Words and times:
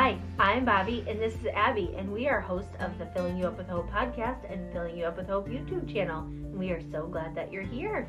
Hi, 0.00 0.16
I'm 0.38 0.64
Bobby, 0.64 1.04
and 1.08 1.18
this 1.20 1.34
is 1.34 1.46
Abby, 1.56 1.92
and 1.96 2.12
we 2.12 2.28
are 2.28 2.40
hosts 2.40 2.70
of 2.78 2.96
the 3.00 3.06
Filling 3.06 3.36
You 3.36 3.48
Up 3.48 3.58
with 3.58 3.66
Hope 3.66 3.90
podcast 3.90 4.48
and 4.48 4.72
Filling 4.72 4.96
You 4.96 5.06
Up 5.06 5.16
with 5.16 5.26
Hope 5.26 5.48
YouTube 5.48 5.92
channel. 5.92 6.20
And 6.22 6.56
we 6.56 6.70
are 6.70 6.80
so 6.92 7.08
glad 7.08 7.34
that 7.34 7.50
you're 7.52 7.64
here. 7.64 8.08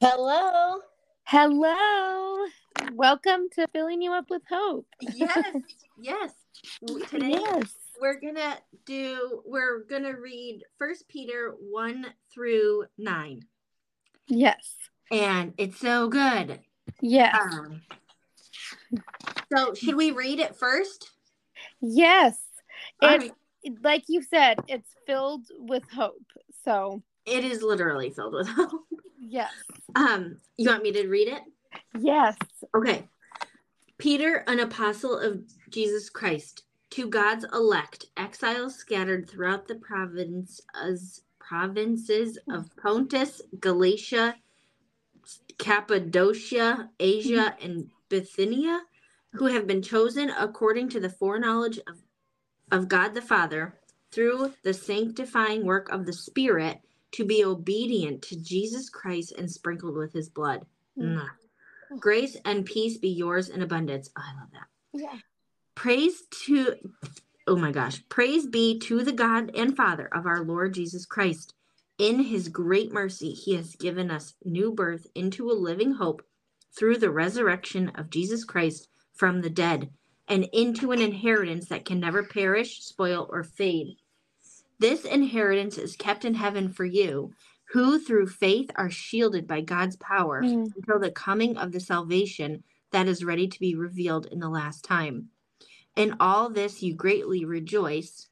Hello. 0.00 0.80
Hello. 1.22 2.46
Welcome 2.94 3.50
to 3.54 3.68
Filling 3.72 4.02
You 4.02 4.12
Up 4.12 4.26
with 4.28 4.42
Hope. 4.50 4.88
Yes, 5.14 5.46
yes. 6.00 6.32
Today 7.08 7.38
Yes. 7.40 7.72
we're 8.00 8.18
gonna 8.18 8.58
do. 8.84 9.42
We're 9.46 9.84
gonna 9.84 10.18
read 10.18 10.64
First 10.76 11.06
Peter 11.08 11.54
one 11.60 12.06
through 12.34 12.86
nine, 12.98 13.42
Yes. 14.26 14.74
and 15.12 15.54
it's 15.56 15.78
so 15.78 16.08
good. 16.08 16.58
Yes. 17.00 17.36
Um, 17.40 17.82
so 19.54 19.74
should 19.74 19.96
we 19.96 20.10
read 20.12 20.38
it 20.38 20.56
first? 20.56 21.10
Yes. 21.80 22.38
It's 23.02 23.32
like 23.82 24.04
you 24.08 24.22
said, 24.22 24.58
it's 24.68 24.90
filled 25.06 25.46
with 25.58 25.82
hope. 25.90 26.24
So, 26.64 27.02
It 27.24 27.44
is 27.44 27.62
literally 27.62 28.10
filled 28.10 28.34
with 28.34 28.48
hope. 28.48 28.70
yes. 29.20 29.52
Um, 29.94 30.38
you 30.56 30.68
want 30.70 30.82
me 30.82 30.92
to 30.92 31.08
read 31.08 31.28
it? 31.28 31.42
Yes. 31.98 32.36
Okay. 32.74 33.08
Peter, 33.98 34.44
an 34.46 34.60
apostle 34.60 35.18
of 35.18 35.40
Jesus 35.70 36.10
Christ, 36.10 36.64
to 36.90 37.08
God's 37.08 37.44
elect, 37.52 38.06
exiles 38.16 38.76
scattered 38.76 39.28
throughout 39.28 39.66
the 39.66 39.76
provinces 39.76 41.22
provinces 41.38 42.38
of 42.50 42.68
Pontus, 42.76 43.40
Galatia, 43.60 44.34
Cappadocia, 45.58 46.90
Asia, 47.00 47.56
and 47.60 47.90
Bithynia, 48.08 48.82
who 49.32 49.46
have 49.46 49.66
been 49.66 49.82
chosen 49.82 50.30
according 50.30 50.88
to 50.90 51.00
the 51.00 51.10
foreknowledge 51.10 51.78
of, 51.78 52.02
of 52.70 52.88
God 52.88 53.14
the 53.14 53.22
Father 53.22 53.74
through 54.12 54.54
the 54.62 54.74
sanctifying 54.74 55.64
work 55.64 55.90
of 55.90 56.06
the 56.06 56.12
Spirit 56.12 56.80
to 57.12 57.24
be 57.24 57.44
obedient 57.44 58.22
to 58.22 58.40
Jesus 58.40 58.88
Christ 58.88 59.32
and 59.32 59.50
sprinkled 59.50 59.96
with 59.96 60.12
his 60.12 60.28
blood. 60.28 60.64
Mm. 60.98 61.28
Grace 61.98 62.36
and 62.44 62.64
peace 62.64 62.98
be 62.98 63.08
yours 63.08 63.48
in 63.48 63.62
abundance. 63.62 64.10
Oh, 64.16 64.22
I 64.22 64.40
love 64.40 64.50
that. 64.52 64.66
Yeah. 64.92 65.18
Praise 65.74 66.22
to, 66.44 66.74
oh 67.46 67.56
my 67.56 67.70
gosh, 67.70 68.02
praise 68.08 68.46
be 68.46 68.78
to 68.80 69.02
the 69.02 69.12
God 69.12 69.54
and 69.54 69.76
Father 69.76 70.08
of 70.12 70.26
our 70.26 70.42
Lord 70.42 70.74
Jesus 70.74 71.06
Christ. 71.06 71.54
In 71.98 72.24
his 72.24 72.48
great 72.48 72.92
mercy, 72.92 73.32
he 73.32 73.54
has 73.54 73.74
given 73.74 74.10
us 74.10 74.34
new 74.44 74.72
birth 74.72 75.06
into 75.14 75.50
a 75.50 75.54
living 75.54 75.92
hope 75.92 76.22
through 76.76 76.98
the 76.98 77.10
resurrection 77.10 77.88
of 77.94 78.10
Jesus 78.10 78.44
Christ 78.44 78.88
from 79.14 79.40
the 79.40 79.50
dead 79.50 79.90
and 80.28 80.44
into 80.52 80.92
an 80.92 81.00
inheritance 81.00 81.68
that 81.68 81.84
can 81.86 82.00
never 82.00 82.22
perish, 82.22 82.82
spoil, 82.82 83.26
or 83.30 83.42
fade. 83.42 83.96
This 84.78 85.04
inheritance 85.06 85.78
is 85.78 85.96
kept 85.96 86.24
in 86.26 86.34
heaven 86.34 86.70
for 86.70 86.84
you, 86.84 87.32
who 87.70 87.98
through 87.98 88.26
faith 88.26 88.70
are 88.76 88.90
shielded 88.90 89.46
by 89.46 89.60
God's 89.62 89.96
power 89.96 90.42
Mm. 90.42 90.74
until 90.76 90.98
the 90.98 91.10
coming 91.10 91.56
of 91.56 91.72
the 91.72 91.80
salvation 91.80 92.62
that 92.90 93.08
is 93.08 93.24
ready 93.24 93.48
to 93.48 93.58
be 93.58 93.74
revealed 93.74 94.26
in 94.26 94.38
the 94.38 94.50
last 94.50 94.84
time. 94.84 95.30
In 95.96 96.16
all 96.20 96.50
this 96.50 96.82
you 96.82 96.94
greatly 96.94 97.44
rejoice, 97.44 98.28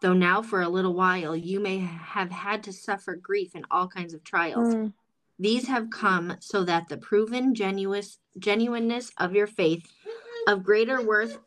though 0.00 0.14
now 0.14 0.42
for 0.42 0.62
a 0.62 0.68
little 0.68 0.94
while 0.94 1.36
you 1.36 1.60
may 1.60 1.78
have 1.78 2.30
had 2.30 2.62
to 2.64 2.72
suffer 2.72 3.16
grief 3.16 3.54
in 3.54 3.64
all 3.70 3.86
kinds 3.86 4.14
of 4.14 4.24
trials. 4.24 4.74
Mm. 4.74 4.92
These 5.38 5.68
have 5.68 5.90
come 5.90 6.36
so 6.40 6.64
that 6.64 6.88
the 6.88 6.98
proven 6.98 7.54
genuous, 7.54 8.18
genuineness 8.38 9.10
of 9.16 9.34
your 9.34 9.46
faith, 9.46 9.90
of 10.46 10.62
greater 10.62 11.02
worth 11.02 11.38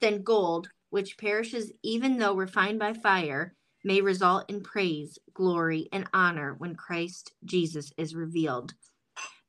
than 0.00 0.22
gold, 0.22 0.70
which 0.90 1.18
perishes 1.18 1.72
even 1.82 2.18
though 2.18 2.34
refined 2.34 2.78
by 2.78 2.94
fire, 2.94 3.54
may 3.84 4.00
result 4.00 4.48
in 4.48 4.62
praise, 4.62 5.18
glory, 5.34 5.88
and 5.92 6.08
honor 6.12 6.54
when 6.58 6.74
Christ 6.74 7.32
Jesus 7.44 7.92
is 7.96 8.14
revealed. 8.14 8.74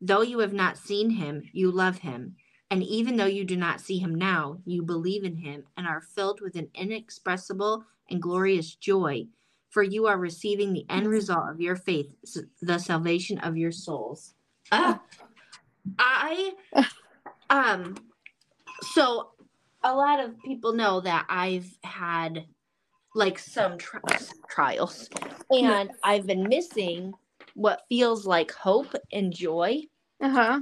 Though 0.02 0.22
you 0.22 0.40
have 0.40 0.54
not 0.54 0.78
seen 0.78 1.10
him, 1.10 1.44
you 1.52 1.72
love 1.72 2.00
him. 2.00 2.36
And 2.72 2.84
even 2.84 3.18
though 3.18 3.26
you 3.26 3.44
do 3.44 3.58
not 3.58 3.82
see 3.82 3.98
him 3.98 4.14
now, 4.14 4.60
you 4.66 4.84
believe 4.84 5.24
in 5.24 5.38
him 5.38 5.64
and 5.76 5.88
are 5.88 6.02
filled 6.02 6.40
with 6.42 6.56
an 6.56 6.70
inexpressible 6.76 7.86
and 8.09 8.22
glorious 8.22 8.75
joy, 8.75 9.25
for 9.70 9.84
you 9.84 10.08
are 10.08 10.18
receiving 10.18 10.74
the 10.74 10.86
end 10.90 11.08
result 11.08 11.50
of 11.50 11.62
your 11.62 11.75
faith, 11.75 12.16
the 12.62 12.78
salvation 12.80 13.38
of 13.40 13.58
your 13.58 13.72
souls. 13.72 14.34
Ah, 14.72 15.02
I, 15.97 16.53
um, 17.50 17.96
so 18.81 19.30
a 19.84 19.94
lot 19.94 20.19
of 20.19 20.42
people 20.44 20.74
know 20.74 21.02
that 21.02 21.25
I've 21.30 21.69
had 21.84 22.46
like 23.16 23.40
some 23.40 23.78
tri- 23.78 24.02
trials, 24.50 25.09
and 25.50 25.92
I've 26.03 26.28
been 26.28 26.48
missing 26.48 27.14
what 27.56 27.81
feels 27.90 28.25
like 28.25 28.52
hope 28.52 28.94
and 29.12 29.34
joy. 29.34 29.81
Uh 30.22 30.30
huh. 30.30 30.62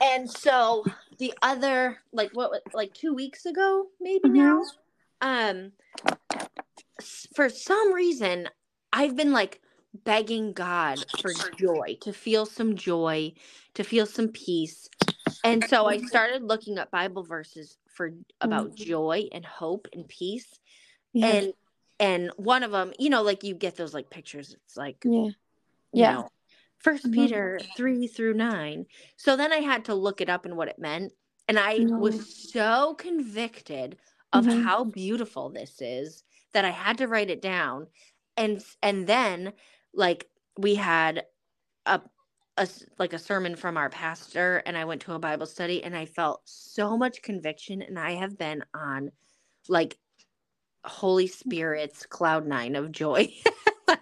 And 0.00 0.28
so 0.28 0.84
the 1.18 1.32
other 1.42 1.98
like 2.12 2.30
what 2.32 2.50
like 2.74 2.92
2 2.94 3.14
weeks 3.14 3.46
ago 3.46 3.86
maybe 4.00 4.28
Mhm. 4.28 4.34
now 4.34 4.62
um 5.20 5.72
for 7.34 7.48
some 7.48 7.92
reason 7.92 8.48
I've 8.92 9.16
been 9.16 9.32
like 9.32 9.60
begging 10.04 10.52
God 10.52 11.06
for 11.20 11.32
joy, 11.58 11.96
to 12.00 12.12
feel 12.12 12.46
some 12.46 12.76
joy, 12.76 13.32
to 13.74 13.84
feel 13.84 14.06
some 14.06 14.28
peace. 14.28 14.88
And 15.44 15.64
so 15.64 15.86
I 15.86 15.98
started 15.98 16.42
looking 16.42 16.78
up 16.78 16.90
Bible 16.90 17.24
verses 17.24 17.76
for 17.88 18.12
about 18.40 18.74
joy 18.74 19.28
and 19.32 19.44
hope 19.44 19.88
and 19.92 20.06
peace. 20.08 20.60
Yeah. 21.12 21.26
And 21.26 21.52
and 21.98 22.30
one 22.36 22.62
of 22.62 22.70
them, 22.72 22.92
you 22.98 23.10
know, 23.10 23.22
like 23.22 23.44
you 23.44 23.54
get 23.54 23.76
those 23.76 23.94
like 23.94 24.10
pictures. 24.10 24.54
It's 24.64 24.76
like 24.76 24.96
yeah. 25.04 25.30
Yeah. 25.92 26.12
know, 26.14 26.28
First 26.78 27.06
Mhm. 27.06 27.12
Peter 27.12 27.60
three 27.76 28.06
through 28.06 28.34
nine. 28.34 28.86
So 29.16 29.36
then 29.36 29.52
I 29.52 29.58
had 29.58 29.84
to 29.86 29.94
look 29.94 30.20
it 30.20 30.30
up 30.30 30.44
and 30.46 30.56
what 30.56 30.68
it 30.68 30.78
meant, 30.78 31.12
and 31.48 31.58
I 31.58 31.86
was 31.96 32.16
Mhm. 32.16 32.50
so 32.50 32.94
convicted 32.94 33.98
of 34.32 34.46
Mhm. 34.46 34.62
how 34.64 34.84
beautiful 34.84 35.50
this 35.50 35.80
is 35.80 36.24
that 36.52 36.64
I 36.64 36.70
had 36.70 36.98
to 36.98 37.08
write 37.08 37.30
it 37.30 37.42
down, 37.42 37.86
and 38.36 38.62
and 38.82 39.06
then 39.06 39.52
like 39.94 40.28
we 40.58 40.74
had 40.76 41.24
a 41.86 42.00
a 42.56 42.68
like 42.98 43.12
a 43.12 43.18
sermon 43.18 43.56
from 43.56 43.76
our 43.76 43.90
pastor, 43.90 44.62
and 44.66 44.76
I 44.76 44.84
went 44.84 45.02
to 45.02 45.14
a 45.14 45.18
Bible 45.18 45.46
study, 45.46 45.82
and 45.82 45.96
I 45.96 46.06
felt 46.06 46.42
so 46.44 46.96
much 46.96 47.22
conviction, 47.22 47.82
and 47.82 47.98
I 47.98 48.12
have 48.12 48.38
been 48.38 48.64
on 48.74 49.10
like 49.68 49.98
Holy 50.84 51.26
Spirit's 51.26 52.06
cloud 52.06 52.46
nine 52.46 52.76
of 52.76 52.92
joy. 52.92 53.32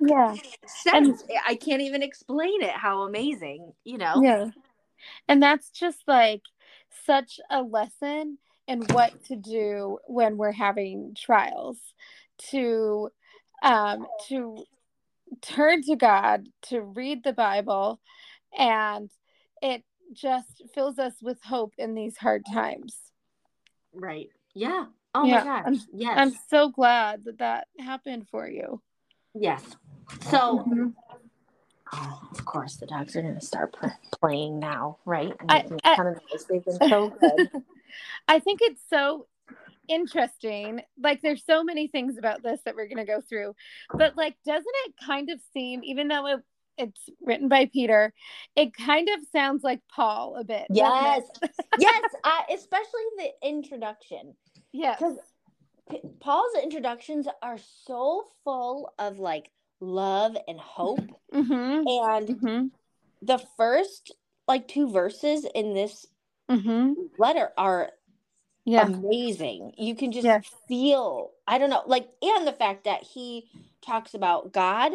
Yeah. 0.00 0.34
sense. 0.66 1.24
I 1.46 1.54
can't 1.54 1.82
even 1.82 2.02
explain 2.02 2.62
it 2.62 2.70
how 2.70 3.02
amazing, 3.02 3.72
you 3.84 3.98
know? 3.98 4.22
Yeah. 4.22 4.50
And 5.28 5.42
that's 5.42 5.70
just 5.70 5.98
like 6.06 6.42
such 7.06 7.40
a 7.50 7.62
lesson 7.62 8.38
in 8.66 8.82
what 8.82 9.24
to 9.26 9.36
do 9.36 9.98
when 10.06 10.36
we're 10.36 10.52
having 10.52 11.14
trials 11.18 11.78
to 12.50 13.10
um 13.62 14.06
to 14.28 14.64
turn 15.42 15.82
to 15.82 15.96
God, 15.96 16.46
to 16.62 16.80
read 16.80 17.22
the 17.22 17.32
Bible 17.32 18.00
and 18.56 19.10
it 19.62 19.84
just 20.12 20.62
fills 20.74 20.98
us 20.98 21.14
with 21.22 21.40
hope 21.42 21.72
in 21.78 21.94
these 21.94 22.16
hard 22.16 22.44
times. 22.52 22.96
Right. 23.94 24.30
Yeah. 24.54 24.86
Oh 25.14 25.24
Yeah, 25.24 25.38
my 25.38 25.44
gosh. 25.44 25.64
I'm- 25.66 25.80
yes. 25.92 26.14
I'm 26.16 26.32
so 26.48 26.68
glad 26.70 27.24
that 27.24 27.38
that 27.38 27.68
happened 27.78 28.28
for 28.28 28.48
you. 28.48 28.80
yes. 29.34 29.64
So, 30.22 30.64
Mhm. 30.66 30.94
oh, 31.92 32.28
of 32.32 32.44
course, 32.44 32.76
the 32.76 32.86
dogs 32.86 33.14
are 33.14 33.22
going 33.22 33.34
to 33.38 33.40
start 33.40 33.72
pl- 33.72 33.92
playing 34.20 34.58
now, 34.58 34.98
right? 35.04 35.34
And 35.40 35.50
I- 35.52 35.66
I- 35.84 35.96
ton 35.96 36.06
of 36.08 36.20
noise. 36.30 36.44
They've 36.46 36.64
been 36.64 36.88
so 36.88 37.08
good. 37.10 37.50
I 38.28 38.40
think 38.40 38.60
it's 38.62 38.82
so 38.88 39.26
interesting. 39.90 40.80
Like, 41.02 41.20
there's 41.20 41.44
so 41.44 41.62
many 41.64 41.88
things 41.88 42.16
about 42.16 42.42
this 42.42 42.60
that 42.64 42.74
we're 42.76 42.86
going 42.88 43.04
to 43.04 43.04
go 43.04 43.20
through, 43.20 43.54
but 43.92 44.16
like, 44.16 44.36
doesn't 44.46 44.64
it 44.86 44.94
kind 45.04 45.28
of 45.30 45.40
seem, 45.52 45.82
even 45.84 46.08
though 46.08 46.26
it, 46.26 46.40
it's 46.78 47.00
written 47.20 47.48
by 47.48 47.68
Peter, 47.72 48.14
it 48.56 48.74
kind 48.74 49.08
of 49.10 49.20
sounds 49.32 49.62
like 49.62 49.80
Paul 49.94 50.36
a 50.38 50.44
bit. 50.44 50.66
yes. 50.70 51.22
yes. 51.78 52.02
I, 52.24 52.44
especially 52.54 53.02
the 53.18 53.30
introduction. 53.48 54.34
Because 54.72 55.18
P- 55.90 56.00
Paul's 56.20 56.54
introductions 56.62 57.26
are 57.42 57.58
so 57.84 58.24
full 58.44 58.94
of 58.98 59.18
like 59.18 59.50
love 59.80 60.36
and 60.48 60.58
hope. 60.60 61.00
Mm-hmm. 61.34 61.86
And 61.86 62.28
Mm-hmm. 62.28 62.66
the 63.22 63.38
first 63.56 64.14
like 64.48 64.68
two 64.68 64.90
verses 64.90 65.44
in 65.54 65.74
this 65.74 66.06
Mm-hmm. 66.50 66.94
letter 67.18 67.50
are 67.56 67.90
Yeah. 68.70 68.88
amazing. 69.02 69.74
You 69.78 69.94
can 69.96 70.12
just 70.12 70.30
Yes. 70.30 70.50
feel, 70.68 71.32
I 71.46 71.58
don't 71.58 71.70
know, 71.70 71.82
like, 71.86 72.08
and 72.22 72.46
the 72.46 72.52
fact 72.52 72.84
that 72.84 73.02
he 73.04 73.48
talks 73.86 74.14
about 74.14 74.52
God, 74.52 74.92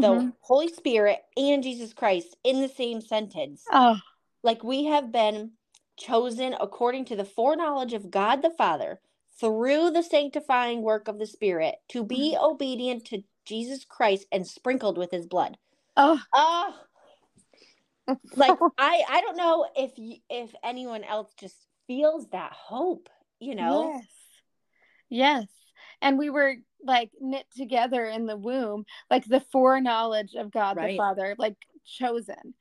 the 0.00 0.22
Mhm. 0.22 0.32
Holy 0.40 0.68
Spirit, 0.68 1.20
and 1.36 1.62
Jesus 1.62 1.94
Christ 1.94 2.36
in 2.44 2.62
the 2.62 2.68
same 2.68 3.00
sentence. 3.02 3.64
Oh, 3.72 3.96
like 4.44 4.64
we 4.64 4.86
have 4.86 5.12
been 5.12 5.52
chosen 5.98 6.56
according 6.60 7.06
to 7.06 7.16
the 7.16 7.26
foreknowledge 7.26 7.94
of 7.94 8.12
God 8.12 8.42
the 8.42 8.50
Father 8.50 9.00
through 9.40 9.92
the 9.92 10.04
sanctifying 10.04 10.82
work 10.82 11.08
of 11.08 11.20
the 11.20 11.26
Spirit 11.26 11.76
to 11.90 12.04
be 12.04 12.38
obedient 12.40 13.06
to 13.06 13.24
Jesus 13.46 13.86
Christ 13.86 14.26
and 14.32 14.46
sprinkled 14.48 14.98
with 14.98 15.12
his 15.12 15.26
blood. 15.26 15.58
Oh, 15.96 16.20
Oh, 16.34 16.74
like 18.36 18.58
I 18.78 19.02
I 19.08 19.22
don't 19.22 19.36
know 19.36 19.66
if 19.76 19.92
if 20.30 20.54
anyone 20.64 21.04
else 21.04 21.32
just 21.38 21.56
feels 21.86 22.26
that 22.28 22.52
hope, 22.52 23.08
you 23.40 23.54
know. 23.54 23.92
Yes. 23.94 24.06
Yes. 25.10 25.46
And 26.00 26.18
we 26.18 26.30
were 26.30 26.56
like 26.84 27.10
knit 27.20 27.46
together 27.56 28.04
in 28.04 28.26
the 28.26 28.36
womb, 28.36 28.84
like 29.10 29.24
the 29.24 29.40
foreknowledge 29.52 30.34
of 30.34 30.50
God 30.50 30.76
Right. 30.76 30.92
the 30.92 30.96
Father, 30.96 31.34
like 31.38 31.56
chosen. 31.84 32.54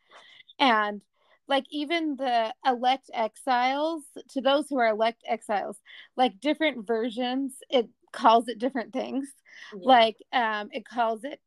And 0.60 1.02
like 1.48 1.66
even 1.72 2.16
the 2.16 2.54
elect 2.66 3.10
exiles, 3.14 4.04
to 4.30 4.42
those 4.42 4.70
who 4.70 4.78
are 4.78 4.88
elect 4.88 5.24
exiles, 5.28 5.78
like 6.16 6.40
different 6.40 6.88
versions, 6.88 7.54
it 7.70 7.90
calls 8.12 8.48
it 8.48 8.60
different 8.60 8.94
things. 8.94 9.28
Yeah. 9.74 9.88
Like 9.88 10.18
um 10.32 10.70
it 10.72 10.86
calls 10.86 11.24
it 11.24 11.42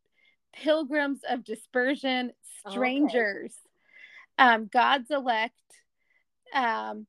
pilgrims 0.53 1.21
of 1.29 1.45
dispersion, 1.45 2.33
Okay. 2.67 2.71
strangers, 2.71 3.55
um, 4.39 4.69
God's 4.73 5.11
elect. 5.11 5.55
Um, 6.53 7.07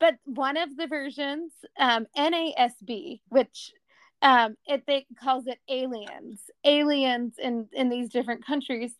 but 0.00 0.16
one 0.24 0.56
of 0.56 0.76
the 0.76 0.86
versions, 0.86 1.52
um, 1.78 2.06
NASB, 2.16 3.20
which 3.28 3.72
um, 4.22 4.56
it 4.66 4.84
they 4.86 5.06
calls 5.22 5.46
it 5.46 5.58
aliens, 5.68 6.40
aliens 6.64 7.34
in 7.38 7.68
in 7.72 7.88
these 7.90 8.08
different 8.08 8.44
countries. 8.44 8.92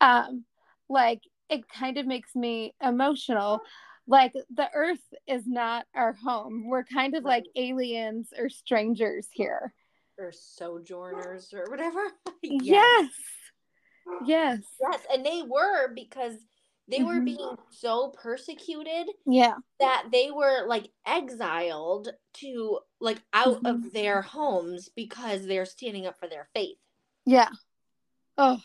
Um, 0.00 0.44
like 0.88 1.20
it 1.50 1.68
kind 1.68 1.98
of 1.98 2.06
makes 2.06 2.34
me 2.34 2.74
emotional. 2.82 3.60
Like 4.06 4.32
the 4.54 4.68
Earth 4.74 5.02
is 5.26 5.42
not 5.46 5.84
our 5.94 6.14
home. 6.14 6.66
We're 6.66 6.84
kind 6.84 7.14
of 7.14 7.24
like 7.24 7.44
aliens 7.56 8.28
or 8.38 8.48
strangers 8.48 9.28
here. 9.32 9.74
or 10.18 10.32
sojourners 10.32 11.52
or 11.52 11.66
whatever. 11.70 12.00
Yes. 12.42 13.10
Yes. 14.24 14.60
Yes, 14.80 15.00
and 15.12 15.26
they 15.26 15.42
were 15.42 15.92
because 15.94 16.36
they 16.88 17.02
were 17.02 17.20
Mhm. 17.20 17.24
being 17.24 17.58
so 17.70 18.10
persecuted 18.10 19.10
Yeah. 19.26 19.56
that 19.78 20.08
they 20.10 20.30
were 20.30 20.66
like 20.66 20.90
exiled 21.04 22.08
to 22.34 22.80
like 23.00 23.22
out 23.32 23.62
Mhm. 23.62 23.70
of 23.86 23.92
their 23.92 24.22
homes 24.22 24.88
because 24.88 25.46
they're 25.46 25.66
standing 25.66 26.06
up 26.06 26.18
for 26.18 26.28
their 26.28 26.48
faith. 26.54 26.78
Yeah. 27.24 27.50
Oh. 28.36 28.62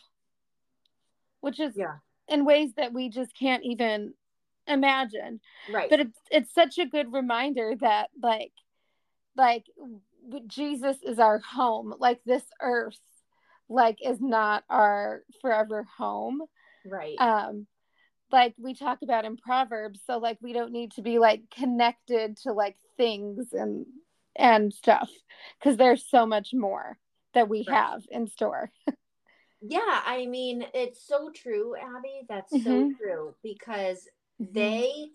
Which 1.41 1.59
is 1.59 1.75
Yeah. 1.75 1.99
in 2.27 2.45
ways 2.45 2.73
that 2.75 2.93
we 2.93 3.09
just 3.09 3.33
can't 3.35 3.63
even 3.63 4.15
imagine. 4.67 5.41
Right. 5.69 5.89
But 5.89 5.99
it's 5.99 6.19
it's 6.31 6.53
such 6.53 6.77
a 6.77 6.85
good 6.85 7.11
reminder 7.11 7.75
that 7.75 8.09
like 8.21 8.53
like 9.35 9.69
Jesus 10.47 11.01
is 11.03 11.19
our 11.19 11.39
home. 11.39 11.93
Like 11.97 12.23
this 12.23 12.45
earth 12.61 13.01
like 13.67 14.01
is 14.01 14.21
not 14.21 14.63
our 14.69 15.25
forever 15.41 15.83
home. 15.83 16.43
right. 16.85 17.19
Um 17.19 17.67
like 18.33 18.55
we 18.57 18.73
talk 18.73 18.97
about 19.03 19.23
in 19.23 19.37
Proverbs, 19.37 20.01
so 20.05 20.17
like 20.17 20.39
we 20.41 20.51
don't 20.51 20.73
need 20.73 20.91
to 20.93 21.01
be 21.01 21.19
like 21.19 21.43
connected 21.51 22.35
to 22.37 22.51
like 22.51 22.75
things 22.97 23.53
and 23.53 23.85
and 24.35 24.73
stuff 24.73 25.09
because 25.59 25.77
there's 25.77 26.09
so 26.09 26.25
much 26.25 26.53
more 26.53 26.97
that 27.35 27.47
we 27.47 27.63
Right. 27.67 27.77
have 27.77 28.01
in 28.09 28.27
store. 28.27 28.71
yeah, 29.61 30.01
I 30.05 30.25
mean, 30.25 30.65
it's 30.73 31.07
so 31.07 31.29
true, 31.29 31.75
Abby. 31.75 32.25
That's 32.27 32.51
so 32.51 32.59
Mhm. 32.59 32.97
true 32.97 33.35
because 33.43 34.09
Mm-hmm. 34.41 34.53
they 34.53 35.11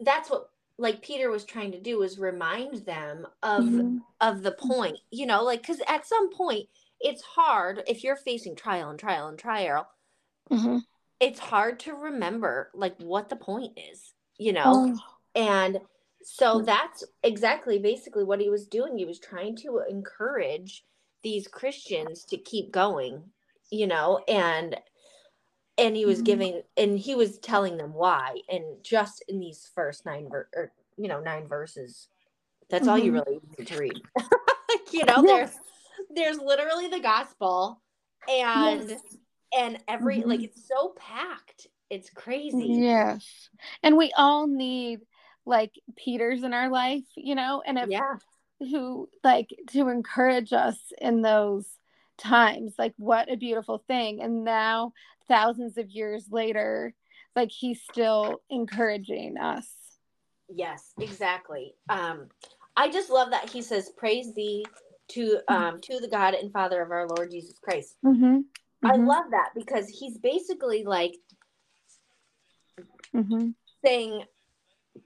that's 0.00 0.30
what 0.30 0.48
like 0.78 1.02
Peter 1.02 1.30
was 1.30 1.44
trying 1.44 1.72
to 1.72 1.80
do 1.80 1.98
was 1.98 2.18
remind 2.18 2.86
them 2.86 3.26
of 3.42 3.64
Mhm. 3.64 4.00
of 4.22 4.42
the 4.42 4.52
point, 4.52 4.98
you 5.10 5.26
know, 5.26 5.44
like 5.44 5.62
cuz 5.62 5.80
at 5.86 6.06
some 6.06 6.30
point 6.32 6.68
it's 7.00 7.22
hard 7.22 7.82
if 7.86 8.02
you're 8.02 8.16
facing 8.16 8.56
trial 8.56 8.88
and 8.88 8.98
trial 8.98 9.28
and 9.28 9.38
trial, 9.38 9.88
Mhm. 10.50 10.82
It's 11.20 11.38
hard 11.38 11.78
to 11.80 11.94
remember 11.94 12.70
like 12.74 12.96
what 12.98 13.28
the 13.28 13.36
point 13.36 13.78
is, 13.78 14.14
you 14.38 14.52
know? 14.52 14.72
Oh, 14.72 14.98
And 15.34 15.80
so 16.22 16.60
Mm. 16.60 16.66
that's 16.66 17.04
exactly 17.22 17.78
basically 17.78 18.24
what 18.24 18.40
he 18.40 18.48
was 18.50 18.66
doing. 18.66 18.96
He 18.98 19.04
was 19.04 19.20
trying 19.20 19.56
to 19.56 19.82
encourage 19.88 20.84
these 21.22 21.46
Christians 21.48 22.24
to 22.26 22.36
keep 22.38 22.72
going, 22.72 23.22
you 23.70 23.86
know, 23.86 24.18
and 24.26 24.76
and 25.78 25.96
he 25.96 26.04
was 26.04 26.20
Mhm. 26.20 26.24
giving 26.24 26.62
and 26.76 26.98
he 26.98 27.14
was 27.14 27.38
telling 27.38 27.76
them 27.76 27.94
why 27.94 28.40
and 28.48 28.82
just 28.82 29.22
in 29.28 29.38
these 29.40 29.70
first 29.74 30.04
nine 30.04 30.28
ver- 30.28 30.48
or 30.54 30.72
you 30.96 31.08
know, 31.08 31.20
nine 31.20 31.46
verses. 31.48 32.08
That's 32.68 32.86
all 32.88 32.98
you 32.98 33.12
Mhm. 33.12 33.14
really 33.26 33.40
need 33.58 33.66
to 33.68 33.78
read. 33.78 34.02
you 34.92 35.04
know, 35.04 35.22
Yes. 35.26 35.58
there's 36.14 36.36
there's 36.36 36.38
literally 36.38 36.88
the 36.88 37.00
gospel 37.00 37.80
and 38.28 38.88
Yes. 38.90 39.02
And 39.56 39.82
every 39.88 40.22
like 40.22 40.40
Mhm. 40.40 40.44
it's 40.44 40.66
so 40.66 40.90
packed. 40.96 41.66
It's 41.88 42.10
crazy. 42.10 42.66
Yes. 42.66 43.50
And 43.82 43.96
we 43.96 44.12
all 44.16 44.46
need 44.46 45.00
like 45.44 45.72
Peters 45.96 46.42
in 46.42 46.54
our 46.54 46.68
life, 46.68 47.04
you 47.16 47.34
know, 47.34 47.62
and 47.66 47.78
if 47.78 47.88
yeah. 47.88 48.16
who 48.60 49.08
like 49.24 49.48
to 49.70 49.88
encourage 49.88 50.52
us 50.52 50.92
in 51.00 51.22
those 51.22 51.66
times. 52.18 52.74
Like 52.78 52.94
what 52.96 53.30
a 53.32 53.36
beautiful 53.36 53.78
thing. 53.88 54.20
And 54.20 54.44
now 54.44 54.92
thousands 55.26 55.78
of 55.78 55.90
years 55.90 56.26
later, 56.30 56.94
like 57.34 57.50
he's 57.50 57.82
still 57.82 58.42
encouraging 58.50 59.38
us. 59.38 59.68
Yes, 60.48 60.92
exactly. 61.00 61.74
Um, 61.88 62.28
I 62.76 62.90
just 62.90 63.10
love 63.10 63.30
that 63.30 63.48
he 63.48 63.62
says, 63.62 63.90
"Praise 63.96 64.34
thee 64.34 64.64
to 65.08 65.40
um 65.48 65.80
to 65.80 65.98
the 66.00 66.08
God 66.08 66.34
and 66.34 66.52
Father 66.52 66.82
of 66.82 66.90
our 66.90 67.06
Lord 67.08 67.30
Jesus 67.30 67.58
Christ." 67.58 67.96
Mm-hmm. 68.04 68.40
I 68.82 68.96
love 68.96 69.26
that 69.32 69.50
because 69.54 69.88
he's 69.88 70.18
basically 70.18 70.84
like 70.84 71.14
mm-hmm. 73.14 73.50
saying, 73.84 74.24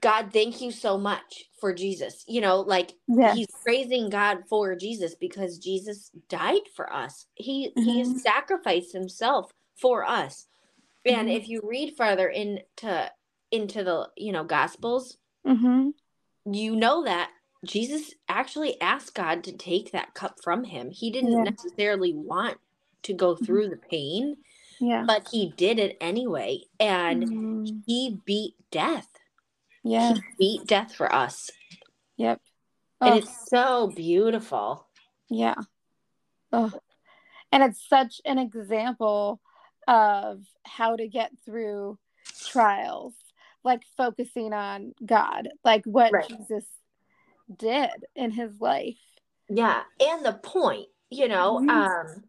"God, 0.01 0.31
thank 0.31 0.61
you 0.61 0.71
so 0.71 0.97
much 0.97 1.45
for 1.59 1.73
Jesus." 1.73 2.23
You 2.27 2.41
know, 2.41 2.61
like 2.61 2.93
Yes. 3.07 3.35
he's 3.35 3.47
praising 3.63 4.09
God 4.09 4.43
for 4.49 4.75
Jesus 4.75 5.15
because 5.15 5.57
Jesus 5.57 6.11
died 6.29 6.67
for 6.75 6.91
us. 6.91 7.27
He 7.35 7.71
Mhm. 7.77 7.83
he 7.83 8.05
sacrificed 8.19 8.93
himself 8.93 9.51
for 9.75 10.05
us. 10.05 10.47
And 11.05 11.27
Mhm. 11.29 11.35
if 11.35 11.49
you 11.49 11.61
read 11.63 11.95
further 11.97 12.29
into 12.29 13.11
into 13.51 13.83
the 13.83 14.09
you 14.15 14.31
know 14.31 14.43
Gospels, 14.43 15.17
Mm-hmm. 15.45 15.91
you 16.51 16.75
know 16.75 17.03
that 17.03 17.31
Jesus 17.63 18.13
actually 18.29 18.79
asked 18.79 19.15
God 19.15 19.43
to 19.43 19.51
take 19.51 19.91
that 19.91 20.13
cup 20.13 20.37
from 20.43 20.63
him. 20.63 20.91
He 20.91 21.11
didn't 21.11 21.31
Yeah. 21.31 21.43
necessarily 21.43 22.13
want 22.13 22.59
to 23.05 23.13
go 23.13 23.35
through 23.35 23.69
the 23.69 23.77
pain, 23.77 24.37
Yeah. 24.79 25.03
but 25.07 25.27
he 25.29 25.51
did 25.55 25.79
it 25.79 25.97
anyway. 26.01 26.61
And 26.79 27.23
Mhm. 27.23 27.83
he 27.85 28.21
beat 28.25 28.55
death. 28.71 29.07
Yeah. 29.83 30.13
He 30.13 30.21
beat 30.37 30.67
death 30.67 30.93
for 30.93 31.13
us. 31.13 31.49
Yep. 32.17 32.41
And 33.01 33.13
Oh, 33.13 33.17
it's 33.17 33.49
so 33.49 33.87
beautiful. 33.87 34.87
yeah. 35.29 35.55
Oh. 36.51 36.71
And 37.51 37.63
it's 37.63 37.87
such 37.87 38.21
an 38.25 38.37
example 38.37 39.41
of 39.87 40.43
how 40.63 40.95
to 40.95 41.07
get 41.07 41.31
through 41.45 41.97
trials, 42.47 43.13
like 43.63 43.83
focusing 43.97 44.53
on 44.53 44.93
God, 45.05 45.49
like 45.63 45.85
what 45.85 46.11
Right. 46.11 46.27
Jesus 46.27 46.65
did 47.55 48.05
in 48.15 48.31
his 48.31 48.59
life. 48.59 48.99
Yeah. 49.49 49.83
And 49.99 50.25
the 50.25 50.33
point, 50.33 50.89
you 51.09 51.27
know, 51.27 51.59
Mhm. 51.59 51.69
um, 51.69 52.23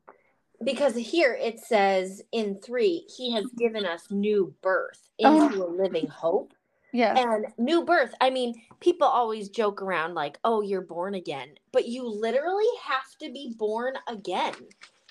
because 0.64 0.94
here 0.96 1.34
it 1.40 1.60
says 1.60 2.22
in 2.32 2.60
three, 2.60 3.06
he 3.16 3.32
has 3.32 3.46
given 3.56 3.84
us 3.86 4.10
new 4.10 4.54
birth 4.62 5.08
Oh. 5.24 5.46
into 5.46 5.64
a 5.64 5.66
living 5.66 6.08
hope. 6.08 6.52
Yeah. 6.92 7.14
And 7.18 7.46
new 7.58 7.84
birth, 7.84 8.14
I 8.20 8.30
mean, 8.30 8.54
people 8.80 9.06
always 9.06 9.48
joke 9.48 9.82
around 9.82 10.14
like, 10.14 10.38
oh, 10.44 10.60
you're 10.62 10.80
born 10.80 11.14
again. 11.14 11.54
But 11.72 11.86
you 11.86 12.06
literally 12.08 12.64
have 12.82 13.04
to 13.20 13.30
be 13.30 13.54
born 13.58 13.94
again, 14.08 14.54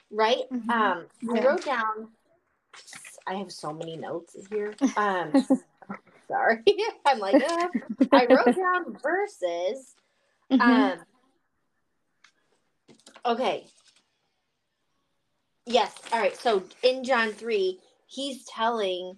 right? 0.09 0.43
Mhm. 0.51 0.69
Um, 0.69 1.05
I 1.35 1.41
wrote 1.45 1.63
down, 1.65 2.09
I 3.27 3.35
have 3.35 3.51
so 3.51 3.71
many 3.73 3.97
notes 3.97 4.35
here. 4.49 4.73
Um, 4.97 5.45
sorry. 6.27 6.63
I'm 7.05 7.19
like, 7.19 7.35
uh, 7.35 7.67
I 8.11 8.25
wrote 8.25 8.55
down 8.55 8.97
verses. 9.01 9.95
Mhm. 10.51 10.61
Um, 10.61 10.99
okay. 13.25 13.65
Yes. 15.65 15.93
All 16.13 16.19
right. 16.19 16.37
So 16.37 16.63
in 16.83 17.03
John 17.03 17.31
3, 17.31 17.79
he's 18.07 18.45
telling 18.45 19.17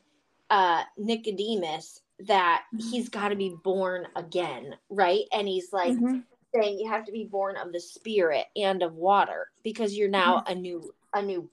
uh, 0.50 0.84
Nicodemus 0.98 2.02
that 2.22 2.64
Mhm. 2.74 2.90
he's 2.90 3.10
got 3.10 3.30
to 3.30 3.36
be 3.36 3.56
born 3.64 4.08
again, 4.16 4.76
right? 4.90 5.26
And 5.32 5.48
he's 5.48 5.74
like 5.74 5.94
Mhm. 5.94 6.24
saying 6.56 6.80
you 6.80 6.90
have 6.90 7.06
to 7.06 7.12
be 7.12 7.26
born 7.26 7.58
of 7.58 7.74
the 7.74 7.80
spirit 7.80 8.46
and 8.56 8.82
of 8.82 8.96
water 8.96 9.50
because 9.64 9.96
you're 9.96 10.10
now 10.10 10.44
a 10.48 10.56
new, 10.56 10.94
a 11.14 11.22
new, 11.22 11.50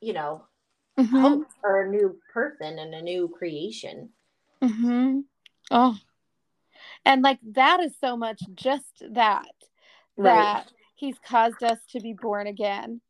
you 0.00 0.12
know, 0.12 0.46
Mhm. 0.98 1.20
hope 1.20 1.46
or 1.62 1.82
a 1.82 1.88
new 1.88 2.20
person 2.32 2.78
and 2.78 2.94
a 2.94 3.02
new 3.02 3.28
creation. 3.28 4.12
Mm-hmm. 4.60 5.20
Oh, 5.70 5.96
and 7.04 7.22
like 7.22 7.38
that 7.52 7.80
is 7.80 7.96
so 8.00 8.16
much 8.16 8.42
just 8.54 9.02
that 9.12 9.46
Right. 10.16 10.34
that 10.34 10.72
he's 10.96 11.18
caused 11.20 11.62
us 11.62 11.78
to 11.90 12.00
be 12.00 12.14
born 12.14 12.46
again. 12.46 13.00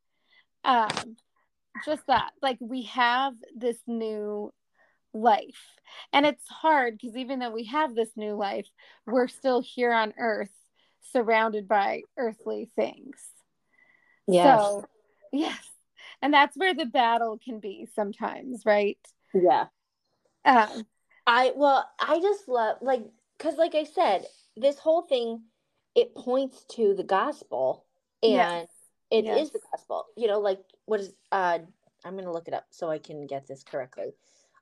Um, 0.67 1.17
just 1.85 2.07
that, 2.09 2.33
like 2.43 2.59
we 2.61 2.83
have 2.85 3.35
this 3.57 3.79
new 3.87 4.53
life, 5.15 5.63
and 6.13 6.27
it's 6.27 6.47
hard 6.49 6.99
because 6.99 7.17
even 7.17 7.39
though 7.39 7.53
we 7.53 7.65
have 7.67 7.95
this 7.95 8.11
new 8.17 8.35
life, 8.35 8.67
we're 9.07 9.29
still 9.29 9.63
here 9.63 9.93
on 9.93 10.13
Earth, 10.19 10.51
surrounded 11.13 11.69
by 11.69 12.03
earthly 12.19 12.69
things. 12.75 13.17
Yes. 14.27 14.61
So, 14.61 14.85
yes, 15.33 15.71
and 16.21 16.35
that's 16.35 16.57
where 16.57 16.75
the 16.75 16.87
battle 16.87 17.39
can 17.43 17.61
be 17.61 17.87
sometimes, 17.95 18.63
right? 18.67 18.99
yeah. 19.33 19.67
Um, 20.45 20.87
I 21.27 21.53
well, 21.57 21.89
I 22.01 22.21
just 22.21 22.49
love 22.49 22.79
like 22.81 23.03
because 23.39 23.57
like 23.57 23.75
I 23.75 23.85
said, 23.85 24.27
this 24.57 24.79
whole 24.79 25.03
thing 25.03 25.43
it 25.95 26.15
points 26.15 26.65
to 26.73 26.95
the 26.95 27.05
gospel 27.05 27.85
and 28.23 28.33
Yes. 28.33 28.69
It 29.11 29.25
is 29.25 29.25
Yes. 29.25 29.51
the 29.51 29.61
gospel. 29.71 30.07
You 30.17 30.29
know, 30.29 30.41
like 30.41 30.61
what 30.87 31.01
is 31.01 31.15
uh 31.33 31.59
I'm 32.05 32.17
gonna 32.17 32.33
look 32.33 32.49
it 32.49 32.55
up 32.55 32.67
so 32.71 32.89
I 32.91 32.99
can 32.99 33.27
get 33.27 33.47
this 33.47 33.63
correctly. 33.63 34.13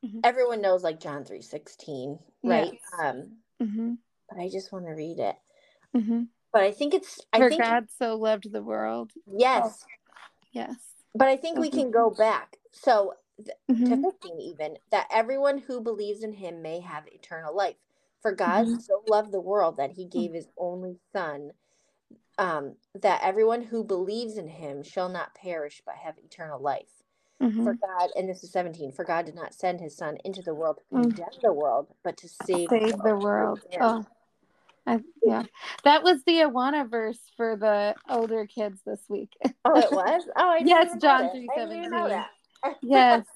Mhm. 0.05 0.21
Everyone 0.23 0.61
knows 0.61 0.83
like 0.83 1.01
John 1.01 1.25
three 1.25 1.43
sixteen, 1.43 2.19
right? 2.43 2.73
Yes. 2.73 3.01
Um, 3.01 3.39
mhm, 3.61 3.99
but 4.29 4.39
I 4.39 4.49
just 4.49 4.73
want 4.73 4.87
to 4.87 4.93
read 4.93 5.19
it. 5.19 5.37
mhm. 5.95 6.29
But 6.53 6.63
I 6.63 6.71
think 6.71 6.95
it's 6.95 7.21
I 7.33 7.39
For 7.39 7.49
think 7.49 7.63
God 7.63 7.91
so 7.91 8.17
loved 8.17 8.51
the 8.53 8.63
world. 8.63 9.13
yes, 9.27 9.85
Yes. 10.53 10.77
but 11.15 11.29
I 11.29 11.37
think 11.37 11.59
we 11.59 11.71
can 11.71 11.91
go 11.91 12.11
back. 12.11 12.59
So 12.73 13.15
to 13.45 13.55
Mhm. 13.69 14.03
15 14.03 14.41
even 14.41 14.79
that 14.91 15.09
everyone 15.11 15.59
who 15.59 15.81
believes 15.81 16.23
in 16.23 16.33
him 16.33 16.63
may 16.63 16.79
have 16.79 17.09
eternal 17.09 17.55
life 17.55 17.75
for 18.23 18.31
god 18.33 18.67
Mhm. 18.67 18.81
so 18.81 19.03
loved 19.09 19.33
the 19.33 19.41
world 19.41 19.77
that 19.77 19.91
he 19.91 20.07
gave 20.07 20.33
his 20.33 20.47
only 20.57 20.97
son 21.13 21.53
um 22.39 22.75
that 23.01 23.21
everyone 23.23 23.63
who 23.63 23.85
believes 23.85 24.37
in 24.37 24.49
him 24.49 24.83
shall 24.83 25.09
not 25.09 25.35
perish 25.35 25.83
but 25.87 25.95
have 25.97 26.19
eternal 26.19 26.61
life 26.61 27.03
Mhm. 27.41 27.63
for 27.65 27.75
god 27.75 28.11
and 28.17 28.29
this 28.29 28.43
is 28.43 28.51
17 28.53 28.93
for 28.93 29.05
god 29.05 29.25
did 29.27 29.35
not 29.35 29.55
send 29.55 29.81
his 29.81 29.97
son 29.97 30.19
into 30.25 30.43
the 30.43 30.55
world 30.55 30.79
to 30.79 30.97
Mm. 30.97 31.03
condemn 31.03 31.41
the 31.43 31.53
world 31.53 31.89
but 32.03 32.17
to 32.19 32.29
save, 32.29 32.69
Save 32.71 32.99
the 33.03 33.17
world. 33.17 33.61
through 33.63 33.71
him. 33.71 33.81
Oh, 33.83 34.07
I, 34.87 35.01
yeah. 35.23 35.45
That 35.85 36.03
was 36.03 36.23
the 36.25 36.41
Awana 36.43 36.89
verse 36.91 37.21
for 37.37 37.57
the 37.57 37.95
older 38.09 38.47
kids 38.47 38.83
this 38.85 39.01
week. 39.09 39.31
oh 39.65 39.79
it 39.79 39.91
was 39.93 40.23
oh 40.37 40.51
I 40.51 40.59
Yes, 40.59 40.91
John 41.01 41.23
that. 41.23 41.35
I 41.35 41.59
didn't 41.59 41.77
even 41.77 41.91
know 41.91 42.09
3:17. 42.09 42.77
yes. 42.83 43.27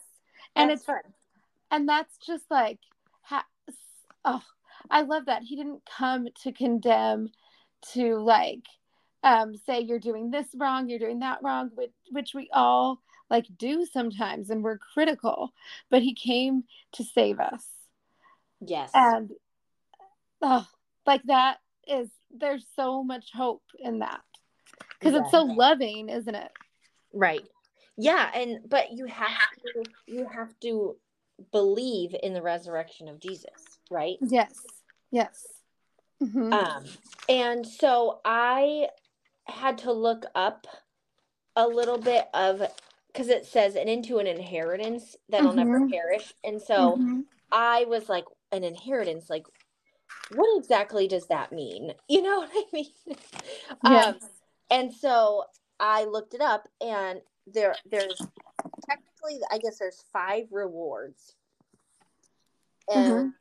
And 0.57 0.71
That's 0.71 0.81
it's 0.81 0.87
fun 0.87 1.01
and 1.71 1.89
that's 1.89 2.17
just 2.19 2.45
like 2.51 2.79
ha- 3.23 3.47
oh 4.25 4.43
i 4.91 5.03
love 5.03 5.27
that 5.27 5.43
he 5.43 5.57
didn't 5.57 5.83
come 5.87 6.29
to 6.43 6.53
condemn 6.53 7.29
to 7.93 8.17
like 8.17 8.65
um 9.23 9.57
say 9.57 9.81
you're 9.81 9.99
doing 9.99 10.31
this 10.31 10.47
wrong 10.57 10.89
you're 10.89 10.99
doing 10.99 11.19
that 11.19 11.43
wrong 11.43 11.71
which, 11.75 11.91
which 12.11 12.35
we 12.35 12.49
all 12.53 13.01
like 13.31 13.47
do 13.59 13.85
sometimes 13.85 14.51
and 14.51 14.63
we're 14.63 14.79
critical 14.79 15.53
but 15.91 16.03
he 16.03 16.15
came 16.15 16.65
to 16.93 17.03
save 17.05 17.41
us 17.41 17.65
yes 18.61 18.91
and 18.95 19.31
oh 20.43 20.67
like 21.07 21.23
that 21.25 21.59
is 21.87 22.09
there's 22.31 22.67
so 22.77 23.03
much 23.03 23.31
hope 23.33 23.63
in 23.79 24.01
that 24.01 24.21
because 25.01 25.15
it's 25.15 25.31
so 25.31 25.43
loving 25.43 26.09
isn't 26.09 26.35
it 26.35 26.53
Right. 27.13 27.43
Yeah, 27.97 28.31
and 28.35 28.61
but 28.69 28.93
you 28.93 29.07
have 29.07 29.31
to 29.65 29.85
you 30.07 30.27
have 30.27 30.53
to 30.61 30.97
believe 31.53 32.15
in 32.23 32.33
the 32.33 32.43
resurrection 32.43 33.09
of 33.09 33.19
Jesus, 33.19 33.79
right? 33.91 34.17
yes 34.21 34.53
yes 35.11 35.45
Mhm. 36.23 36.53
Um 36.53 36.85
and 37.29 37.67
so 37.67 38.21
I 38.25 38.89
had 39.49 39.79
to 39.79 39.93
look 39.93 40.25
up 40.35 40.67
a 41.57 41.67
little 41.67 41.99
bit 41.99 42.29
of 42.35 42.63
cuz 43.15 43.29
it 43.29 43.47
says 43.47 43.75
and 43.77 43.89
into 43.89 44.19
an 44.19 44.27
inheritance 44.27 45.17
that'll 45.29 45.55
never 45.55 45.81
Mhm. 45.81 45.91
perish. 45.91 46.35
And 46.45 46.61
so 46.61 46.97
Mhm. 46.99 47.25
I 47.51 47.85
was 47.85 48.09
like 48.09 48.27
an 48.53 48.65
inheritance 48.65 49.29
like 49.31 49.47
what 50.31 50.59
exactly 50.59 51.09
does 51.09 51.27
that 51.29 51.53
mean? 51.53 51.95
You 52.09 52.23
know 52.23 52.39
what 52.41 52.51
I 52.53 52.65
mean? 52.73 52.93
yes 53.83 54.15
Um 54.23 54.31
and 54.71 54.93
so 54.93 55.45
I 55.81 56.05
looked 56.05 56.35
it 56.35 56.41
up, 56.41 56.69
and 56.81 57.23
there 57.47 57.77
there's 57.87 58.27
technically 58.89 59.41
I 59.51 59.59
guess 59.59 59.79
there's 59.79 60.05
five 60.13 60.49
rewards, 60.51 61.37
and 62.89 63.33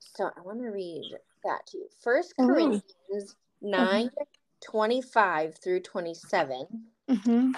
so 0.00 0.30
I 0.36 0.40
want 0.42 0.58
to 0.60 0.68
read 0.68 1.16
that 1.44 1.66
to 1.68 1.78
you. 1.78 1.88
First 2.02 2.34
Ooh. 2.40 2.46
Corinthians 2.46 3.36
9, 3.62 4.10
25 4.60 5.54
through 5.56 5.80
twenty 5.80 6.14
seven. 6.14 6.66
Mhm. 7.08 7.54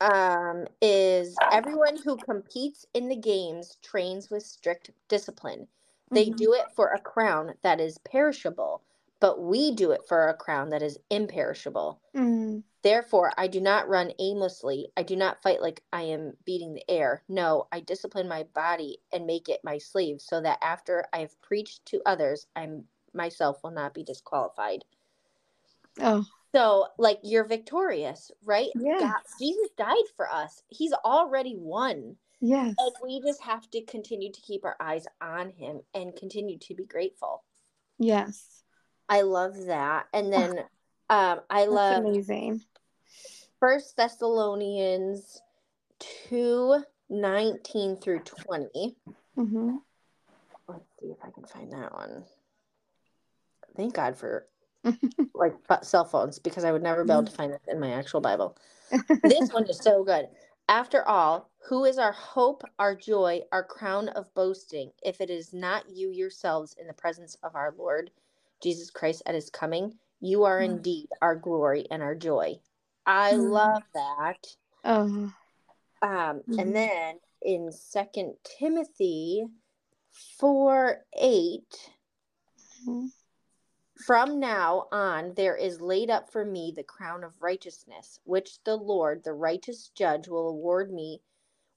Um, 0.00 0.66
is 0.80 1.36
everyone 1.52 1.96
who 1.96 2.16
competes 2.16 2.84
in 2.92 3.08
the 3.08 3.16
games 3.16 3.76
trains 3.82 4.30
with 4.30 4.44
strict 4.44 4.90
discipline. 5.06 5.68
They 6.10 6.26
Mhm. 6.30 6.36
do 6.36 6.52
it 6.54 6.70
for 6.72 6.88
a 6.88 7.00
crown 7.00 7.54
that 7.62 7.80
is 7.80 7.98
perishable, 7.98 8.82
but 9.20 9.40
we 9.40 9.70
do 9.70 9.92
it 9.92 10.04
for 10.04 10.28
a 10.28 10.34
crown 10.34 10.70
that 10.70 10.82
is 10.82 10.98
imperishable. 11.08 12.00
Mm. 12.14 12.64
Therefore, 12.82 13.32
I 13.36 13.46
do 13.46 13.60
not 13.60 13.88
run 13.88 14.12
aimlessly. 14.18 14.90
I 14.96 15.04
do 15.04 15.14
not 15.14 15.40
fight 15.40 15.62
like 15.62 15.84
I 15.92 16.02
am 16.02 16.36
beating 16.44 16.74
the 16.74 16.84
air. 16.90 17.22
No, 17.28 17.68
I 17.70 17.78
discipline 17.78 18.26
my 18.26 18.42
body 18.42 19.00
and 19.12 19.24
make 19.24 19.48
it 19.48 19.62
my 19.62 19.78
slave, 19.78 20.20
so 20.20 20.40
that 20.40 20.58
after 20.60 21.06
I 21.12 21.18
have 21.20 21.40
preached 21.42 21.86
to 21.86 22.02
others, 22.04 22.48
I 22.56 22.66
myself 23.14 23.58
will 23.62 23.70
not 23.70 23.94
be 23.94 24.04
disqualified. 24.04 24.84
Oh, 26.00 26.24
So, 26.54 26.86
like, 26.98 27.18
you're 27.22 27.44
victorious, 27.46 28.30
right? 28.44 28.70
Yeah. 28.74 28.98
God, 29.00 29.20
Jesus 29.38 29.68
died 29.76 29.96
for 30.16 30.30
us. 30.30 30.62
He's 30.68 30.92
already 30.92 31.54
won. 31.56 32.16
yes. 32.40 32.74
And 32.78 32.92
we 33.02 33.20
just 33.20 33.42
have 33.42 33.70
to 33.70 33.82
continue 33.82 34.30
to 34.32 34.40
keep 34.40 34.64
our 34.64 34.76
eyes 34.80 35.06
on 35.20 35.50
him 35.50 35.80
and 35.94 36.14
continue 36.16 36.58
to 36.58 36.74
be 36.74 36.84
grateful. 36.84 37.42
Yes. 37.98 38.62
I 39.08 39.22
love 39.22 39.66
that. 39.66 40.06
And 40.12 40.32
then 40.32 40.58
um, 41.10 41.40
I 41.50 41.60
That's 41.60 41.70
love 41.70 42.04
amazing. 42.04 42.62
First 43.60 43.96
Thessalonians 43.96 45.40
2 46.28 46.82
19 47.10 47.96
through 47.98 48.20
20. 48.20 48.96
hmm 49.36 49.76
Let's 50.66 50.84
see 51.00 51.08
if 51.08 51.18
I 51.22 51.30
can 51.30 51.44
find 51.44 51.72
that 51.72 51.92
one. 51.92 52.24
Thank 53.76 53.94
God 53.94 54.16
for 54.16 54.46
like 55.34 55.54
cell 55.82 56.04
phones 56.04 56.38
because 56.38 56.64
I 56.64 56.72
would 56.72 56.82
never 56.82 57.04
be 57.04 57.12
able 57.12 57.24
to 57.24 57.32
find 57.32 57.52
it 57.52 57.60
in 57.68 57.80
my 57.80 57.92
actual 57.92 58.20
Bible. 58.20 58.56
This 59.22 59.50
one 59.52 59.66
is 59.68 59.78
so 59.78 60.02
good. 60.04 60.28
After 60.68 61.06
all, 61.06 61.50
who 61.68 61.84
is 61.84 61.96
our 61.98 62.12
hope, 62.12 62.62
our 62.78 62.94
joy, 62.94 63.40
our 63.52 63.62
crown 63.64 64.08
of 64.10 64.32
boasting, 64.34 64.90
if 65.02 65.20
it 65.20 65.30
is 65.30 65.52
not 65.52 65.88
you 65.88 66.10
yourselves 66.10 66.74
in 66.80 66.86
the 66.86 66.92
presence 66.92 67.36
of 67.42 67.54
our 67.54 67.74
Lord 67.78 68.10
Jesus 68.62 68.90
Christ 68.90 69.22
at 69.26 69.34
his 69.34 69.48
coming? 69.48 69.94
You 70.20 70.44
are 70.44 70.60
Mm. 70.60 70.76
indeed 70.76 71.08
our 71.20 71.36
glory 71.36 71.86
and 71.90 72.02
our 72.02 72.14
joy. 72.14 72.60
I 73.06 73.32
Mm. 73.34 73.50
love 73.50 73.82
that. 73.94 74.46
oh, 74.84 75.32
Um, 76.02 76.42
and 76.58 76.74
then 76.74 77.20
in 77.42 77.70
Second 77.70 78.34
Timothy 78.58 79.46
four 80.10 81.04
eight, 81.16 81.90
Mhm. 82.86 83.12
From 84.06 84.40
now 84.40 84.88
on 84.92 85.34
there 85.34 85.56
is 85.56 85.80
laid 85.80 86.10
up 86.10 86.30
for 86.30 86.44
me 86.44 86.72
the 86.74 86.82
crown 86.82 87.24
of 87.24 87.40
righteousness, 87.40 88.20
which 88.24 88.62
the 88.64 88.76
Lord, 88.76 89.22
the 89.24 89.32
righteous 89.32 89.88
judge, 89.94 90.28
will 90.28 90.48
award 90.48 90.92
me, 90.92 91.20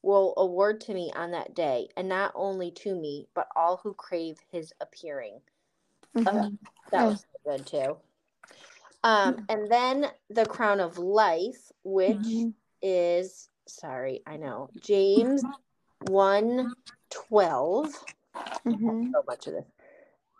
will 0.02 0.34
award 0.38 0.82
to 0.82 0.94
me 0.94 1.12
on 1.16 1.32
that 1.32 1.56
day, 1.56 1.90
and 1.98 2.08
not 2.10 2.32
only 2.36 2.72
to 2.72 2.96
me, 2.96 3.28
but 3.34 3.48
all 3.56 3.78
who 3.78 3.94
crave 3.94 4.38
his 4.52 4.74
appearing. 4.82 5.42
Mhm. 6.16 6.58
That 6.92 7.04
Oh. 7.04 7.08
was 7.08 7.22
so 7.22 7.52
good 7.52 7.66
too. 7.66 7.98
Um, 9.04 9.46
and 9.50 9.70
then 9.70 10.12
the 10.30 10.46
crown 10.46 10.80
of 10.80 10.98
life, 10.98 11.72
which 11.84 12.18
Mhm. 12.18 12.54
is 12.82 13.50
sorry, 13.68 14.22
I 14.26 14.38
know. 14.38 14.70
James 14.82 15.44
1 16.02 16.74
12. 17.10 17.94
Mhm. 18.66 19.12
So 19.12 19.24
much 19.28 19.48
of 19.48 19.54
this. 19.54 19.66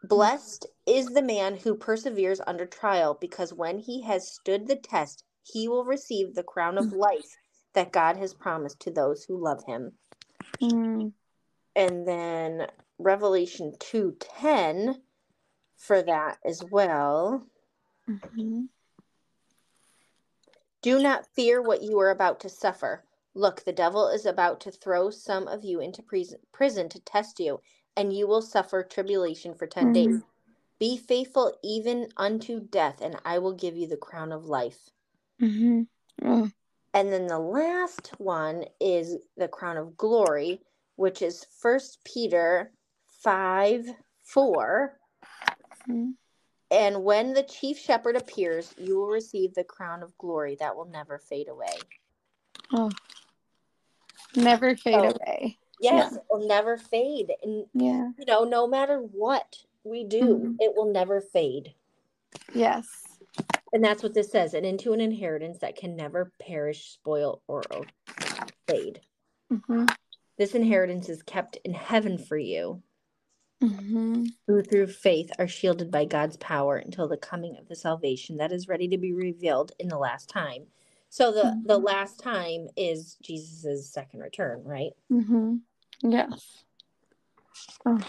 Blessed 0.08 0.68
is 0.86 1.08
the 1.08 1.22
man 1.22 1.58
who 1.58 1.76
perseveres 1.76 2.42
under 2.46 2.66
trial, 2.66 3.18
because 3.20 3.54
when 3.54 3.80
he 3.80 4.02
has 4.04 4.32
stood 4.32 4.68
the 4.68 4.76
test, 4.76 5.24
he 5.44 5.68
will 5.68 5.86
receive 5.86 6.34
the 6.36 6.44
crown 6.44 6.78
of 6.78 6.92
life 6.94 7.38
that 7.74 7.92
God 7.92 8.18
has 8.18 8.34
promised 8.34 8.80
to 8.82 8.92
those 8.92 9.24
who 9.24 9.38
love 9.38 9.64
him. 9.66 9.98
Mm. 10.62 11.14
And 11.76 12.08
then 12.08 12.68
Revelation 12.98 13.76
2:10 13.80 15.02
for 15.76 16.02
that 16.02 16.40
as 16.46 16.64
well. 16.64 17.48
Mhm. 18.08 18.70
Do 20.82 21.02
not 21.02 21.28
fear 21.28 21.62
what 21.62 21.82
you 21.82 22.00
are 22.00 22.12
about 22.12 22.40
to 22.42 22.50
suffer. 22.50 23.04
Look, 23.34 23.64
the 23.64 23.74
devil 23.74 24.08
is 24.08 24.26
about 24.26 24.62
to 24.62 24.72
throw 24.72 25.10
some 25.10 25.48
of 25.48 25.66
you 25.66 25.80
into 25.80 26.04
prison 26.04 26.90
to 26.90 27.00
test 27.02 27.40
you, 27.40 27.60
and 27.98 28.12
you 28.14 28.28
will 28.28 28.42
suffer 28.42 28.84
tribulation 28.84 29.54
for 29.54 29.68
10 29.68 29.88
Mhm. 29.88 29.94
days. 29.94 30.24
Be 30.80 30.98
faithful 30.98 31.58
even 31.64 32.12
unto 32.18 32.60
death, 32.60 33.02
and 33.02 33.18
I 33.24 33.40
will 33.40 33.54
give 33.54 33.78
you 33.78 33.88
the 33.88 33.98
crown 33.98 34.32
of 34.32 34.46
life. 34.46 34.90
Mm-hmm. 35.42 35.84
Oh, 36.24 36.50
And 36.94 37.12
then 37.12 37.28
the 37.28 37.40
last 37.40 38.20
one 38.20 38.66
is 38.80 39.18
the 39.38 39.48
crown 39.48 39.78
of 39.78 39.98
glory, 39.98 40.62
which 40.96 41.22
is 41.22 41.46
First 41.46 42.04
Peter 42.04 42.72
5 43.08 43.86
4. 44.24 45.00
mhm. 45.88 46.16
And 46.72 47.04
when 47.04 47.34
the 47.34 47.44
chief 47.44 47.78
shepherd 47.78 48.16
appears, 48.16 48.74
you 48.78 48.98
will 48.98 49.08
receive 49.08 49.54
the 49.54 49.64
crown 49.64 50.02
of 50.04 50.18
glory 50.18 50.56
that 50.56 50.76
will 50.76 50.86
never 50.86 51.20
fade 51.20 51.48
away. 51.48 51.78
oh. 52.74 52.92
Never 54.36 54.76
fade 54.76 54.96
Oh. 54.96 55.10
away. 55.14 55.58
Yes, 55.80 56.16
it 56.16 56.24
will 56.30 56.48
never 56.48 56.78
fade. 56.78 57.32
And, 57.44 57.66
Yeah. 57.74 58.12
you 58.18 58.26
know, 58.26 58.44
no 58.44 58.68
matter 58.68 59.00
what 59.00 59.64
we 59.84 60.04
do, 60.04 60.22
Mhm. 60.22 60.58
it 60.60 60.76
will 60.76 60.92
never 60.92 61.22
fade. 61.22 61.74
Yes. 62.54 62.88
And 63.74 63.84
that's 63.84 64.02
what 64.02 64.14
this 64.14 64.32
says 64.32 64.54
and 64.54 64.66
into 64.66 64.94
an 64.94 65.02
inheritance 65.02 65.60
that 65.60 65.76
can 65.76 65.96
never 65.96 66.32
perish, 66.40 66.92
spoil, 66.92 67.42
or 67.48 67.64
fade. 68.68 69.02
Mm-hmm. 69.52 69.86
This 70.38 70.56
inheritance 70.56 71.10
is 71.10 71.24
kept 71.24 71.58
in 71.58 71.74
heaven 71.74 72.18
for 72.18 72.38
you, 72.38 72.82
Mm-hmm. 73.62 74.26
who 74.48 74.62
through 74.62 74.88
faith 74.88 75.32
are 75.40 75.48
shielded 75.48 75.90
by 75.90 76.06
God's 76.06 76.38
power 76.38 76.78
until 76.78 77.08
the 77.08 77.18
coming 77.18 77.58
of 77.58 77.68
the 77.68 77.76
salvation 77.76 78.38
that 78.38 78.52
is 78.52 78.68
ready 78.68 78.88
to 78.90 78.98
be 78.98 79.14
revealed 79.14 79.72
in 79.80 79.88
the 79.88 79.98
last 79.98 80.30
time. 80.30 80.68
So 81.10 81.32
the 81.32 81.62
the 81.66 81.80
Mhm. 81.80 81.84
last 81.86 82.20
time 82.20 82.68
is 82.76 83.16
Jesus's 83.22 83.90
second 83.90 84.20
return, 84.20 84.64
right? 84.64 84.94
Mm-hmm. 85.12 85.58
Yes. 86.02 86.64
Oh. 87.86 88.00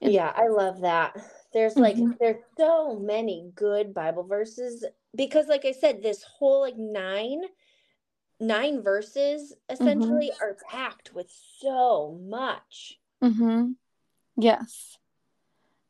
Yeah, 0.00 0.32
I 0.36 0.48
love 0.48 0.80
that. 0.82 1.16
There's 1.52 1.76
like 1.76 1.96
Mhm. 1.96 2.18
there's 2.18 2.44
so 2.56 2.98
many 2.98 3.50
good 3.54 3.94
Bible 3.94 4.24
verses 4.24 4.84
because 5.14 5.48
like 5.48 5.64
I 5.64 5.72
said 5.72 6.02
this 6.02 6.22
whole 6.22 6.60
like 6.60 6.76
9 6.76 7.42
nine 8.38 8.82
verses 8.82 9.54
essentially 9.70 10.30
are 10.42 10.58
packed 10.68 11.14
with 11.14 11.30
so 11.30 12.20
much. 12.22 13.00
Mm-hmm. 13.22 13.72
Yes. 14.36 14.98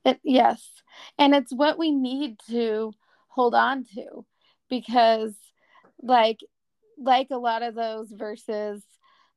It 0.04 0.20
yes. 0.22 0.82
And 1.18 1.34
it's 1.34 1.52
what 1.52 1.76
we 1.78 1.90
need 1.90 2.38
to 2.48 2.94
hold 3.28 3.54
on 3.56 3.84
to 3.96 4.24
because 4.68 5.34
like 6.02 6.40
like 6.98 7.28
a 7.30 7.36
lot 7.38 7.62
of 7.62 7.74
those 7.74 8.10
verses 8.10 8.82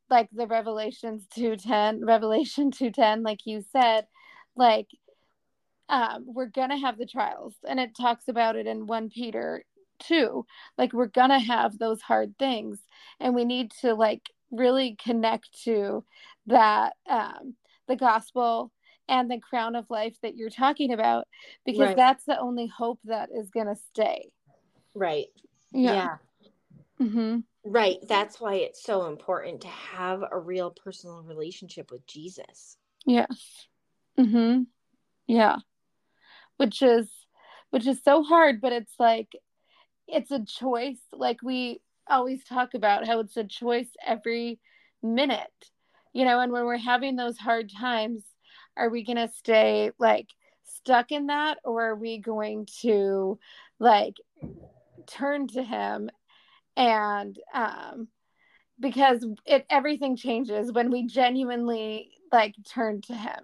like 0.09 0.29
the 0.31 0.47
revelations 0.47 1.25
210 1.33 2.05
revelation 2.05 2.71
210 2.71 3.23
like 3.23 3.45
you 3.45 3.61
said 3.71 4.07
like 4.55 4.87
um 5.89 6.23
we're 6.27 6.45
gonna 6.47 6.77
have 6.77 6.97
the 6.97 7.05
trials. 7.05 7.55
And 7.67 7.79
it 7.79 7.95
talks 7.99 8.27
about 8.27 8.55
it 8.55 8.67
in 8.67 8.87
1 8.87 9.09
peter 9.09 9.63
2 9.99 10.45
like 10.77 10.93
we're 10.93 11.07
gonna 11.07 11.39
have 11.39 11.77
those 11.77 12.01
hard 12.01 12.37
things. 12.37 12.79
And 13.19 13.35
we 13.35 13.45
need 13.45 13.71
to 13.81 13.93
like 13.93 14.29
really 14.51 14.97
connect 15.03 15.63
to 15.63 16.03
that 16.47 16.93
um 17.09 17.55
the 17.87 17.95
gospel 17.95 18.71
and 19.07 19.29
the 19.29 19.39
crown 19.39 19.75
of 19.75 19.85
life 19.89 20.15
that 20.21 20.35
you're 20.35 20.49
talking 20.49 20.93
about 20.93 21.27
because 21.65 21.79
Right. 21.79 21.95
that's 21.95 22.23
the 22.25 22.39
only 22.39 22.67
hope 22.67 22.99
that 23.05 23.29
is 23.35 23.49
gonna 23.49 23.75
stay 23.75 24.29
Right. 24.99 25.27
yeah, 25.71 26.17
Mm-hmm. 26.99 27.39
Right. 27.63 27.97
That's 28.07 28.41
why 28.41 28.55
it's 28.55 28.83
so 28.83 29.07
important 29.07 29.61
to 29.61 29.69
have 29.69 30.23
a 30.29 30.37
real 30.37 30.71
personal 30.71 31.23
relationship 31.23 31.91
with 31.91 32.05
Jesus. 32.05 32.77
Yes. 33.05 33.67
Mhm. 34.17 34.67
Yeah. 35.27 35.57
Which 36.57 36.81
is 36.81 37.09
which 37.69 37.87
is 37.87 38.03
so 38.03 38.23
hard, 38.23 38.59
but 38.59 38.73
it's 38.73 38.93
like 38.99 39.31
it's 40.07 40.31
a 40.31 40.43
choice 40.43 40.99
like 41.13 41.41
we 41.41 41.79
always 42.09 42.43
talk 42.43 42.73
about 42.73 43.07
how 43.07 43.19
it's 43.19 43.37
a 43.37 43.43
choice 43.45 43.89
every 44.05 44.59
minute. 45.01 45.69
You 46.11 46.25
know, 46.25 46.41
and 46.41 46.51
when 46.51 46.65
we're 46.65 46.77
having 46.77 47.15
those 47.15 47.37
hard 47.37 47.71
times, 47.71 48.23
are 48.75 48.89
we 48.89 49.05
going 49.05 49.17
to 49.17 49.29
stay 49.29 49.91
like 49.99 50.27
stuck 50.63 51.11
in 51.11 51.27
that 51.27 51.59
or 51.63 51.89
are 51.89 51.95
we 51.95 52.17
going 52.17 52.67
to 52.81 53.39
like 53.79 54.15
turn 55.09 55.47
to 55.47 55.63
him 55.63 56.09
and 56.77 57.37
um 57.53 58.07
because 58.79 59.25
it 59.45 59.65
everything 59.69 60.15
changes 60.15 60.71
when 60.71 60.89
we 60.91 61.05
genuinely 61.07 62.11
like 62.31 62.55
turn 62.65 63.01
to 63.01 63.13
him 63.13 63.43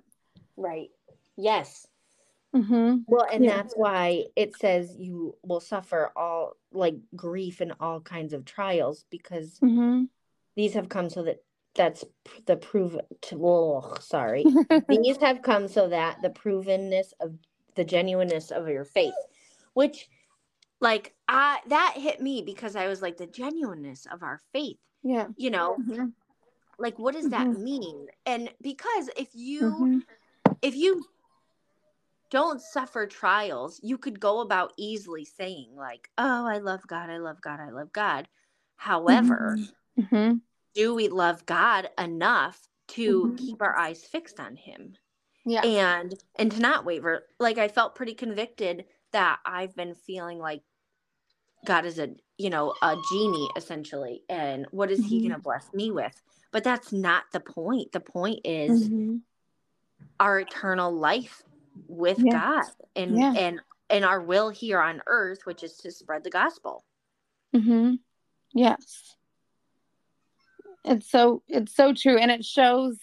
Right. 0.58 0.90
Yes. 1.38 1.86
mm-hmm. 2.56 3.00
Well, 3.08 3.28
and 3.32 3.44
Yeah. 3.44 3.58
that's 3.58 3.74
why 3.76 4.26
it 4.36 4.56
says 4.56 4.96
you 4.98 5.36
will 5.44 5.60
suffer 5.60 6.12
all 6.16 6.54
like 6.72 6.96
grief 7.16 7.62
and 7.62 7.74
all 7.80 8.00
kinds 8.00 8.34
of 8.34 8.46
trials 8.46 9.06
because 9.10 9.60
Mm-hmm. 9.60 10.06
these 10.56 10.74
have 10.74 10.88
come 10.90 11.10
so 11.10 11.24
that 11.24 11.44
that's 11.76 12.06
the 12.46 12.56
prove 12.56 12.98
to 13.24 13.46
oh, 13.46 13.96
sorry. 14.00 14.46
these 14.90 15.18
have 15.18 15.42
come 15.42 15.68
so 15.68 15.90
that 15.90 16.22
the 16.22 16.30
provenness 16.30 17.12
of 17.20 17.34
the 17.76 17.84
genuineness 17.84 18.52
of 18.52 18.70
your 18.70 18.86
faith, 18.86 19.14
which 19.74 20.08
like 20.82 21.14
I 21.28 21.60
that 21.68 21.96
hit 21.98 22.22
me 22.22 22.42
because 22.42 22.76
I 22.76 22.88
was 22.88 23.02
like 23.02 23.18
the 23.18 23.28
genuineness 23.28 24.06
of 24.12 24.24
our 24.24 24.40
faith. 24.52 24.78
yeah 25.04 25.28
You 25.38 25.50
know, 25.50 25.78
Mhm. 25.80 26.14
like 26.78 27.00
what 27.00 27.14
does 27.14 27.30
that 27.30 27.48
Mhm. 27.48 27.60
mean? 27.64 28.08
And 28.26 28.54
because 28.62 29.10
if 29.18 29.30
you 29.34 29.70
Mhm. 29.72 30.04
if 30.62 30.76
you 30.76 31.06
don't 32.32 32.62
suffer 32.62 33.08
trials, 33.08 33.80
you 33.84 33.98
could 33.98 34.20
go 34.20 34.42
about 34.42 34.74
easily 34.78 35.26
saying, 35.26 35.76
like, 35.76 36.10
oh, 36.18 36.46
I 36.46 36.58
love 36.58 36.86
God, 36.88 37.10
I 37.10 37.18
love 37.18 37.40
God, 37.40 37.60
I 37.60 37.70
love 37.70 37.94
God. 37.94 38.28
However, 38.78 39.58
Mhm. 39.98 40.42
do 40.74 40.94
we 40.96 41.08
love 41.08 41.46
God 41.46 41.90
enough 41.98 42.68
to 42.90 43.28
Mhm. 43.28 43.38
keep 43.38 43.62
our 43.62 43.78
eyes 43.78 44.04
fixed 44.04 44.40
on 44.40 44.56
Him 44.56 44.98
yeah 45.46 45.62
and 45.64 46.14
and 46.36 46.52
to 46.52 46.60
not 46.60 46.84
waver? 46.86 47.28
Like 47.40 47.58
I 47.58 47.68
felt 47.68 47.96
pretty 47.96 48.14
convicted 48.16 48.86
that 49.16 49.40
I've 49.46 49.74
been 49.78 49.96
feeling 49.96 50.40
like 50.40 50.62
God 51.66 51.86
is 51.86 52.00
a 52.00 52.10
you 52.38 52.50
know 52.50 52.74
a 52.82 52.98
genie 53.10 53.50
essentially, 53.56 54.24
and 54.28 54.68
what 54.72 54.92
is 54.92 55.06
He 55.06 55.20
Mhm. 55.20 55.24
going 55.24 55.36
to 55.36 55.42
bless 55.42 55.74
me 55.74 55.90
with? 55.90 56.22
But 56.52 56.66
that's 56.66 56.92
not 56.92 57.24
the 57.32 57.40
point. 57.40 57.94
The 57.94 58.02
point 58.02 58.42
is 58.44 58.90
Mhm. 58.90 59.22
our 60.20 60.42
eternal 60.42 60.92
life 60.92 61.44
with 61.88 62.20
Yeah. 62.20 62.32
God 62.34 62.72
and 62.98 63.18
Yeah. 63.18 63.34
and 63.38 63.62
and 63.90 64.04
our 64.04 64.22
will 64.22 64.50
here 64.50 64.82
on 64.82 65.02
earth, 65.08 65.46
which 65.46 65.64
is 65.64 65.78
to 65.78 65.92
spread 65.92 66.26
the 66.26 66.30
gospel. 66.30 66.84
Mm-hmm. 67.54 67.96
Yes. 68.52 69.16
It's 70.84 71.10
so 71.10 71.42
it's 71.48 71.74
so 71.74 71.94
true 71.94 72.18
and 72.18 72.30
it 72.32 72.44
shows 72.44 72.98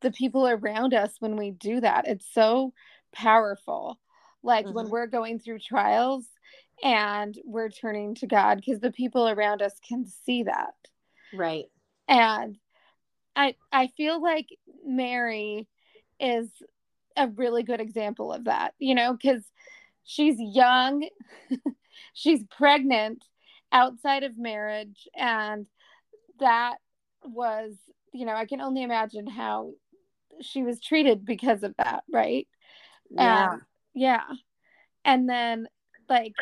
the 0.00 0.12
people 0.12 0.46
around 0.46 0.94
us 0.94 1.16
when 1.18 1.36
we 1.36 1.50
do 1.50 1.80
that. 1.80 2.06
It's 2.06 2.32
so 2.32 2.72
powerful. 3.12 3.98
Like 4.42 4.66
when 4.66 4.86
Mhm. 4.86 4.90
we're 4.90 5.06
going 5.06 5.38
through 5.38 5.58
trials 5.60 6.26
and 6.82 7.38
we're 7.44 7.68
turning 7.70 8.14
to 8.16 8.26
God 8.26 8.56
because 8.56 8.80
the 8.80 8.92
people 8.92 9.28
around 9.28 9.62
us 9.62 9.78
can 9.80 10.06
see 10.06 10.44
that. 10.44 10.74
Right. 11.32 11.66
And 12.08 12.58
I 13.36 13.54
I 13.72 13.88
feel 13.88 14.20
like 14.20 14.48
Mary 14.84 15.68
is 16.18 16.50
a 17.16 17.28
really 17.28 17.62
good 17.62 17.80
example 17.80 18.32
of 18.32 18.44
that, 18.44 18.74
you 18.78 18.94
know, 18.94 19.12
because 19.12 19.44
she's 20.04 20.36
young, 20.38 21.08
she's 22.14 22.42
pregnant 22.44 23.24
outside 23.72 24.22
of 24.22 24.38
marriage, 24.38 25.08
and 25.14 25.66
that 26.38 26.76
was, 27.22 27.76
you 28.12 28.26
know, 28.26 28.34
I 28.34 28.46
can 28.46 28.60
only 28.60 28.82
imagine 28.82 29.26
how 29.26 29.72
she 30.40 30.62
was 30.62 30.80
treated 30.80 31.24
because 31.24 31.62
of 31.62 31.74
that, 31.76 32.02
right? 32.10 32.48
Yeah. 33.10 33.52
Um, 33.52 33.62
yeah. 33.94 34.24
And 35.04 35.28
then 35.28 35.66
like 36.08 36.34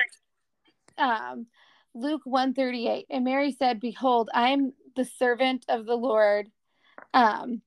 um 0.96 1.46
Luke 1.94 2.22
138 2.24 3.06
and 3.11 3.24
Mary 3.24 3.52
said, 3.58 3.80
Behold, 3.80 4.30
I 4.32 4.50
am 4.50 4.72
the 4.96 5.04
servant 5.04 5.64
of 5.68 5.87
the 5.87 5.96
Lord. 5.96 6.48
Um 7.14 7.62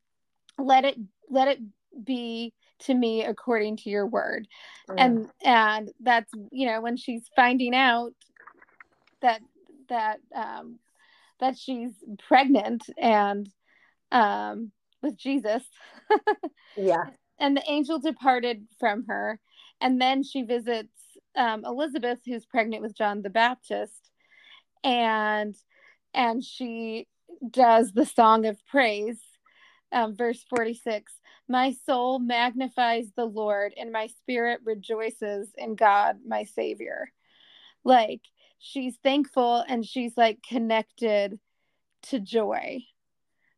let 0.58 0.86
it 0.86 0.98
let 1.30 1.48
it 1.48 1.60
be 2.04 2.54
to 2.80 2.94
me 2.94 3.24
according 3.24 3.78
to 3.78 3.90
your 3.90 4.08
word. 4.08 4.48
And 4.98 5.30
and 5.44 5.90
that's 6.00 6.32
you 6.52 6.68
know, 6.68 6.82
when 6.82 6.98
she's 6.98 7.24
finding 7.36 7.76
out 7.76 8.14
that 9.22 9.42
that 9.90 10.20
um 10.36 10.80
that 11.40 11.58
she's 11.58 11.92
pregnant 12.28 12.84
and 12.98 13.50
um 14.12 14.72
with 15.02 15.18
Jesus 15.18 15.64
yeah. 16.78 17.06
and 17.40 17.58
the 17.58 17.64
angel 17.68 18.00
departed 18.00 18.68
from 18.80 19.06
her 19.08 19.40
and 19.82 20.00
then 20.00 20.24
she 20.24 20.44
visits 20.44 20.94
um, 21.36 21.64
elizabeth 21.66 22.20
who's 22.26 22.46
pregnant 22.46 22.82
with 22.82 22.96
john 22.96 23.22
the 23.22 23.30
baptist 23.30 24.12
and 24.84 25.56
and 26.14 26.44
she 26.44 27.08
does 27.50 27.92
the 27.92 28.06
song 28.06 28.46
of 28.46 28.64
praise. 28.68 29.20
Um, 29.92 30.16
verse 30.16 30.44
46 30.50 31.12
My 31.50 31.76
soul 31.86 32.20
magnifies 32.20 33.08
the 33.16 33.26
Lord, 33.26 33.74
and 33.78 33.92
my 33.92 34.08
spirit 34.08 34.62
rejoices 34.64 35.50
in 35.58 35.76
God, 35.76 36.18
my 36.26 36.44
Savior. 36.44 37.12
Like 37.84 38.22
she's 38.60 38.96
thankful 39.04 39.64
and 39.68 39.86
she's 39.86 40.14
like 40.16 40.40
connected 40.48 41.40
to 42.04 42.20
joy. 42.20 42.84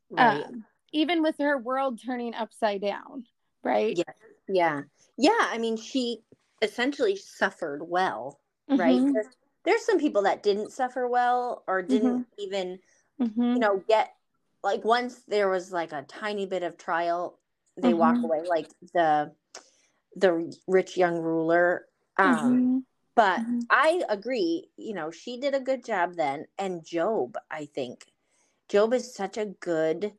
Right. 0.09 0.45
Um, 0.45 0.65
even 0.91 1.21
with 1.21 1.35
her 1.39 1.57
world 1.57 1.99
turning 2.03 2.33
upside 2.33 2.81
down, 2.81 3.25
right? 3.63 3.97
Yeah. 3.97 4.13
Yeah. 4.47 4.81
Yeah. 5.17 5.31
I 5.39 5.57
mean, 5.57 5.77
she 5.77 6.23
essentially 6.61 7.15
suffered 7.15 7.83
well, 7.87 8.39
right? 8.69 8.99
Mhm. 8.99 9.13
There's, 9.13 9.27
there's 9.65 9.85
some 9.85 9.99
people 9.99 10.23
that 10.23 10.43
didn't 10.43 10.71
suffer 10.71 11.07
well 11.07 11.63
or 11.67 11.81
didn't 11.81 12.27
even, 12.37 12.79
Mhm. 13.19 13.53
you 13.53 13.59
know, 13.59 13.83
get 13.87 14.15
like 14.63 14.83
once 14.85 15.23
there 15.27 15.49
was 15.49 15.71
like 15.71 15.91
a 15.91 16.03
tiny 16.03 16.45
bit 16.45 16.63
of 16.63 16.77
trial, 16.77 17.39
they 17.77 17.93
walk 17.93 18.17
Mhm. 18.17 18.23
away 18.23 18.41
like 18.47 18.69
the 18.93 19.33
the 20.15 20.55
rich 20.67 20.95
young 20.97 21.19
ruler. 21.19 21.87
Um, 22.17 22.53
Mhm. 22.53 22.85
but 23.15 23.39
Mhm. 23.41 23.65
I 23.69 24.03
agree, 24.09 24.69
you 24.77 24.93
know, 24.93 25.11
she 25.11 25.37
did 25.37 25.53
a 25.55 25.59
good 25.59 25.83
job 25.83 26.15
then. 26.15 26.45
And 26.57 26.85
Job, 26.85 27.37
I 27.49 27.65
think. 27.65 28.05
Job 28.69 28.93
is 28.93 29.13
such 29.13 29.37
a 29.37 29.45
good 29.45 30.13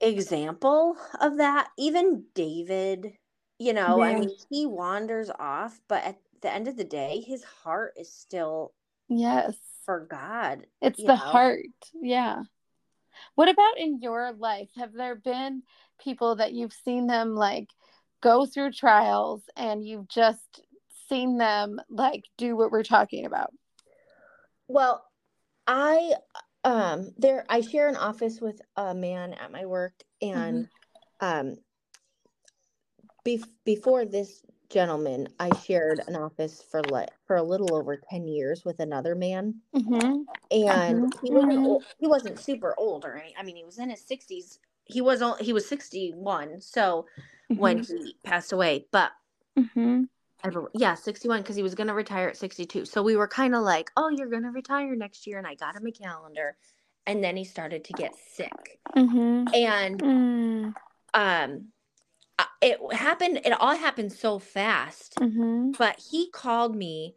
example 0.00 0.96
of 1.20 1.38
that. 1.38 1.70
Even 1.78 2.26
David, 2.34 3.18
you 3.58 3.72
know, 3.72 4.02
I 4.02 4.14
mean, 4.14 4.30
he 4.50 4.66
wanders 4.66 5.30
off, 5.38 5.80
but 5.88 6.04
at 6.04 6.18
the 6.42 6.52
end 6.52 6.68
of 6.68 6.76
the 6.76 6.84
day, 6.84 7.22
his 7.26 7.42
heart 7.42 7.94
is 7.96 8.12
still 8.12 8.72
Yes. 9.08 9.56
for 9.84 10.06
God. 10.10 10.66
It's 10.80 10.98
the 10.98 11.08
know? 11.08 11.16
heart. 11.16 11.60
Yeah. 12.00 12.42
What 13.34 13.48
about 13.48 13.78
in 13.78 14.00
your 14.00 14.32
life? 14.32 14.68
Have 14.76 14.92
there 14.92 15.14
been 15.14 15.62
people 15.98 16.36
that 16.36 16.52
you've 16.52 16.72
seen 16.72 17.06
them 17.06 17.34
like 17.34 17.68
go 18.22 18.46
through 18.46 18.72
trials 18.72 19.42
and 19.56 19.86
you've 19.86 20.08
just 20.08 20.60
seen 21.08 21.38
them 21.38 21.80
like 21.88 22.24
do 22.36 22.56
what 22.56 22.70
we're 22.70 22.82
talking 22.82 23.24
about? 23.24 23.52
Well, 24.68 25.04
I 25.66 26.14
um 26.64 27.12
there 27.16 27.46
I 27.48 27.60
share 27.60 27.88
an 27.88 27.96
office 27.96 28.40
with 28.40 28.60
a 28.76 28.94
man 28.94 29.34
at 29.34 29.52
my 29.52 29.66
work 29.66 29.94
and 30.20 30.68
um 31.20 31.56
bef- 33.26 33.48
before 33.64 34.04
this 34.04 34.42
gentleman, 34.70 35.28
I 35.40 35.50
shared 35.58 36.00
an 36.06 36.16
office 36.16 36.62
for 36.70 36.82
like 36.82 37.10
for 37.26 37.36
a 37.36 37.42
little 37.42 37.74
over 37.74 37.96
10 37.96 38.28
years 38.28 38.64
with 38.64 38.80
another 38.80 39.14
man 39.14 39.62
Mm-hmm. 39.74 40.22
and 40.50 41.02
Mhm, 41.02 41.12
he 41.22 41.30
wasn't 41.30 41.58
mhm. 41.58 41.66
ol- 41.66 41.82
he 41.98 42.06
wasn't 42.06 42.38
super 42.38 42.74
old 42.78 43.04
or 43.04 43.16
any, 43.16 43.34
I 43.38 43.42
mean 43.42 43.56
he 43.56 43.64
was 43.64 43.78
in 43.78 43.90
his 43.90 44.00
60s. 44.00 44.58
He 44.84 45.00
was 45.00 45.22
he 45.40 45.52
was 45.52 45.68
61 45.68 46.60
so 46.60 47.06
when 47.56 47.82
he 47.82 48.16
passed 48.24 48.52
away, 48.52 48.86
but 48.92 49.12
hmm 49.56 50.04
I 50.44 50.50
yeah, 50.74 50.94
61 50.94 51.42
because 51.42 51.56
he 51.56 51.62
was 51.62 51.74
going 51.74 51.88
to 51.88 51.94
retire 51.94 52.28
at 52.28 52.36
62. 52.36 52.84
So 52.84 53.02
we 53.02 53.16
were 53.16 53.26
kind 53.26 53.54
of 53.54 53.62
like, 53.62 53.90
"Oh, 53.96 54.10
you're 54.10 54.28
going 54.28 54.44
to 54.44 54.50
retire 54.50 54.94
next 54.94 55.26
year." 55.26 55.38
And 55.38 55.46
I 55.46 55.54
got 55.54 55.74
him 55.74 55.86
a 55.86 55.90
calendar. 55.92 56.56
And 57.06 57.24
then 57.24 57.36
he 57.36 57.44
started 57.44 57.84
to 57.84 57.92
get 57.94 58.14
sick. 58.14 58.78
hmm 58.94 59.46
And 59.54 60.00
Mm, 60.00 60.74
um 61.14 61.72
it 62.62 62.78
happened 62.92 63.38
it 63.44 63.52
all 63.52 63.76
happened 63.76 64.12
so 64.12 64.38
fast. 64.38 65.16
mhm, 65.20 65.76
But 65.78 66.00
he 66.10 66.30
called 66.30 66.76
me 66.76 67.14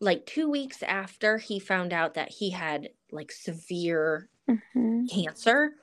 like 0.00 0.26
2 0.26 0.50
weeks 0.50 0.82
after 0.82 1.38
he 1.38 1.58
found 1.58 1.92
out 1.92 2.14
that 2.14 2.30
he 2.30 2.50
had 2.50 2.90
like 3.10 3.32
severe 3.32 4.28
mhm, 4.48 5.08
cancer. 5.10 5.76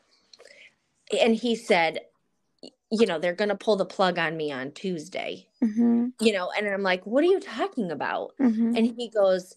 And 1.20 1.36
he 1.36 1.56
said, 1.56 2.00
you 2.92 3.06
know, 3.08 3.20
they're 3.20 3.34
going 3.36 3.50
to 3.50 3.56
pull 3.56 3.76
the 3.76 3.86
plug 3.86 4.20
on 4.20 4.38
me 4.38 4.52
on 4.52 4.72
Tuesday. 4.72 5.48
mhm, 5.64 6.14
You 6.22 6.34
know, 6.34 6.52
and 6.52 6.68
I'm 6.68 6.84
like, 6.84 7.06
"What 7.06 7.24
are 7.24 7.28
you 7.28 7.40
talking 7.40 7.92
about?" 7.92 8.36
mhm, 8.40 8.78
and 8.78 8.86
he 8.98 9.10
goes 9.10 9.56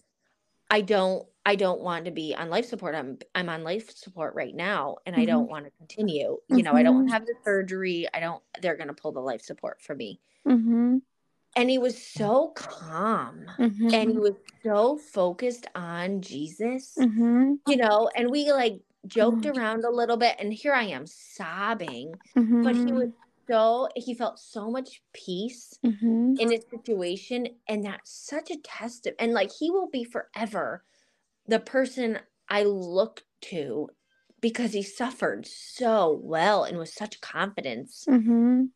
i 0.71 0.81
don't 0.81 1.27
i 1.45 1.55
don't 1.55 1.81
want 1.81 2.05
to 2.05 2.11
be 2.11 2.35
on 2.35 2.49
life 2.49 2.65
support. 2.65 2.95
I'm 2.95 3.19
i'm 3.35 3.49
on 3.49 3.63
life 3.63 3.95
support 3.95 4.35
right 4.35 4.55
now 4.55 4.97
and 5.05 5.15
i 5.15 5.25
don't 5.25 5.49
want 5.49 5.65
to 5.65 5.71
continue 5.71 6.37
you 6.47 6.63
know 6.63 6.75
i 6.75 6.83
don't 6.83 6.95
Mhm. 6.97 7.09
have 7.09 7.25
the 7.25 7.35
surgery. 7.43 8.07
I 8.13 8.19
don't 8.19 8.43
they're 8.61 8.77
going 8.77 8.87
to 8.89 8.93
pull 8.93 9.11
the 9.11 9.19
life 9.21 9.41
support 9.41 9.81
for 9.81 9.95
me. 9.95 10.21
Mhm, 10.45 11.01
and 11.55 11.69
he 11.69 11.77
was 11.77 12.01
so 12.01 12.49
calm 12.55 13.45
and 13.93 14.11
he 14.11 14.17
was 14.17 14.35
so 14.63 14.97
focused 14.97 15.67
on 15.75 16.21
jesus 16.21 17.05
mhm, 17.05 17.59
you 17.65 17.77
know 17.77 18.09
and 18.15 18.31
we 18.31 18.51
like 18.51 18.81
joked 19.07 19.45
Mhm. 19.45 19.47
around 19.47 19.85
a 19.85 19.91
little 19.91 20.17
bit 20.17 20.35
and 20.39 20.53
here 20.53 20.73
i 20.73 20.83
am 20.83 21.07
sobbing 21.07 22.19
but 22.63 22.75
he 22.77 22.93
was 22.93 23.09
so 23.49 23.89
he 23.95 24.13
felt 24.15 24.39
so 24.39 24.71
much 24.71 25.03
peace 25.13 25.79
mhm, 25.83 26.39
in 26.39 26.51
his 26.51 26.65
situation 26.71 27.47
and 27.67 27.85
that's 27.85 28.11
such 28.11 28.51
a 28.51 28.57
test 28.61 29.07
of, 29.07 29.15
and 29.19 29.33
like 29.33 29.51
he 29.59 29.71
will 29.71 29.89
be 29.89 30.03
forever 30.03 30.83
the 31.47 31.59
person 31.59 32.19
i 32.49 32.63
look 32.63 33.23
to 33.41 33.89
because 34.41 34.73
he 34.73 34.83
suffered 34.83 35.45
so 35.47 36.19
well 36.23 36.63
and 36.63 36.77
with 36.77 36.89
such 36.89 37.21
confidence 37.21 38.05
mhm. 38.07 38.69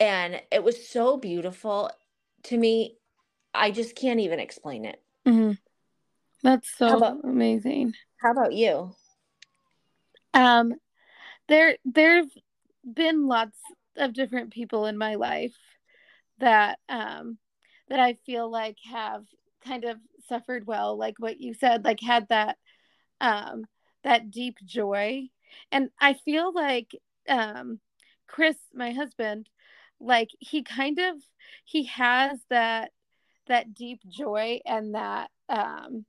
and 0.00 0.42
it 0.50 0.62
was 0.64 0.88
so 0.88 1.16
beautiful 1.16 1.90
to 2.42 2.56
me 2.56 2.96
i 3.54 3.70
just 3.70 3.94
can't 3.96 4.20
even 4.20 4.40
explain 4.40 4.84
it 4.84 5.02
Mhm. 5.26 5.58
That's 6.42 6.70
so 6.70 6.88
How 6.88 6.96
about- 6.96 7.24
amazing. 7.24 7.94
how 8.22 8.30
about 8.32 8.52
you 8.54 8.94
Um, 10.32 10.74
there 11.48 11.76
there've 11.84 12.30
been 12.84 13.26
lots 13.26 13.58
of 13.96 14.14
different 14.14 14.52
people 14.52 14.86
in 14.86 14.96
my 14.96 15.16
life 15.16 15.56
that 16.38 16.78
um 16.88 17.36
that 17.88 18.00
I 18.00 18.14
feel 18.24 18.48
like 18.50 18.78
have 18.90 19.24
kind 19.64 19.84
of 19.84 19.98
suffered 20.28 20.66
well, 20.66 20.96
like 20.96 21.14
what 21.18 21.40
you 21.40 21.54
said, 21.54 21.84
like 21.84 22.00
had 22.00 22.26
that 22.28 22.56
um 23.20 23.64
that 24.04 24.30
deep 24.30 24.56
joy. 24.64 25.28
And 25.72 25.90
I 26.00 26.14
feel 26.14 26.52
like 26.52 26.90
um 27.28 27.80
Chris, 28.26 28.56
my 28.74 28.92
husband, 28.92 29.48
like 30.00 30.28
he 30.38 30.62
kind 30.62 30.98
of 30.98 31.16
he 31.64 31.84
has 31.86 32.38
that 32.50 32.90
that 33.48 33.74
deep 33.74 34.00
joy 34.08 34.60
and 34.64 34.94
that 34.94 35.30
um 35.48 36.04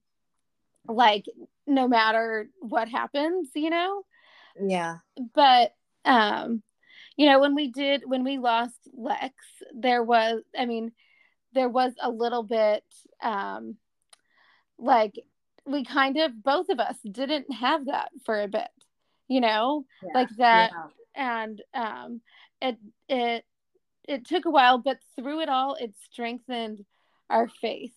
like 0.88 1.26
no 1.68 1.88
matter 1.88 2.50
what 2.60 2.90
happens, 2.90 3.50
you 3.56 3.70
know? 3.70 4.04
yeah 4.60 4.98
but 5.34 5.74
um 6.06 6.62
you 7.16 7.28
know 7.28 7.40
when 7.40 7.56
we 7.56 7.72
did 7.72 8.04
when 8.06 8.24
we 8.24 8.38
lost 8.38 8.76
lex 8.94 9.34
there 9.76 10.04
was 10.04 10.42
i 10.58 10.66
mean 10.66 10.92
there 11.54 11.70
was 11.70 11.94
a 12.02 12.10
little 12.10 12.44
bit 12.44 12.84
um 13.22 13.76
like 14.78 15.14
we 15.66 15.86
kind 15.86 16.18
of 16.18 16.44
both 16.44 16.70
of 16.70 16.80
us 16.80 16.98
didn't 17.10 17.52
have 17.54 17.86
that 17.86 18.10
for 18.26 18.42
a 18.42 18.48
bit 18.48 18.70
you 19.28 19.40
know? 19.40 19.86
Like 20.14 20.30
that 20.38 20.72
and 21.16 21.62
um 21.74 22.22
it 22.62 22.78
it 23.08 23.46
it 24.08 24.26
took 24.26 24.46
a 24.46 24.50
while 24.50 24.78
but 24.78 24.98
through 25.16 25.42
it 25.42 25.50
all 25.50 25.76
it 25.76 25.94
strengthened 26.12 26.86
our 27.30 27.48
faith 27.48 27.94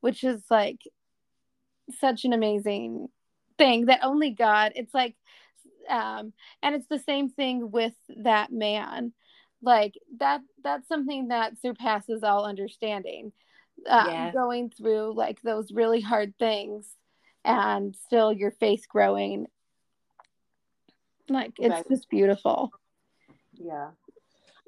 which 0.00 0.24
is 0.24 0.42
like 0.50 0.80
such 2.00 2.24
an 2.24 2.32
amazing 2.32 3.08
thing 3.58 3.86
that 3.86 4.00
only 4.02 4.30
god 4.30 4.72
it's 4.74 4.94
like 4.94 5.14
um 5.88 6.32
and 6.62 6.74
it's 6.74 6.86
the 6.88 6.98
same 6.98 7.28
thing 7.28 7.70
with 7.70 7.94
that 8.08 8.52
man 8.52 9.12
like 9.62 9.94
that 10.18 10.40
that's 10.62 10.88
something 10.88 11.28
that 11.28 11.60
surpasses 11.60 12.22
all 12.22 12.44
understanding 12.44 13.32
uh, 13.88 14.06
Yeah. 14.08 14.32
going 14.32 14.70
through 14.70 15.14
like 15.14 15.40
those 15.42 15.72
really 15.72 16.00
hard 16.00 16.34
things 16.38 16.86
and 17.44 17.96
still 17.96 18.32
your 18.32 18.50
faith 18.50 18.86
growing 18.88 19.46
like 21.28 21.52
it's 21.58 21.70
Right. 21.70 21.88
just 21.88 22.10
beautiful 22.10 22.72
yeah 23.54 23.90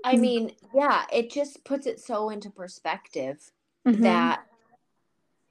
i 0.04 0.14
Mhm. 0.14 0.20
mean 0.20 0.52
yeah 0.74 1.04
it 1.12 1.30
just 1.30 1.64
puts 1.64 1.87
it 1.87 2.00
so 2.00 2.30
into 2.30 2.50
perspective 2.50 3.50
Mhm. 3.87 4.02
that 4.02 4.46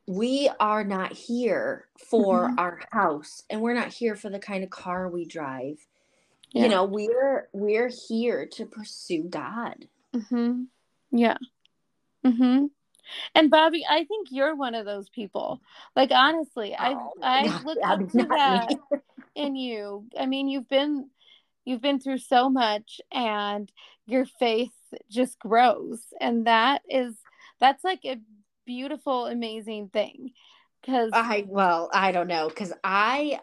we 0.08 0.50
are 0.60 0.84
not 0.84 1.14
here 1.14 1.88
for 1.98 2.50
Mhm. 2.50 2.56
our 2.58 2.82
house 2.92 3.44
and 3.50 3.62
we're 3.62 3.74
not 3.74 3.88
here 3.94 4.16
for 4.16 4.30
the 4.30 4.40
kind 4.40 4.64
of 4.64 4.70
car 4.70 5.08
we 5.10 5.26
drive 5.26 5.88
Yeah. 6.54 6.64
you 6.64 6.70
know 6.70 6.86
we're 6.86 7.50
we're 7.52 7.90
here 8.08 8.46
to 8.54 8.66
pursue 8.66 9.24
god 9.24 9.88
hmm 10.30 10.64
Yeah. 11.12 11.38
hmm 12.24 12.66
And 13.36 13.52
Bobby, 13.52 13.84
I 13.90 14.06
think 14.06 14.30
you're 14.32 14.56
one 14.56 14.76
of 14.76 14.86
those 14.86 15.10
people. 15.10 15.62
Like 15.96 16.12
honestly, 16.12 16.76
Oh, 16.80 17.14
I've 17.22 17.46
not- 17.46 17.66
looked 17.66 17.84
up 17.84 18.00
to 18.00 18.24
that 18.30 18.70
me. 18.70 19.00
in 19.36 19.56
you. 19.56 20.06
I 20.18 20.26
mean, 20.26 20.48
you've 20.48 20.70
been 20.70 21.10
you've 21.66 21.82
been 21.82 22.00
through 22.00 22.20
so 22.20 22.50
much, 22.50 23.02
and 23.12 23.72
your 24.06 24.26
faith 24.26 24.74
just 25.10 25.40
grows, 25.40 26.02
and 26.22 26.46
that 26.48 26.82
is 26.90 27.16
that's 27.60 27.84
like 27.84 28.02
a 28.06 28.18
beautiful, 28.66 29.26
amazing 29.26 29.90
thing. 29.90 30.32
Because 30.82 31.12
i 31.14 31.46
well 31.48 31.90
i 31.94 32.12
don't 32.12 32.28
know 32.28 32.50
because 32.50 32.74
i 32.84 33.40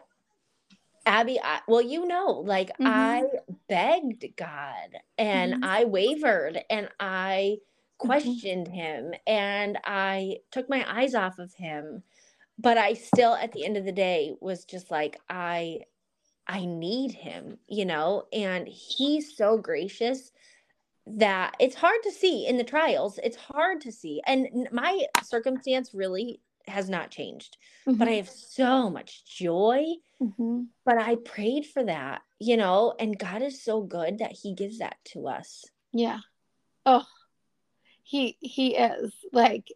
Abby, 1.05 1.39
I, 1.41 1.61
well, 1.67 1.81
you 1.81 2.05
know, 2.05 2.27
like 2.45 2.71
Mhm. 2.79 2.81
I 2.85 3.23
begged 3.67 4.25
God 4.37 4.97
and 5.17 5.55
Mhm. 5.55 5.61
I 5.61 5.85
wavered 5.85 6.63
and 6.69 6.89
I 6.99 7.57
Mm-hmm. 8.05 8.41
questioned 8.43 8.67
him 8.67 9.13
and 9.27 9.79
I 9.83 10.37
took 10.51 10.69
my 10.69 10.85
eyes 11.01 11.15
off 11.15 11.39
of 11.39 11.53
him. 11.55 12.03
But 12.59 12.77
I 12.77 12.93
still, 12.93 13.35
at 13.35 13.53
the 13.53 13.65
end 13.65 13.77
of 13.77 13.85
the 13.85 13.91
day, 13.93 14.35
was 14.41 14.65
just 14.65 14.91
like, 14.91 15.19
I, 15.29 15.81
I 16.47 16.65
need 16.65 17.13
him, 17.13 17.59
you 17.67 17.85
know, 17.85 18.27
and 18.33 18.67
he's 18.67 19.35
so 19.37 19.57
gracious 19.57 20.31
that 21.05 21.55
it's 21.59 21.75
hard 21.75 22.01
to 22.03 22.11
see 22.11 22.47
in 22.47 22.57
the 22.57 22.63
trials. 22.63 23.19
It's 23.23 23.37
hard 23.37 23.81
to 23.81 23.91
see. 23.91 24.21
And 24.27 24.67
my 24.71 25.05
circumstance 25.19 25.93
really 25.93 26.41
has 26.71 26.89
not 26.89 27.11
changed, 27.11 27.57
but 27.85 28.07
I 28.07 28.13
have 28.13 28.29
so 28.29 28.89
much 28.89 29.23
joy 29.25 29.85
Mhm. 30.21 30.67
but 30.83 30.97
I 30.97 31.15
prayed 31.15 31.65
for 31.65 31.83
that, 31.83 32.21
you 32.39 32.57
know, 32.57 32.95
and 32.99 33.17
God 33.17 33.41
is 33.41 33.63
so 33.63 33.81
good 33.81 34.17
that 34.19 34.31
He 34.31 34.53
gives 34.53 34.79
that 34.79 34.97
to 35.13 35.27
us. 35.27 35.63
Yeah. 35.93 36.19
Oh, 36.85 37.05
he 38.03 38.37
he 38.39 38.75
is 38.75 39.13
like 39.31 39.67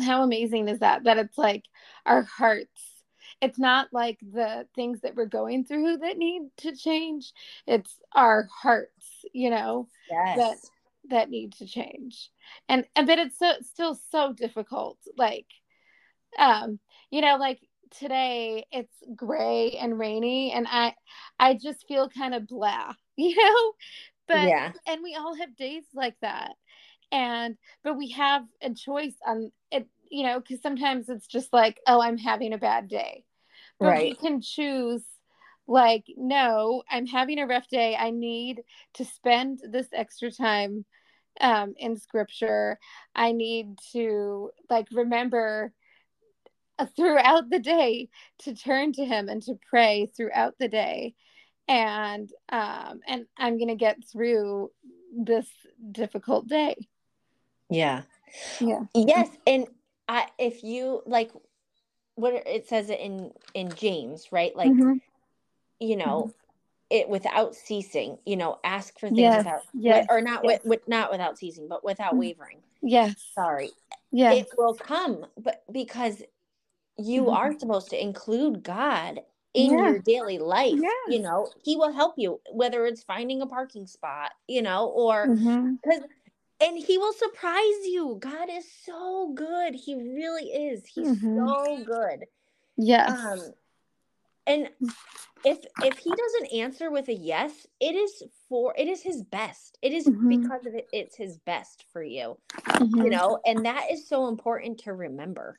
how 0.00 0.22
amazing 0.22 0.68
is 0.68 0.78
that 0.80 1.04
that 1.04 1.18
it's 1.18 1.36
like 1.36 1.64
our 2.06 2.22
hearts 2.22 3.02
it's 3.40 3.58
not 3.58 3.88
like 3.92 4.18
the 4.20 4.66
things 4.74 5.00
that 5.02 5.14
we're 5.14 5.26
going 5.26 5.64
through 5.64 5.98
that 5.98 6.16
need 6.16 6.42
to 6.56 6.74
change 6.74 7.32
it's 7.66 7.98
our 8.14 8.48
hearts 8.62 9.24
you 9.32 9.50
know 9.50 9.88
Yes. 10.10 10.70
that 11.10 11.28
need 11.28 11.52
to 11.52 11.66
change 11.66 12.30
and 12.68 12.86
and 12.96 13.06
but 13.06 13.18
it's 13.18 13.38
so 13.38 13.52
still 13.62 13.94
so 14.10 14.32
difficult 14.32 14.98
like 15.16 15.46
um 16.38 16.78
you 17.10 17.20
know 17.20 17.36
like 17.36 17.60
today 17.98 18.64
it's 18.70 18.94
gray 19.16 19.72
and 19.72 19.98
rainy 19.98 20.52
and 20.52 20.66
i 20.70 20.94
i 21.38 21.54
just 21.54 21.86
feel 21.88 22.08
kind 22.08 22.34
of 22.34 22.46
blah 22.46 22.92
you 23.16 23.34
know? 23.36 23.72
But 24.28 24.38
yeah. 24.46 24.72
and 24.86 25.02
we 25.02 25.16
all 25.16 25.34
have 25.34 25.56
days 25.56 25.84
like 25.94 26.14
that. 26.22 26.52
And 27.12 27.56
but 27.82 27.96
we 27.96 28.10
have 28.10 28.44
a 28.62 28.72
choice 28.74 29.14
on 29.26 29.50
it 29.70 29.88
you 30.10 30.24
know 30.24 30.40
because 30.40 30.62
sometimes 30.62 31.08
it's 31.08 31.26
just 31.26 31.52
like 31.52 31.80
oh 31.86 32.00
i'm 32.00 32.18
having 32.18 32.52
a 32.52 32.58
bad 32.58 32.88
day. 32.88 33.24
But 33.80 33.96
we 33.96 34.14
Right. 34.14 34.16
can 34.16 34.40
choose 34.40 35.04
like 35.66 36.04
no 36.16 36.82
i'm 36.90 37.06
having 37.06 37.38
a 37.38 37.46
rough 37.46 37.68
day. 37.68 37.96
I 37.96 38.10
need 38.10 38.62
to 38.94 39.04
spend 39.04 39.60
this 39.68 39.88
extra 39.92 40.30
time 40.30 40.84
um 41.40 41.74
in 41.78 41.96
scripture. 41.96 42.78
I 43.14 43.32
need 43.32 43.78
to 43.92 44.50
like 44.68 44.88
remember 44.92 45.72
throughout 46.96 47.50
the 47.50 47.58
day 47.58 48.08
to 48.40 48.54
turn 48.54 48.92
to 48.92 49.04
him 49.04 49.28
and 49.28 49.42
to 49.42 49.58
pray 49.68 50.06
throughout 50.16 50.54
the 50.58 50.68
day 50.68 51.14
and 51.68 52.30
um 52.50 53.00
and 53.06 53.26
i'm 53.38 53.58
gonna 53.58 53.76
get 53.76 53.96
through 54.10 54.70
this 55.16 55.46
difficult 55.92 56.46
day 56.48 56.76
Yeah. 57.68 58.02
yeah 58.60 58.84
Yes. 58.94 59.28
And 59.46 59.66
I, 60.08 60.26
if 60.38 60.64
you 60.64 61.02
like, 61.06 61.30
what 62.16 62.34
it 62.34 62.68
says 62.68 62.90
it 62.90 62.98
in 63.00 63.32
in 63.54 63.74
James, 63.74 64.32
right? 64.32 64.54
Like, 64.56 64.72
Mhm. 64.72 65.00
you 65.78 65.96
know, 65.96 66.34
it 66.90 67.08
without 67.08 67.54
ceasing. 67.54 68.18
You 68.26 68.36
know, 68.36 68.58
ask 68.64 68.98
for 68.98 69.08
things 69.08 69.18
Yes, 69.18 69.38
without, 69.38 69.62
yes, 69.72 70.06
or 70.10 70.20
not 70.20 70.44
yes. 70.44 70.60
with, 70.64 70.68
with 70.68 70.88
not 70.88 71.10
without 71.12 71.38
ceasing, 71.38 71.68
but 71.68 71.84
without 71.84 72.14
Mhm. 72.14 72.18
wavering. 72.18 72.58
yes 72.82 73.14
Sorry, 73.34 73.70
yes 74.10 74.38
it 74.38 74.48
will 74.58 74.74
come, 74.74 75.26
but 75.38 75.62
because 75.70 76.22
you 77.00 77.26
Mhm. 77.26 77.36
are 77.36 77.58
supposed 77.58 77.90
to 77.90 78.02
include 78.02 78.62
God 78.62 79.20
in 79.54 79.72
Yeah. 79.72 79.90
your 79.90 79.98
daily 80.00 80.38
life. 80.38 80.78
You 81.08 81.20
know, 81.22 81.48
He 81.64 81.76
will 81.76 81.92
help 81.92 82.14
you, 82.16 82.40
whether 82.52 82.86
it's 82.86 83.02
finding 83.02 83.42
a 83.42 83.46
parking 83.46 83.86
spot, 83.86 84.32
you 84.46 84.62
know, 84.62 84.88
or 84.88 85.26
because 85.82 86.02
and 86.62 86.78
he 86.78 86.98
will 86.98 87.12
surprise 87.14 87.86
you. 87.86 88.18
God 88.20 88.48
is 88.50 88.70
so 88.84 89.32
good. 89.34 89.74
He 89.74 89.94
really 89.94 90.44
is. 90.50 90.86
He's 90.86 91.08
Mhm. 91.08 91.36
so 91.36 91.84
good. 91.84 92.26
yes 92.76 93.22
Um 93.22 93.54
and 94.46 94.70
if 95.44 95.58
if 95.82 95.98
he 95.98 96.14
doesn't 96.14 96.52
answer 96.52 96.90
with 96.90 97.08
a 97.08 97.14
yes, 97.14 97.66
it 97.80 97.94
is 97.94 98.22
for 98.48 98.74
it 98.76 98.88
is 98.88 99.02
his 99.02 99.22
best. 99.22 99.78
It 99.82 99.92
is 99.92 100.06
Mhm. 100.06 100.28
because 100.28 100.66
of 100.66 100.74
it, 100.74 100.86
it's 100.92 101.16
his 101.16 101.38
best 101.38 101.86
for 101.92 102.02
you. 102.02 102.38
You 102.78 103.10
know, 103.10 103.40
and 103.46 103.64
that 103.64 103.90
is 103.90 104.06
so 104.08 104.28
important 104.28 104.78
to 104.80 104.92
remember. 104.92 105.58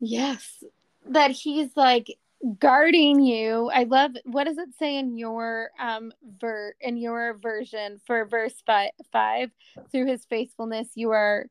Yes. 0.00 0.62
That 1.10 1.30
he's 1.30 1.76
like 1.76 2.16
guarding 2.58 3.20
you. 3.20 3.70
I 3.72 3.84
love 3.84 4.12
what 4.24 4.44
does 4.44 4.58
it 4.58 4.70
say 4.78 4.96
in 4.98 5.16
your 5.16 5.70
um 5.78 6.12
ver 6.40 6.74
in 6.80 6.96
your 6.96 7.38
version 7.38 8.00
for 8.06 8.24
verse 8.24 8.54
five, 8.66 8.90
five? 9.12 9.50
Through 9.92 10.06
his 10.06 10.24
faithfulness 10.24 10.88
you 10.94 11.10
are 11.10 11.46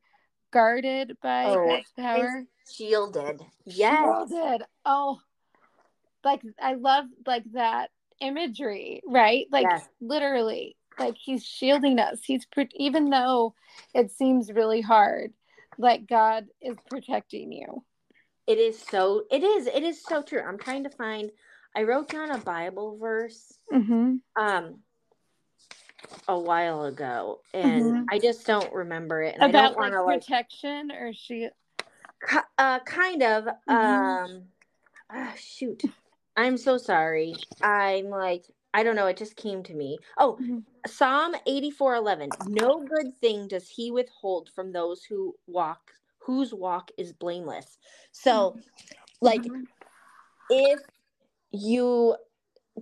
guarded 0.51 1.17
by 1.21 1.45
Oh, 1.45 1.79
power. 1.97 2.45
Shielded. 2.71 3.41
Yes. 3.65 4.29
shielded 4.29 4.63
oh. 4.85 5.19
Like 6.23 6.41
i 6.61 6.75
love 6.75 7.05
like 7.25 7.43
that 7.53 7.89
imagery 8.21 9.01
right? 9.05 9.47
Like 9.51 9.63
Yes. 9.69 9.87
literally. 10.01 10.75
Like 10.99 11.15
he's 11.17 11.43
shielding 11.43 11.97
us. 11.99 12.19
He's 12.23 12.45
pro- 12.45 12.65
even 12.75 13.09
though 13.09 13.55
it 13.95 14.11
seems 14.11 14.51
really 14.51 14.81
hard 14.81 15.33
like 15.79 16.05
god 16.07 16.45
is 16.61 16.77
protecting 16.87 17.51
you 17.51 17.83
It 18.45 18.57
is 18.57 18.77
so 18.79 19.23
it 19.31 19.43
is 19.43 19.67
it 19.67 19.83
is 19.83 20.03
so 20.03 20.21
true. 20.21 20.41
I'm 20.41 20.57
trying 20.57 20.83
to 20.83 20.89
find 20.89 21.31
I 21.75 21.83
wrote 21.83 22.09
down 22.09 22.31
a 22.31 22.37
Bible 22.37 22.97
verse 22.97 23.57
mm-hmm. 23.71 24.15
um 24.35 24.79
a 26.27 26.39
while 26.39 26.83
ago 26.85 27.39
and 27.53 27.85
Mhm. 27.85 28.05
I 28.11 28.19
just 28.19 28.45
don't 28.45 28.73
remember 28.73 29.21
it 29.21 29.35
and 29.35 29.43
I 29.43 29.47
about 29.47 29.75
don't 29.75 29.77
like 29.77 29.91
want 29.91 29.93
to 29.93 30.03
like 30.03 30.21
protection 30.21 30.91
or 30.91 31.13
she 31.13 31.49
uh 32.57 32.79
kind 32.79 33.23
of 33.23 33.45
Mhm. 33.69 34.25
um 34.25 34.43
ah, 35.09 35.33
shoot. 35.37 35.83
I'm 36.35 36.57
so 36.57 36.77
sorry. 36.77 37.35
I'm 37.61 38.09
like 38.09 38.45
I 38.73 38.83
don't 38.83 38.95
know, 38.95 39.07
it 39.07 39.17
just 39.17 39.35
came 39.35 39.63
to 39.63 39.73
me. 39.73 39.99
Oh, 40.17 40.37
Mhm. 40.41 40.63
Psalm 40.85 41.35
84:11. 41.47 42.29
No 42.49 42.85
good 42.85 43.15
thing 43.21 43.47
does 43.47 43.69
he 43.69 43.89
withhold 43.91 44.49
from 44.49 44.71
those 44.71 45.03
who 45.03 45.35
walk 45.47 45.91
whose 46.25 46.53
walk 46.53 46.91
is 46.97 47.13
blameless. 47.13 47.77
So 48.11 48.57
like 49.21 49.43
Mhm. 49.43 49.67
if 50.49 50.79
you 51.51 52.15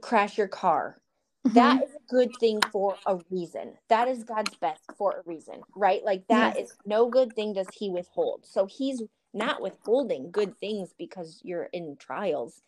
crash 0.01 0.37
your 0.37 0.47
car, 0.47 1.01
Mhm. 1.45 1.53
that 1.53 1.83
is 1.83 1.95
a 1.95 1.99
good 2.09 2.35
thing 2.39 2.61
for 2.71 2.97
a 3.05 3.19
reason. 3.29 3.77
That 3.87 4.07
is 4.07 4.23
God's 4.23 4.55
best 4.55 4.83
for 4.97 5.17
a 5.19 5.23
reason, 5.23 5.61
right? 5.75 6.03
Like 6.03 6.27
that 6.27 6.55
Yes. 6.57 6.71
is 6.71 6.77
no 6.85 7.09
good 7.09 7.35
thing 7.35 7.53
does 7.53 7.69
he 7.73 7.89
withhold. 7.89 8.45
So 8.45 8.65
he's 8.65 9.01
not 9.33 9.61
withholding 9.61 10.31
good 10.31 10.57
things 10.59 10.93
because 10.97 11.41
you're 11.43 11.65
in 11.65 11.95
trials. 11.97 12.61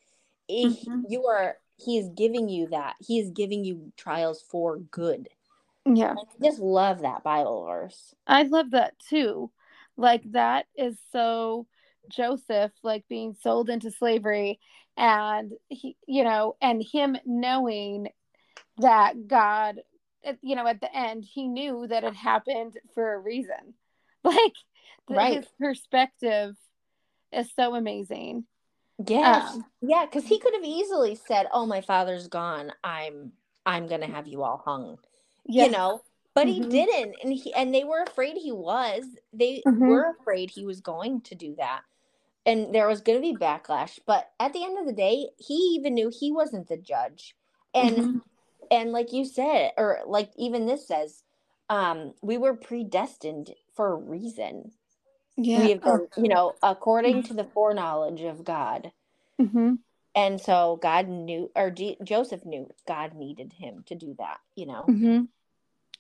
Mhm. 0.50 1.06
You 1.10 1.28
are 1.28 1.60
he 1.78 1.98
is 1.98 2.10
giving 2.10 2.50
you 2.50 2.68
that. 2.68 2.96
He 3.00 3.20
is 3.20 3.32
giving 3.32 3.64
you 3.64 3.92
trials 3.98 4.42
for 4.42 4.78
good. 4.78 5.30
yeah 5.86 6.16
I 6.18 6.44
just 6.44 6.60
love 6.60 7.02
that 7.02 7.24
Bible 7.24 7.66
verse. 7.66 8.16
I 8.26 8.44
love 8.44 8.72
that 8.72 8.98
too. 9.00 9.52
Like 9.98 10.24
that 10.32 10.66
is 10.76 10.98
so 11.12 11.68
Joseph 12.10 12.72
like 12.84 13.06
being 13.08 13.36
sold 13.42 13.70
into 13.70 13.92
slavery 13.92 14.60
and 14.98 15.52
he 15.70 15.96
you 16.08 16.24
know 16.24 16.56
and 16.62 16.84
him 16.84 17.18
knowing 17.26 18.10
that 18.78 19.28
God 19.28 19.80
you 20.42 20.56
know 20.56 20.68
at 20.68 20.82
the 20.82 20.96
end 20.96 21.26
he 21.26 21.48
knew 21.48 21.88
that 21.88 22.04
it 22.04 22.16
happened 22.16 22.78
for 22.94 23.14
a 23.14 23.20
reason. 23.20 23.50
Like 24.26 24.54
the, 25.10 25.16
Right. 25.16 25.36
his 25.36 25.46
perspective 25.60 26.56
is 27.34 27.50
so 27.58 27.76
amazing. 27.76 28.46
Yes. 29.06 29.54
Um, 29.54 29.66
yeah, 29.82 30.06
because 30.06 30.24
he 30.26 30.40
could 30.40 30.54
have 30.54 30.64
easily 30.64 31.16
said, 31.16 31.48
Oh, 31.52 31.66
my 31.66 31.82
father's 31.82 32.30
gone. 32.30 32.72
I'm 32.86 33.34
I'm 33.66 33.88
gonna 33.88 34.08
have 34.08 34.28
you 34.28 34.44
all 34.44 34.62
hung. 34.64 34.98
Yeah. 35.46 35.66
you 35.66 35.72
know 35.72 36.02
but 36.36 36.48
he 36.48 36.62
Mhm. 36.62 36.70
didn't 36.70 37.16
and 37.24 37.34
he 37.34 37.54
and 37.54 37.74
they 37.74 37.84
were 37.84 38.02
afraid 38.02 38.38
he 38.38 38.52
was 38.52 39.04
they 39.32 39.62
Mhm. 39.66 39.80
were 39.80 40.16
afraid 40.20 40.50
he 40.50 40.66
was 40.66 40.82
going 40.82 41.22
to 41.22 41.36
do 41.36 41.56
that 41.56 41.82
and 42.46 42.74
there 42.74 42.88
was 42.88 43.02
going 43.02 43.18
to 43.18 43.22
be 43.34 43.38
backlash 43.38 44.00
but 44.06 44.32
at 44.40 44.54
the 44.54 44.64
end 44.64 44.78
of 44.78 44.86
the 44.86 44.94
day 44.94 45.30
he 45.38 45.54
even 45.76 45.94
knew 45.94 46.10
he 46.10 46.32
wasn't 46.32 46.68
the 46.68 46.78
judge 46.78 47.36
and 47.74 47.98
Mhm. 47.98 48.22
and 48.72 48.92
like 48.92 49.14
you 49.14 49.26
said 49.26 49.72
or 49.78 50.00
like 50.06 50.32
even 50.38 50.66
this 50.66 50.88
says 50.88 51.24
um 51.70 52.14
we 52.22 52.38
were 52.38 52.56
predestined 52.56 53.54
for 53.76 53.94
a 53.94 53.96
reason 53.96 54.72
yeah. 55.38 55.60
we 55.60 55.70
have 55.72 55.82
been, 55.82 56.08
you 56.18 56.30
know 56.30 56.54
according 56.62 57.24
to 57.24 57.34
the 57.34 57.44
foreknowledge 57.44 58.22
of 58.22 58.44
god 58.44 58.92
Mhm. 59.40 59.80
and 60.16 60.40
so 60.42 60.78
god 60.82 61.08
knew 61.08 61.50
or 61.56 61.72
G- 61.72 61.98
joseph 62.04 62.46
knew 62.46 62.70
god 62.88 63.14
needed 63.14 63.54
him 63.54 63.84
to 63.88 63.96
do 63.96 64.16
that 64.20 64.40
you 64.56 64.66
know 64.66 64.86
Mm-hmm. 64.90 65.24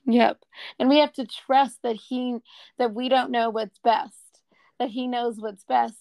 Yep. 0.05 0.37
And 0.79 0.89
we 0.89 0.99
have 0.99 1.13
to 1.13 1.25
trust 1.25 1.79
that 1.83 1.95
he 1.95 2.37
that 2.77 2.93
we 2.93 3.09
don't 3.09 3.31
know 3.31 3.49
what's 3.49 3.79
best, 3.79 4.41
that 4.79 4.89
he 4.89 5.07
knows 5.07 5.39
what's 5.39 5.63
best. 5.63 5.97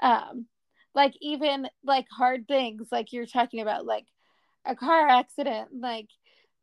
Um, 0.00 0.46
like 0.94 1.14
even 1.20 1.68
like 1.84 2.06
hard 2.10 2.46
things 2.48 2.88
like 2.90 3.12
you're 3.12 3.26
talking 3.26 3.60
about 3.60 3.86
like 3.86 4.06
a 4.66 4.76
car 4.76 5.08
accident 5.08 5.68
like 5.78 6.08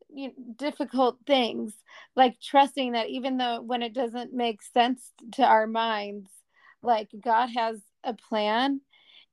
you 0.10 0.28
know, 0.28 0.34
difficult 0.56 1.18
things 1.26 1.74
like 2.16 2.40
trusting 2.42 2.94
that 2.94 3.10
even 3.10 3.38
though 3.38 3.62
when 3.62 3.82
it 3.82 3.94
doesn't 3.94 4.34
make 4.34 4.62
sense 4.62 5.12
to 5.34 5.44
our 5.44 5.68
minds 5.68 6.30
like 6.82 7.10
god 7.22 7.48
has 7.48 7.82
a 8.04 8.14
plan 8.14 8.82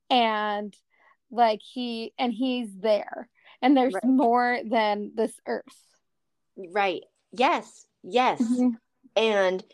and 0.09 0.75
like 1.31 1.61
he 1.61 2.13
and 2.17 2.33
he's 2.33 2.69
there 2.79 3.29
and 3.61 3.75
there's 3.75 3.93
Right. 3.93 4.03
more 4.03 4.59
than 4.65 5.11
this 5.15 5.33
earth 5.47 5.63
Right. 6.57 7.03
Yes. 7.31 7.87
Yes. 8.03 8.41
Mhm. 8.41 8.77
And 9.15 9.65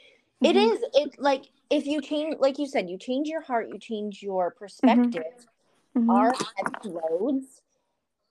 it 0.42 0.56
Mhm. 0.56 0.74
is 0.74 0.84
it 0.94 1.20
like 1.20 1.46
if 1.70 1.86
you 1.86 2.02
change 2.02 2.38
like 2.40 2.60
you 2.60 2.68
said, 2.68 2.90
you 2.90 2.98
change 2.98 3.28
your 3.28 3.42
heart, 3.42 3.70
you 3.70 3.80
change 3.80 4.22
your 4.22 4.52
perspective. 4.52 5.48
Mhm. 5.96 6.10
Our 6.10 6.34
loads 6.84 7.62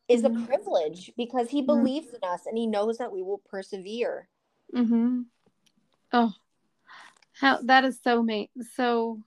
is 0.08 0.24
a 0.24 0.30
privilege 0.30 1.12
because 1.16 1.48
he 1.50 1.62
believes 1.62 2.12
in 2.12 2.22
us 2.22 2.46
and 2.46 2.58
he 2.58 2.66
knows 2.66 2.98
that 2.98 3.12
we 3.12 3.22
will 3.22 3.38
persevere. 3.38 4.28
Mm-hmm. 4.74 5.22
Oh, 6.12 6.34
how 7.32 7.62
that 7.62 7.84
is 7.84 8.00
so 8.02 8.22
ma- 8.22 8.44
so 8.74 9.22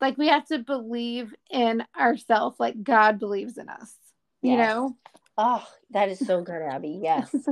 like 0.00 0.18
we 0.18 0.28
have 0.28 0.46
to 0.48 0.58
believe 0.58 1.34
in 1.50 1.84
ourselves, 1.98 2.60
like 2.60 2.82
God 2.82 3.18
believes 3.18 3.56
in 3.56 3.68
us. 3.68 3.94
You 4.42 4.56
know? 4.58 4.96
Oh, 5.38 5.66
that 5.90 6.08
is 6.10 6.18
so 6.24 6.42
good, 6.42 6.62
Abby. 6.62 7.00
Yes. 7.02 7.34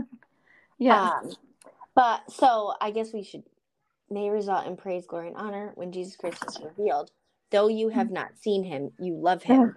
Yeah. 0.78 1.10
Um, 1.12 1.36
but 1.94 2.30
so 2.30 2.74
I 2.80 2.90
guess 2.92 3.12
we 3.12 3.22
should 3.24 3.44
may 4.10 4.30
result 4.30 4.66
in 4.66 4.76
praise, 4.76 5.06
glory, 5.06 5.28
and 5.28 5.36
honor 5.36 5.72
when 5.76 5.92
Jesus 5.92 6.16
Christ 6.16 6.44
is 6.46 6.60
revealed. 6.60 7.10
Though 7.50 7.68
you 7.68 7.90
have 7.90 8.10
not 8.10 8.38
seen 8.38 8.64
him, 8.64 8.92
you 8.98 9.14
love 9.16 9.44
him. 9.44 9.74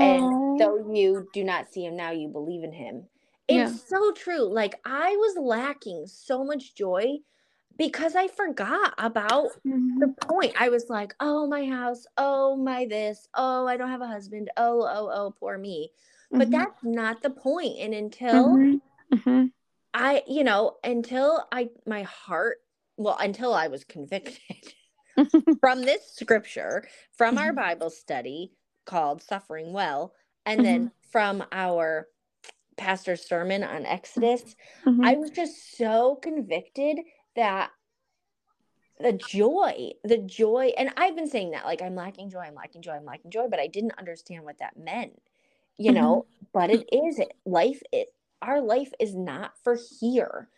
And 0.00 0.32
though 0.58 0.92
you 0.92 1.28
do 1.32 1.44
not 1.44 1.72
see 1.72 1.84
him 1.86 1.96
now, 1.96 2.12
you 2.12 2.28
believe 2.28 2.64
in 2.64 2.72
him. 2.72 3.04
It's 3.48 3.72
Yeah. 3.72 3.78
so 3.88 4.12
true. 4.12 4.44
Like 4.52 4.80
I 4.84 5.10
was 5.16 5.36
lacking 5.38 6.06
so 6.08 6.44
much 6.44 6.74
joy 6.74 7.18
because 7.78 8.16
I 8.16 8.28
forgot 8.28 8.94
about 8.98 9.52
Mhm. 9.66 10.00
the 10.00 10.08
point. 10.08 10.54
I 10.60 10.70
was 10.70 10.86
like, 10.90 11.14
oh, 11.20 11.46
my 11.48 11.66
house. 11.66 12.06
Oh, 12.18 12.56
my 12.56 12.86
this. 12.86 13.28
Oh, 13.34 13.66
I 13.66 13.76
don't 13.78 13.90
have 13.90 14.02
a 14.02 14.08
husband. 14.08 14.50
Oh, 14.56 14.82
oh, 14.82 15.10
oh, 15.12 15.34
poor 15.38 15.58
me. 15.58 15.92
But 16.38 16.50
Mhm. 16.50 16.52
that's 16.52 16.80
not 16.84 17.22
the 17.22 17.30
point. 17.30 17.78
And 17.80 17.94
until 17.94 18.62
Mhm. 19.12 19.52
I, 19.94 20.22
you 20.26 20.44
know, 20.44 20.76
until 20.84 21.46
I, 21.52 21.70
my 21.86 22.02
heart, 22.02 22.58
well, 22.96 23.16
until 23.18 23.54
I 23.54 23.68
was 23.68 23.84
convicted 23.84 24.74
from 25.60 25.84
this 25.84 26.12
scripture, 26.12 26.86
from 27.16 27.38
our 27.38 27.52
Mhm. 27.52 27.54
Bible 27.54 27.90
study 27.90 28.52
called 28.86 29.22
Suffering 29.22 29.72
Well, 29.72 30.14
and 30.46 30.64
then 30.64 30.90
from 31.10 31.44
our 31.52 32.08
pastor's 32.76 33.26
sermon 33.26 33.64
on 33.64 33.86
Exodus, 33.86 34.56
Mhm. 34.86 35.04
I 35.04 35.16
was 35.16 35.30
just 35.30 35.76
so 35.76 36.16
convicted 36.16 37.00
that 37.36 37.72
the 39.00 39.12
joy, 39.12 39.90
the 40.04 40.18
joy, 40.18 40.72
and 40.76 40.90
I've 40.96 41.16
been 41.16 41.28
saying 41.28 41.50
that 41.50 41.64
like 41.64 41.82
I'm 41.82 41.94
lacking 41.96 42.30
joy, 42.30 42.40
I'm 42.40 42.54
lacking 42.54 42.82
joy, 42.82 42.92
I'm 42.92 43.04
lacking 43.04 43.30
joy, 43.32 43.48
but 43.48 43.58
I 43.58 43.66
didn't 43.66 43.98
understand 43.98 44.44
what 44.44 44.58
that 44.58 44.76
meant, 44.76 45.20
you 45.76 45.92
Mhm. 45.92 45.92
know. 45.92 46.26
But 46.52 46.70
it 46.70 46.88
is 46.92 47.18
it 47.18 47.32
life. 47.44 47.82
It 47.92 48.08
our 48.42 48.60
life 48.60 48.92
is 49.00 49.14
not 49.14 49.52
for 49.62 49.76
here. 50.00 50.48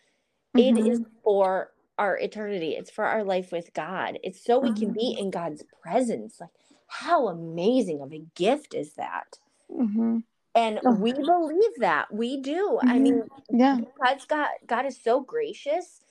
It 0.55 0.75
Mhm. 0.75 0.91
is 0.91 1.01
for 1.23 1.73
our 1.97 2.17
eternity. 2.17 2.75
It's 2.75 2.91
for 2.91 3.05
our 3.05 3.23
life 3.23 3.51
with 3.51 3.73
God. 3.73 4.19
It's 4.23 4.43
so 4.43 4.59
we 4.59 4.73
can 4.73 4.93
be 4.93 5.15
in 5.17 5.31
God's 5.31 5.63
presence. 5.81 6.39
Like 6.39 6.49
how 6.87 7.27
amazing 7.27 8.01
of 8.01 8.13
a 8.13 8.25
gift 8.35 8.73
is 8.73 8.93
that? 8.93 9.39
Mhm. 9.69 10.23
And 10.55 10.79
Oh. 10.85 10.91
we 10.95 11.13
believe 11.13 11.75
that. 11.79 12.11
We 12.13 12.41
do. 12.41 12.79
I 12.81 12.97
Mhm. 12.97 13.01
mean, 13.01 13.29
Yeah. 13.49 13.79
God's 14.03 14.25
got 14.25 14.49
God 14.65 14.85
is 14.85 15.01
so 15.01 15.21
gracious 15.21 16.01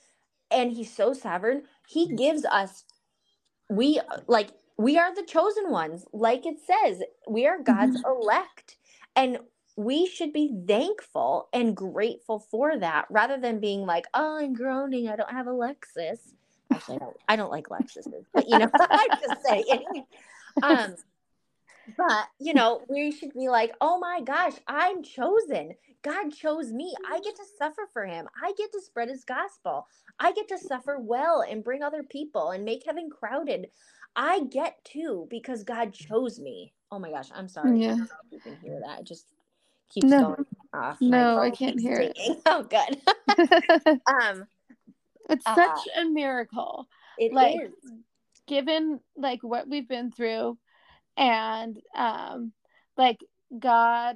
and 0.51 0.71
he's 0.71 0.93
so 0.93 1.13
sovereign. 1.13 1.67
He 1.87 2.15
gives 2.15 2.45
us 2.45 2.85
we 3.69 3.99
like 4.27 4.51
we 4.77 4.97
are 4.97 5.13
the 5.13 5.23
chosen 5.23 5.71
ones. 5.71 6.05
Like 6.13 6.45
it 6.45 6.59
says, 6.59 7.01
we 7.27 7.47
are 7.47 7.59
God's 7.59 8.01
elect. 8.05 8.77
And 9.15 9.39
we 9.77 10.07
should 10.07 10.33
be 10.33 10.51
thankful 10.67 11.47
and 11.53 11.77
grateful 11.77 12.39
for 12.39 12.77
that 12.79 13.05
rather 13.09 13.37
than 13.37 13.59
being 13.59 13.85
like, 13.85 14.05
"Oh, 14.13 14.37
I'm 14.37 14.53
groaning. 14.53 15.07
I 15.07 15.15
don't 15.15 15.31
have 15.31 15.47
a 15.47 15.51
Lexus." 15.51 16.33
Actually, 16.73 16.95
I 16.95 16.99
don't 16.99 17.17
I 17.29 17.35
don't 17.35 17.51
like 17.51 17.69
Lexuses. 17.69 18.25
But 18.33 18.49
you 18.49 18.57
know, 18.57 18.69
I'm 18.79 19.09
just 19.21 19.45
saying. 19.45 19.85
Um 20.63 20.95
but 21.95 22.27
you 22.39 22.53
know, 22.53 22.81
we 22.89 23.11
should 23.11 23.33
be 23.33 23.47
like, 23.49 23.73
oh 23.79 23.99
my 23.99 24.19
gosh, 24.21 24.53
I'm 24.67 25.03
chosen. 25.03 25.75
God 26.01 26.33
chose 26.33 26.71
me. 26.71 26.93
I 27.09 27.19
get 27.19 27.35
to 27.35 27.45
suffer 27.57 27.87
for 27.93 28.05
him. 28.05 28.27
I 28.43 28.53
get 28.57 28.71
to 28.73 28.81
spread 28.81 29.09
his 29.09 29.23
gospel. 29.23 29.87
I 30.19 30.31
get 30.31 30.47
to 30.49 30.57
suffer 30.57 30.97
well 30.99 31.43
and 31.47 31.63
bring 31.63 31.83
other 31.83 32.03
people 32.03 32.51
and 32.51 32.65
make 32.65 32.83
heaven 32.85 33.09
crowded. 33.09 33.67
I 34.15 34.41
get 34.45 34.83
to 34.93 35.27
because 35.29 35.63
God 35.63 35.93
chose 35.93 36.39
me. 36.39 36.73
Oh 36.91 36.99
my 36.99 37.11
gosh, 37.11 37.29
I'm 37.33 37.47
sorry. 37.47 37.79
Yeah. 37.79 37.93
I 37.93 37.97
don't 37.97 37.99
know 37.99 38.05
if 38.31 38.31
you 38.31 38.39
can 38.39 38.57
hear 38.61 38.79
that. 38.85 39.01
It 39.01 39.05
just 39.05 39.27
keeps 39.89 40.07
No. 40.07 40.21
going 40.21 40.45
off. 40.73 40.97
No, 41.01 41.39
I 41.39 41.49
can't 41.51 41.79
hear 41.79 41.97
it. 41.99 42.17
Oh, 42.45 42.63
good. 42.63 43.01
um, 44.07 44.47
it's 45.29 45.45
Uh, 45.45 45.55
such 45.55 45.87
a 45.97 46.05
miracle. 46.05 46.87
it 47.17 47.25
is. 47.27 47.33
Like, 47.33 47.71
given 48.47 48.99
like 49.17 49.43
what 49.43 49.67
we've 49.67 49.87
been 49.89 50.09
through 50.09 50.57
and 51.17 51.77
um 51.93 52.53
like 52.95 53.17
god 53.59 54.15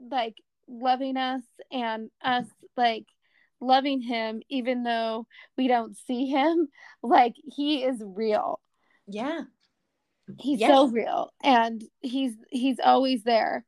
like 0.00 0.34
loving 0.66 1.18
us 1.18 1.42
and 1.70 2.10
us 2.22 2.46
like 2.76 3.04
loving 3.60 4.00
him 4.00 4.40
even 4.48 4.82
though 4.82 5.26
we 5.58 5.68
don't 5.68 5.94
see 6.06 6.26
him 6.26 6.68
like 7.02 7.34
he 7.54 7.84
is 7.84 8.00
real 8.02 8.60
Yeah. 9.06 9.42
he's 10.38 10.60
Yes. 10.60 10.70
so 10.70 10.86
real 10.88 11.30
and 11.42 11.84
he's 12.00 12.32
he's 12.50 12.78
always 12.82 13.24
there 13.24 13.64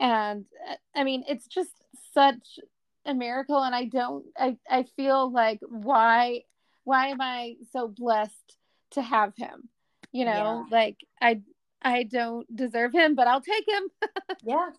and 0.00 0.44
i 0.94 1.04
mean 1.04 1.24
it's 1.28 1.46
just 1.46 1.70
such 2.12 2.58
a 3.06 3.14
miracle 3.14 3.62
and 3.62 3.74
i 3.74 3.84
don't 3.84 4.24
i 4.38 4.56
i 4.68 4.82
feel 4.96 5.30
like 5.30 5.60
why 5.68 6.42
why 6.84 7.08
am 7.08 7.20
i 7.20 7.54
so 7.72 7.88
blessed 7.88 8.56
to 8.90 9.02
have 9.02 9.32
him 9.36 9.68
you 10.12 10.24
know 10.24 10.64
like 10.70 10.96
i 11.20 11.40
i 11.82 12.02
don't 12.02 12.54
deserve 12.54 12.92
him 12.92 13.14
but 13.14 13.26
i'll 13.28 13.40
take 13.40 13.66
him 13.68 13.88
Yeah. 14.46 14.70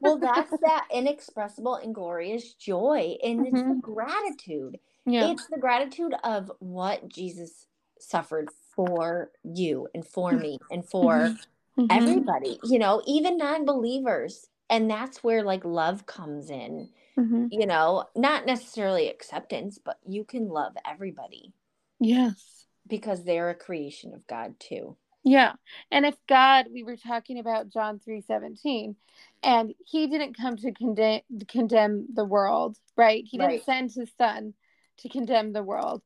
Well, 0.00 0.18
that's 0.18 0.50
that 0.60 0.88
inexpressible 0.92 1.76
and 1.76 1.94
glorious 1.94 2.52
joy. 2.54 3.16
And 3.22 3.46
it's 3.46 3.62
the 3.62 3.74
Mhm. 3.74 3.80
gratitude. 3.80 4.78
yeah 5.06 5.30
It's 5.30 5.46
the 5.46 5.58
gratitude 5.58 6.14
of 6.22 6.52
what 6.58 7.08
Jesus 7.08 7.66
suffered 7.98 8.50
for 8.74 9.30
you 9.42 9.88
and 9.94 10.06
for 10.06 10.36
me 10.36 10.58
and 10.70 10.84
for 10.86 11.30
Mhm. 11.78 11.90
everybody, 11.90 12.58
you 12.64 12.78
know, 12.78 13.02
even 13.06 13.38
non 13.38 13.64
believers. 13.64 14.48
And 14.68 14.90
that's 14.90 15.22
where 15.22 15.42
like 15.44 15.64
love 15.64 16.06
comes 16.06 16.50
in, 16.50 16.90
Mhm. 17.16 17.48
you 17.52 17.66
know, 17.66 18.04
not 18.16 18.46
necessarily 18.46 19.08
acceptance, 19.08 19.78
but 19.78 19.98
you 20.06 20.24
can 20.24 20.48
love 20.48 20.76
everybody 20.84 21.52
yes 22.00 22.66
because 22.86 23.24
they're 23.24 23.50
a 23.50 23.54
creation 23.54 24.12
of 24.14 24.26
God 24.26 24.58
too. 24.60 24.96
Yeah. 25.24 25.54
And 25.90 26.06
if 26.06 26.14
God, 26.28 26.66
we 26.72 26.84
were 26.84 26.96
talking 26.96 27.38
about 27.38 27.68
John 27.68 27.98
3:17, 27.98 28.96
and 29.42 29.74
he 29.84 30.06
didn't 30.06 30.36
come 30.36 30.56
to 30.58 30.72
condemn 30.72 31.22
condemn 31.48 32.06
the 32.14 32.24
world, 32.24 32.78
right? 32.96 33.24
He 33.24 33.38
didn't 33.38 33.50
Right. 33.50 33.64
send 33.64 33.92
his 33.92 34.12
son 34.12 34.54
to 34.98 35.08
condemn 35.08 35.52
the 35.52 35.62
world. 35.64 36.02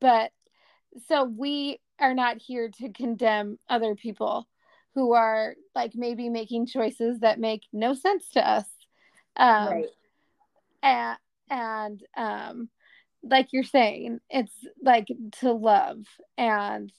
But 0.00 0.32
so 1.06 1.24
we 1.24 1.80
are 1.98 2.14
not 2.14 2.40
here 2.40 2.68
to 2.70 2.88
condemn 2.90 3.58
other 3.68 3.94
people 3.94 4.48
who 4.94 5.12
are 5.12 5.54
like 5.74 5.92
maybe 5.94 6.28
making 6.28 6.66
choices 6.66 7.20
that 7.20 7.40
make 7.40 7.62
no 7.72 7.94
sense 7.94 8.28
to 8.30 8.48
us. 8.48 8.64
Um 9.36 9.84
and, 10.82 11.18
and 11.50 12.02
um 12.16 12.68
like 13.22 13.48
you're 13.52 13.64
saying 13.64 14.20
it's 14.30 14.52
like 14.82 15.08
to 15.40 15.52
love 15.52 15.98
and 16.38 16.92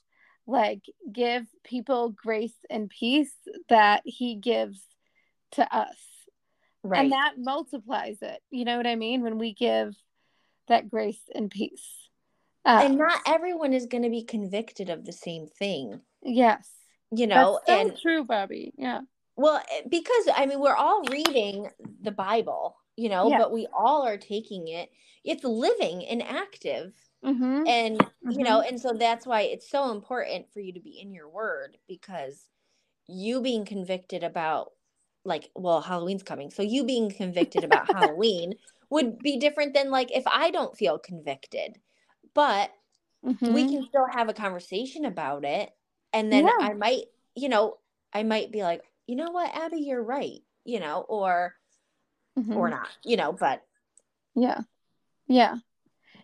like 0.48 0.82
give 1.12 1.46
people 1.64 2.10
grace 2.10 2.56
and 2.70 2.90
peace 2.90 3.34
that 3.70 4.02
he 4.06 4.36
gives 4.36 4.82
to 5.52 5.76
us. 5.76 5.96
Right. 6.84 7.02
and 7.02 7.14
that 7.14 7.34
multiplies 7.38 8.18
it. 8.22 8.42
You 8.52 8.66
know 8.66 8.78
what 8.78 8.88
i 8.88 8.96
mean? 8.96 9.24
When 9.24 9.38
we 9.38 9.54
give 9.54 9.96
that 10.68 10.90
grace 10.90 11.22
and 11.34 11.50
peace. 11.50 11.86
Uh, 12.66 12.82
and 12.84 12.98
not 12.98 13.22
everyone 13.28 13.74
is 13.74 13.86
going 13.86 14.04
to 14.04 14.10
be 14.10 14.24
convicted 14.24 14.90
of 14.90 15.06
the 15.06 15.14
same 15.14 15.48
thing, 15.48 16.02
yes 16.24 16.68
you 17.16 17.28
know, 17.28 17.60
that's 17.60 17.66
so 17.66 17.74
and 17.74 17.98
true 18.02 18.24
bobby 18.24 18.74
yeah 18.78 19.02
Well, 19.36 19.62
because 19.90 20.30
I 20.34 20.46
mean, 20.46 20.60
we're 20.60 20.76
all 20.76 21.04
reading 21.06 21.70
the 22.02 22.12
Bible, 22.12 22.78
you 22.96 23.10
know, 23.10 23.30
Yeah. 23.30 23.38
but 23.38 23.52
we 23.52 23.68
all 23.74 24.06
are 24.08 24.18
taking 24.18 24.68
it. 24.70 24.90
It's 25.24 25.44
living 25.44 26.06
and 26.06 26.24
active. 26.24 26.94
mm-hmm. 27.24 27.64
And, 27.66 28.06
you 28.30 28.44
know, 28.44 28.62
and 28.62 28.80
so 28.80 28.94
that's 28.94 29.26
why 29.26 29.42
it's 29.42 29.70
so 29.70 29.92
important 29.92 30.52
for 30.54 30.60
you 30.62 30.74
to 30.74 30.80
be 30.80 31.00
in 31.00 31.14
your 31.14 31.30
word 31.30 31.78
because 31.88 32.48
you 33.08 33.42
being 33.42 33.66
convicted 33.66 34.24
about 34.24 34.72
like 35.26 35.52
well 35.56 35.82
halloween's 35.82 36.24
coming 36.24 36.50
so 36.52 36.62
you 36.64 36.86
being 36.86 37.10
convicted 37.12 37.64
about 37.64 37.88
halloween 37.92 38.54
would 38.90 39.22
be 39.22 39.38
different 39.40 39.74
than 39.74 39.92
like 39.92 40.12
if 40.16 40.24
i 40.28 40.52
don't 40.52 40.78
feel 40.78 41.00
convicted 41.00 41.78
but 42.34 42.72
Mhm. 43.24 43.54
we 43.54 43.66
can 43.66 43.84
still 43.88 44.08
have 44.12 44.30
a 44.30 44.34
conversation 44.34 45.06
about 45.06 45.46
it 45.46 45.72
and 46.16 46.32
then 46.32 46.46
Yeah. 46.46 46.52
i 46.60 46.74
might 46.74 47.04
you 47.36 47.50
know 47.50 47.78
i 48.14 48.24
might 48.24 48.52
be 48.52 48.64
like 48.64 48.82
you 49.06 49.16
know 49.16 49.30
what 49.32 49.56
abby 49.56 49.82
you're 49.82 50.02
right 50.02 50.42
you 50.64 50.80
know 50.80 51.06
or 51.08 51.54
Mhm. 52.40 52.56
or 52.56 52.70
not 52.70 52.90
you 53.04 53.18
know 53.18 53.32
but 53.32 53.62
Yeah. 54.36 54.62
Yeah. 55.28 55.56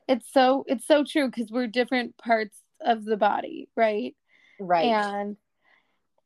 It's 0.08 0.32
so 0.34 0.66
it's 0.68 0.86
so 0.86 1.04
true 1.04 1.28
because 1.28 1.50
we're 1.52 1.68
different 1.68 2.18
parts 2.18 2.58
of 2.82 3.06
the 3.06 3.16
body, 3.18 3.70
right? 3.76 4.16
right 4.60 4.86
And 4.86 5.38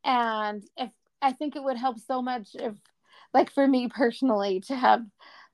and 0.04 0.64
if 0.78 0.90
I 1.22 1.34
think 1.34 1.56
it 1.56 1.64
would 1.64 1.78
help 1.78 2.00
so 2.00 2.22
much 2.22 2.50
if 2.56 2.74
like 3.34 3.52
for 3.52 3.68
me 3.68 3.88
personally 3.90 4.62
to 4.62 4.76
have 4.76 5.02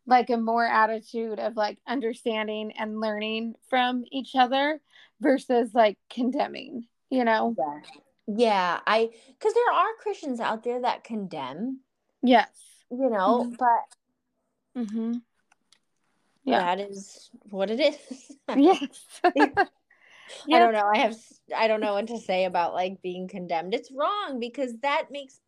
like 0.05 0.29
a 0.29 0.37
more 0.37 0.65
attitude 0.65 1.39
of 1.39 1.55
like 1.57 1.79
understanding 1.87 2.71
and 2.77 2.99
learning 2.99 3.55
from 3.69 4.03
each 4.11 4.35
other 4.35 4.79
versus 5.19 5.73
like 5.73 5.97
condemning, 6.09 6.87
you 7.11 7.23
know? 7.23 7.55
yeah 7.57 7.79
yeah 8.27 8.79
i 8.87 9.09
because 9.27 9.53
there 9.53 9.73
are 9.73 9.87
christians 10.01 10.39
out 10.39 10.63
there 10.63 10.81
that 10.81 11.03
condemn 11.03 11.79
Yes. 12.23 12.49
you 12.89 13.09
know 13.09 13.45
Mhm. 13.51 13.57
but 13.57 14.81
Mm-hmm. 14.81 15.13
Yeah. 16.45 16.59
that 16.75 16.79
is 16.89 17.29
what 17.49 17.69
it 17.69 17.79
is 17.79 18.37
Yes. 18.55 19.21
I 20.51 20.59
don't 20.59 20.73
know. 20.73 20.89
I 20.93 20.97
have 20.99 21.17
I 21.55 21.67
don't 21.67 21.81
know 21.81 21.93
what 21.93 22.07
to 22.07 22.17
say 22.19 22.45
about 22.45 22.73
like 22.73 23.01
being 23.01 23.27
condemned. 23.27 23.73
It's 23.73 23.91
wrong 23.91 24.39
because 24.39 24.77
that 24.81 25.11
makes 25.11 25.41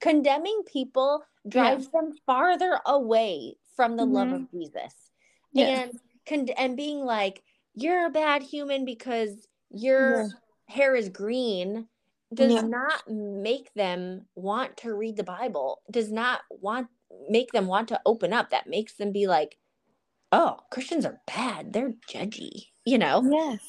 condemning 0.00 0.62
people 0.64 1.22
drives 1.46 1.88
them 1.90 2.12
farther 2.26 2.80
away 2.86 3.56
from 3.76 3.96
the 3.96 4.04
love 4.06 4.32
of 4.32 4.50
Jesus. 4.50 4.94
Yes. 5.52 5.90
And 5.90 6.00
con- 6.48 6.54
and 6.56 6.76
being 6.76 7.04
like 7.04 7.42
you're 7.74 8.06
a 8.06 8.10
bad 8.10 8.42
human 8.42 8.84
because 8.84 9.46
your 9.70 10.28
hair 10.70 10.94
is 10.94 11.08
green 11.08 11.88
does 12.32 12.52
Yeah. 12.54 12.62
not 12.62 13.08
make 13.10 13.72
them 13.74 14.28
want 14.36 14.76
to 14.78 14.94
read 14.94 15.16
the 15.16 15.24
Bible. 15.24 15.82
Does 15.90 16.12
not 16.12 16.42
want 16.48 16.88
make 17.28 17.50
them 17.50 17.66
want 17.66 17.88
to 17.88 18.00
open 18.06 18.32
up. 18.32 18.50
That 18.50 18.68
makes 18.68 18.94
them 18.94 19.10
be 19.10 19.26
like, 19.26 19.58
"Oh, 20.30 20.60
Christians 20.70 21.04
are 21.04 21.20
bad. 21.26 21.72
They're 21.72 21.94
judgy." 22.08 22.68
You 22.84 22.98
know? 22.98 23.22
Yes. 23.28 23.60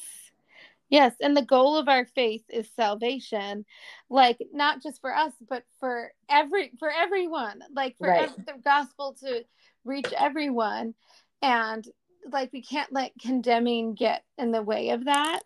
Yes. 0.90 1.14
And 1.20 1.36
the 1.36 1.44
goal 1.44 1.76
of 1.76 1.88
our 1.88 2.04
faith 2.04 2.44
is 2.48 2.70
salvation, 2.76 3.64
like 4.08 4.38
not 4.52 4.80
just 4.82 5.00
for 5.00 5.12
us, 5.14 5.32
but 5.48 5.64
for 5.80 6.12
every 6.28 6.70
for 6.78 6.90
everyone, 6.90 7.62
like 7.74 7.96
for 7.98 8.08
Right. 8.08 8.22
ev- 8.28 8.46
the 8.46 8.58
gospel 8.62 9.14
to 9.20 9.44
reach 9.84 10.12
everyone. 10.16 10.94
And 11.40 11.84
like 12.30 12.52
we 12.52 12.62
can't 12.62 12.92
let 12.92 13.12
condemning 13.20 13.94
get 13.94 14.22
in 14.38 14.52
the 14.52 14.62
way 14.62 14.90
of 14.90 15.06
that. 15.06 15.42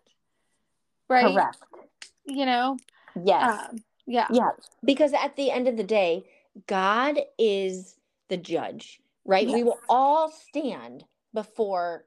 Right. 1.09 1.33
Correct. 1.33 1.57
You 2.25 2.45
know? 2.45 2.77
Yes. 3.23 3.59
Um, 3.69 3.77
yeah. 4.05 4.27
Yeah, 4.31 4.49
because 4.83 5.13
at 5.13 5.35
the 5.35 5.51
end 5.51 5.67
of 5.67 5.77
the 5.77 5.83
day, 5.83 6.25
God 6.67 7.19
is 7.37 7.95
the 8.29 8.37
judge, 8.37 8.99
right? 9.25 9.47
We 9.49 9.63
will 9.63 9.79
all 9.89 10.29
stand 10.29 11.05
before 11.33 12.05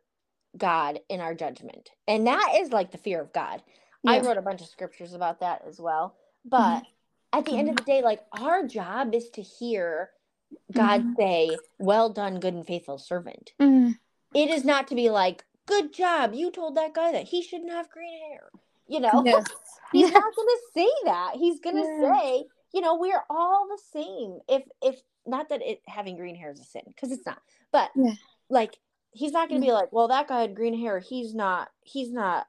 God 0.57 1.01
in 1.09 1.21
our 1.21 1.35
judgment. 1.35 1.91
And 2.09 2.27
that 2.27 2.55
is 2.59 2.73
like 2.73 2.91
the 2.91 2.99
fear 2.99 3.21
of 3.21 3.33
God. 3.33 3.63
I 4.07 4.21
wrote 4.21 4.39
a 4.39 4.43
bunch 4.43 4.61
of 4.61 4.69
scriptures 4.69 5.15
about 5.15 5.41
that 5.41 5.63
as 5.67 5.79
well. 5.81 6.17
But 6.45 6.83
at 7.33 7.45
the 7.45 7.57
end 7.57 7.69
of 7.69 7.77
the 7.77 7.83
day, 7.83 8.03
like 8.03 8.25
our 8.33 8.67
job 8.67 9.15
is 9.15 9.31
to 9.31 9.43
hear 9.43 10.11
God 10.73 11.03
Mhm. 11.05 11.17
say, 11.17 11.59
Well 11.79 12.11
done, 12.11 12.41
good 12.41 12.55
and 12.55 12.67
faithful 12.67 12.99
servant. 12.99 13.53
Mm, 13.61 13.99
It 14.35 14.51
is 14.51 14.65
not 14.65 14.89
to 14.89 14.95
be 14.95 15.11
like, 15.11 15.45
Good 15.67 15.93
job, 15.93 16.35
you 16.35 16.51
told 16.51 16.75
that 16.77 16.95
guy 16.95 17.13
that 17.13 17.29
he 17.29 17.43
shouldn't 17.43 17.71
have 17.71 17.91
green 17.91 18.19
hair. 18.31 18.51
You 18.91 19.01
know? 19.01 19.23
Yes. 19.25 19.45
He's 19.93 20.03
Yes. 20.03 20.13
not 20.13 20.37
going 20.37 20.49
to 20.49 20.61
say 20.75 20.91
that. 21.05 21.33
He's 21.35 21.61
going 21.61 21.77
to 21.77 21.83
Yeah. 21.83 22.21
say, 22.21 22.45
you 22.73 22.81
know, 22.81 22.97
we're 22.97 23.25
all 23.29 23.67
the 23.69 23.81
same. 23.93 24.39
If 24.49 24.65
if 24.83 25.01
not 25.27 25.49
that 25.49 25.63
it 25.63 25.83
having 25.87 26.17
green 26.17 26.35
hair 26.35 26.51
is 26.51 26.61
a 26.61 26.65
sin 26.65 26.83
because 26.87 27.11
it's 27.13 27.27
not, 27.27 27.41
but 27.73 27.91
Yeah. 27.95 28.13
like 28.49 28.79
he's 29.13 29.33
not 29.33 29.49
going 29.49 29.61
to 29.61 29.65
be 29.65 29.71
mm-hmm. 29.71 29.81
like, 29.81 29.93
well, 29.93 30.09
that 30.09 30.29
guy 30.29 30.43
had 30.43 30.55
green 30.55 30.79
hair. 30.79 30.99
He's 30.99 31.35
not. 31.35 31.71
He's 31.83 32.13
not 32.13 32.47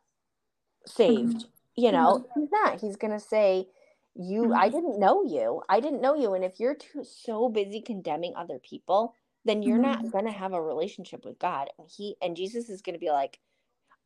saved. 0.86 1.38
Mm-hmm. 1.38 1.48
You 1.84 1.92
know, 1.92 2.26
mm-hmm. 2.30 2.42
he's 2.42 2.52
not. 2.52 2.82
He's 2.82 2.96
going 2.98 3.14
to 3.14 3.20
say, 3.20 3.68
you. 4.16 4.54
I 4.54 4.70
didn't 4.70 5.00
know 5.00 5.24
you. 5.24 5.62
I 5.70 5.80
didn't 5.80 6.02
know 6.02 6.16
you. 6.16 6.34
And 6.34 6.44
if 6.44 6.60
you're 6.60 6.76
too 6.76 7.04
so 7.04 7.50
busy 7.50 7.82
condemning 7.82 8.34
other 8.36 8.60
people, 8.60 9.16
then 9.46 9.64
you're 9.64 9.78
not 9.78 10.12
going 10.12 10.26
to 10.26 10.32
have 10.32 10.54
a 10.54 10.62
relationship 10.62 11.26
with 11.26 11.40
God. 11.40 11.70
And 11.80 11.88
he 11.90 12.16
and 12.22 12.36
Jesus 12.36 12.70
is 12.70 12.82
going 12.82 12.94
to 12.94 13.00
be 13.00 13.10
like, 13.10 13.40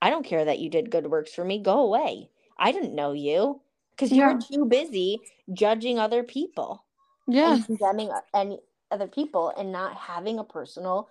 I 0.01 0.09
don't 0.09 0.25
care 0.25 0.45
that 0.45 0.59
you 0.59 0.69
did 0.69 0.91
good 0.91 1.07
works 1.07 1.33
for 1.33 1.43
me. 1.43 1.59
Go 1.61 1.79
away. 1.79 2.29
I 2.57 2.71
didn't 2.71 2.95
know 2.95 3.11
you 3.13 3.61
because 3.91 4.11
you're 4.11 4.31
Yeah. 4.31 4.39
too 4.39 4.65
busy 4.65 5.21
judging 5.53 5.99
other 5.99 6.23
people 6.23 6.83
Yeah. 7.27 7.53
and 7.55 7.65
condemning 7.65 8.11
any 8.33 8.59
other 8.91 9.07
people 9.07 9.49
and 9.57 9.71
not 9.71 9.95
having 9.95 10.39
a 10.39 10.43
personal 10.43 11.09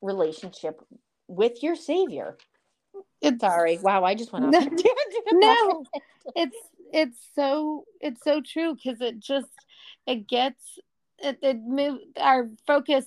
relationship 0.00 0.80
with 1.28 1.62
your 1.62 1.76
savior. 1.76 2.36
It's 3.20 3.40
Sorry. 3.40 3.78
Wow, 3.78 4.04
I 4.04 4.14
just 4.14 4.32
went 4.32 4.46
off. 4.46 4.52
No. 4.52 4.58
on 4.58 4.66
a 4.66 4.70
tangent 4.70 5.26
about 5.30 5.40
No. 5.40 5.84
it's 6.34 6.56
it's 6.92 7.18
so 7.34 7.84
it's 8.00 8.22
so 8.22 8.40
true 8.40 8.74
because 8.74 9.00
it 9.00 9.18
just 9.18 9.48
it 10.06 10.26
gets 10.26 10.78
it, 11.18 11.38
it 11.42 11.58
move 11.62 12.00
our 12.18 12.50
focus 12.66 13.06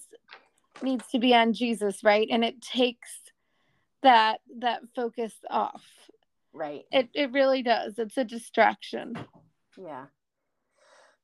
needs 0.82 1.06
to 1.12 1.20
be 1.20 1.34
on 1.36 1.54
jesus 1.54 2.04
right 2.04 2.28
and 2.32 2.44
it 2.44 2.62
takes 2.62 3.10
that 4.04 4.40
that 4.60 4.82
focus 4.96 5.34
off 5.50 5.84
Right. 6.54 6.86
it 6.92 7.10
it 7.14 7.32
really 7.32 7.64
does 7.64 7.98
it's 7.98 8.18
a 8.18 8.24
distraction 8.24 9.18
Yeah. 9.78 10.06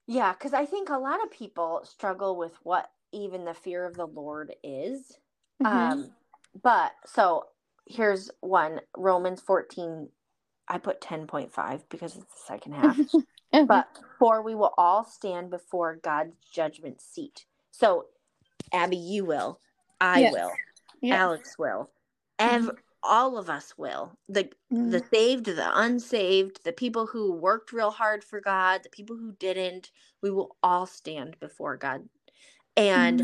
Yeah, 0.08 0.34
because 0.34 0.54
I 0.54 0.66
think 0.66 0.90
a 0.90 0.98
lot 0.98 1.24
of 1.24 1.32
people 1.32 1.82
struggle 1.86 2.36
with 2.36 2.54
what 2.64 2.90
even 3.14 3.46
the 3.46 3.54
fear 3.54 3.86
of 3.86 3.96
the 3.96 4.08
Lord 4.08 4.54
is. 4.64 5.18
Mhm. 5.62 5.68
Um, 5.68 6.12
but 6.62 6.92
so 7.06 7.46
here's 7.86 8.30
one 8.42 8.82
Romans 8.98 9.40
14. 9.42 10.10
I 10.68 10.80
put 10.80 11.00
10.5 11.02 11.88
because 11.90 12.16
it's 12.18 12.26
the 12.26 12.42
second 12.46 12.74
half. 12.74 12.98
But 13.68 13.88
for 14.18 14.42
we 14.42 14.56
will 14.56 14.74
all 14.78 15.04
stand 15.04 15.50
before 15.50 15.98
God's 15.98 16.36
judgment 16.52 17.00
seat. 17.02 17.46
So, 17.72 18.08
Abby, 18.74 18.98
you 18.98 19.24
will. 19.26 19.60
I 20.00 20.22
Yes. 20.22 20.34
will. 20.34 20.52
Yes. 21.02 21.20
Alex 21.20 21.60
will. 21.60 21.90
Ev- 22.42 22.70
all 23.04 23.38
of 23.38 23.50
us 23.50 23.78
will. 23.78 24.18
The 24.30 24.50
Mhm. 24.72 24.92
the 24.92 25.04
saved, 25.12 25.46
the 25.46 25.72
unsaved, 25.80 26.64
the 26.64 26.74
people 26.74 27.08
who 27.08 27.32
worked 27.32 27.72
real 27.72 27.92
hard 27.92 28.24
for 28.24 28.40
God, 28.42 28.84
the 28.84 28.90
people 28.90 29.16
who 29.18 29.32
didn't, 29.34 29.92
we 30.22 30.30
will 30.30 30.56
all 30.62 30.86
stand 30.86 31.40
before 31.40 31.78
God. 31.78 32.08
And 32.78 33.20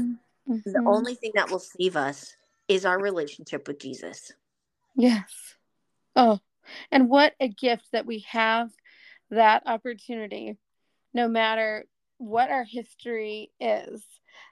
Mhm. 0.48 0.64
the 0.66 0.80
Mhm. 0.80 0.88
only 0.88 1.16
thing 1.16 1.32
that 1.36 1.50
will 1.50 1.60
save 1.60 1.96
us 1.96 2.36
is 2.68 2.86
our 2.86 3.00
relationship 3.00 3.68
with 3.68 3.80
Jesus. 3.80 4.32
Yes. 4.96 5.56
Oh, 6.16 6.40
and 6.92 7.08
what 7.10 7.36
a 7.40 7.48
gift 7.48 7.92
that 7.92 8.06
we 8.06 8.20
have 8.30 8.72
that 9.30 9.64
opportunity, 9.66 10.58
no 11.14 11.28
matter 11.28 11.86
what 12.18 12.50
our 12.50 12.64
history 12.64 13.52
is. 13.60 14.04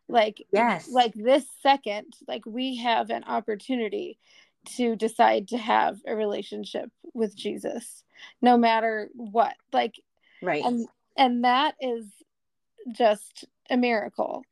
Like, 0.08 0.46
Yes. 0.52 0.90
like 0.92 1.14
this 1.14 1.46
second, 1.62 2.14
like 2.28 2.46
we 2.46 2.78
have 2.78 3.10
an 3.10 3.24
opportunity 3.24 4.20
to 4.78 4.96
decide 4.96 5.50
to 5.50 5.58
have 5.58 6.00
a 6.08 6.16
relationship 6.16 6.90
with 7.14 7.36
Jesus, 7.36 8.04
no 8.42 8.58
matter 8.58 9.10
what. 9.14 9.56
Like, 9.72 9.96
right. 10.42 10.64
and 10.64 10.88
and 11.18 11.44
that 11.44 11.76
is 11.80 12.06
just 12.92 13.46
a 13.70 13.78
miracle. 13.78 14.44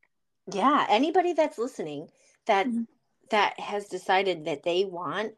yeah, 0.52 0.86
anybody 0.90 1.32
that's 1.34 1.58
listening 1.58 2.10
that 2.48 2.68
Mhm. 2.68 2.88
that 3.30 3.58
has 3.60 3.88
decided 3.88 4.46
that 4.46 4.64
they 4.64 4.84
want 4.84 5.36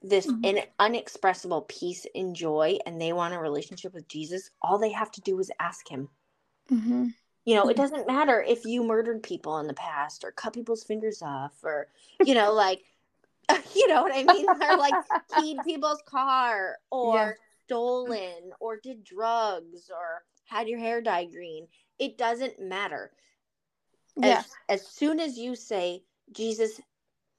this 0.00 0.28
Mhm. 0.28 0.44
in 0.44 0.64
unexpressible 0.78 1.62
peace 1.62 2.06
and 2.14 2.36
joy 2.36 2.78
and 2.86 3.00
they 3.00 3.12
want 3.12 3.34
a 3.34 3.38
relationship 3.40 3.92
with 3.92 4.06
Jesus, 4.06 4.50
all 4.62 4.78
they 4.78 4.92
have 4.92 5.10
to 5.10 5.20
do 5.22 5.38
is 5.40 5.50
ask 5.58 5.88
him. 5.88 6.08
Mm-hmm. 6.70 7.08
You 7.44 7.54
know, 7.56 7.68
it 7.68 7.74
Mhm. 7.74 7.78
doesn't 7.78 8.06
matter 8.06 8.40
if 8.42 8.64
you 8.64 8.84
murdered 8.84 9.22
people 9.24 9.58
in 9.58 9.66
the 9.66 9.74
past 9.74 10.22
or 10.22 10.30
cut 10.30 10.52
people's 10.52 10.84
fingers 10.84 11.20
off 11.20 11.64
or, 11.64 11.88
you 12.24 12.34
know, 12.34 12.52
like, 12.52 12.84
you 13.74 13.88
know 13.88 14.02
what 14.02 14.14
I 14.14 14.24
mean? 14.24 14.46
Or 14.62 14.76
like 14.76 14.94
keyed 15.34 15.62
people's 15.64 16.02
car 16.06 16.76
or 16.90 17.14
Yeah. 17.14 17.32
stolen 17.66 18.52
or 18.60 18.78
did 18.78 19.04
drugs 19.04 19.90
or 19.90 20.24
had 20.44 20.68
your 20.68 20.78
hair 20.78 21.00
dye 21.00 21.26
green. 21.26 21.66
It 21.98 22.18
doesn't 22.18 22.60
matter. 22.60 23.12
Yeah. 24.16 24.38
As, 24.68 24.80
as 24.80 24.86
soon 24.86 25.20
as 25.20 25.38
you 25.38 25.54
say, 25.54 26.02
Jesus, 26.32 26.80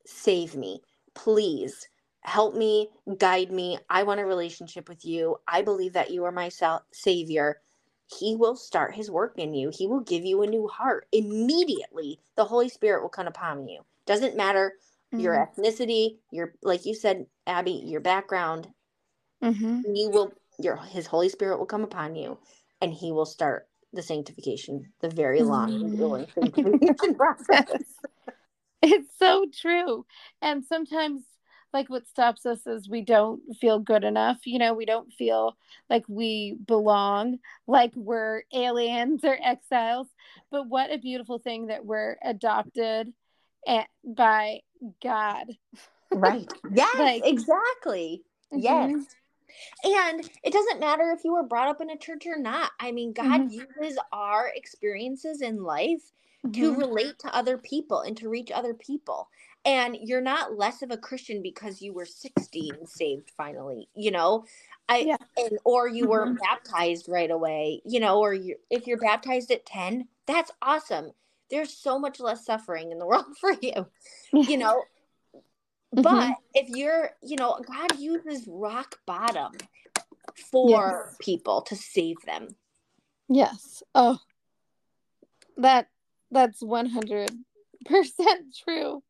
save 0.06 0.56
me, 0.56 0.82
please 1.14 1.88
help 2.22 2.56
me, 2.56 2.90
guide 3.18 3.52
me. 3.52 3.78
I 3.90 4.04
want 4.04 4.20
a 4.20 4.26
relationship 4.26 4.90
with 4.90 5.06
you. 5.06 5.38
I 5.48 5.62
believe 5.62 5.94
that 5.94 6.12
you 6.12 6.26
are 6.26 6.32
my 6.32 6.50
sal- 6.50 6.86
savior. 6.92 7.62
he 8.20 8.36
will 8.36 8.56
start 8.56 8.96
his 8.96 9.10
work 9.12 9.38
in 9.38 9.54
you. 9.54 9.70
He 9.72 9.88
will 9.88 10.00
give 10.02 10.26
you 10.26 10.42
a 10.42 10.48
new 10.48 10.68
heart. 10.68 11.08
Immediately, 11.12 12.20
the 12.36 12.46
Holy 12.46 12.68
Spirit 12.70 13.02
will 13.02 13.10
come 13.10 13.28
upon 13.28 13.68
you. 13.68 13.82
Doesn't 14.06 14.36
matter 14.36 14.74
your 15.12 15.36
Mhm. 15.36 15.56
ethnicity, 15.56 16.20
your 16.32 16.54
like 16.62 16.86
you 16.86 16.94
said, 16.94 17.26
Abby, 17.48 17.84
your 17.86 18.02
background. 18.02 18.68
Mhm. 19.44 19.84
You 19.86 20.10
will 20.10 20.34
your 20.58 20.76
his 20.78 21.08
Holy 21.08 21.30
Spirit 21.30 21.58
will 21.58 21.66
come 21.66 21.84
upon 21.84 22.16
you 22.16 22.38
and 22.82 22.94
he 22.94 23.12
will 23.12 23.26
start 23.26 23.68
the 23.94 24.04
sanctification, 24.04 24.94
the 25.00 25.10
very 25.10 25.42
long 25.42 25.72
Mhm. 25.72 26.34
sanctification 26.36 27.16
process. 27.16 27.84
It's 28.82 29.18
so 29.18 29.46
true. 29.54 30.06
And 30.42 30.64
sometimes 30.66 31.24
like 31.74 31.90
what 31.90 32.08
stops 32.08 32.46
us 32.46 32.66
is 32.66 32.90
we 32.90 33.02
don't 33.02 33.42
feel 33.60 33.80
good 33.80 34.04
enough. 34.04 34.38
You 34.46 34.58
know, 34.60 34.74
we 34.74 34.86
don't 34.86 35.12
feel 35.14 35.56
like 35.90 36.04
we 36.08 36.58
belong, 36.66 37.40
like 37.68 37.94
we're 37.96 38.44
aliens 38.54 39.24
or 39.24 39.38
exiles. 39.44 40.08
But 40.50 40.68
what 40.68 40.92
a 40.92 40.98
beautiful 40.98 41.40
thing 41.40 41.68
that 41.68 41.86
we're 41.86 42.18
adopted 42.24 43.14
and 43.68 43.86
by 44.04 44.62
God. 45.02 45.48
Right. 46.12 46.52
Yes, 46.74 46.96
Like- 47.00 47.26
exactly. 47.26 48.24
Yes. 48.52 48.92
Mhm. 48.92 49.06
And 49.84 50.30
it 50.44 50.54
doesn't 50.54 50.80
matter 50.80 51.12
if 51.12 51.24
you 51.24 51.34
were 51.34 51.44
brought 51.44 51.68
up 51.70 51.82
in 51.82 51.90
a 51.90 51.98
church 51.98 52.26
or 52.28 52.38
not. 52.38 52.72
I 52.80 52.92
mean, 52.92 53.14
God 53.14 53.42
Mhm. 53.42 53.52
uses 53.52 53.98
our 54.12 54.48
experiences 54.56 55.42
in 55.42 55.64
life 55.64 56.12
to 56.54 56.74
Mhm. 56.74 56.78
relate 56.78 57.20
to 57.20 57.36
other 57.36 57.58
people 57.58 58.02
and 58.02 58.18
to 58.18 58.30
reach 58.30 58.52
other 58.52 58.74
people. 58.74 59.30
And 59.66 59.98
you're 60.02 60.22
not 60.22 60.58
less 60.58 60.82
of 60.82 60.92
a 60.92 60.98
Christian 60.98 61.42
because 61.42 61.82
you 61.82 61.94
were 61.94 62.06
60 62.06 62.70
and 62.72 62.90
saved 62.90 63.32
finally, 63.32 63.90
you 63.96 64.12
know? 64.12 64.46
I 64.90 65.08
Yeah. 65.08 65.18
and 65.38 65.60
or 65.66 65.88
you 65.88 66.06
Mhm. 66.06 66.10
weren't 66.10 66.40
baptized 66.40 67.08
right 67.10 67.32
away, 67.32 67.82
you 67.86 68.00
know, 68.00 68.20
or 68.20 68.34
you 68.34 68.58
if 68.70 68.88
you're 68.88 68.98
baptized 68.98 69.52
at 69.52 69.66
10, 69.66 70.10
that's 70.26 70.52
awesome. 70.62 71.14
There's 71.50 71.76
so 71.76 71.98
much 72.00 72.20
less 72.20 72.46
suffering 72.46 72.92
in 72.92 73.00
the 73.00 73.06
world 73.12 73.38
for 73.40 73.52
you, 73.62 73.88
you 74.34 74.58
know. 74.64 74.84
But 75.92 76.04
mm-hmm. 76.06 76.32
if 76.54 76.70
you're, 76.70 77.12
you 77.24 77.36
know, 77.36 77.60
God 77.66 78.00
uses 78.00 78.48
rock 78.48 79.00
bottom 79.06 79.54
for 80.52 80.70
Yes. 80.70 81.16
people 81.20 81.62
to 81.64 81.76
save 81.76 82.18
them. 82.26 82.50
Yes. 83.28 83.82
Oh, 83.96 84.20
that 85.58 85.88
that's 86.32 86.62
one 86.62 86.86
hundred 86.88 87.32
percent 87.86 88.56
true. 88.64 89.04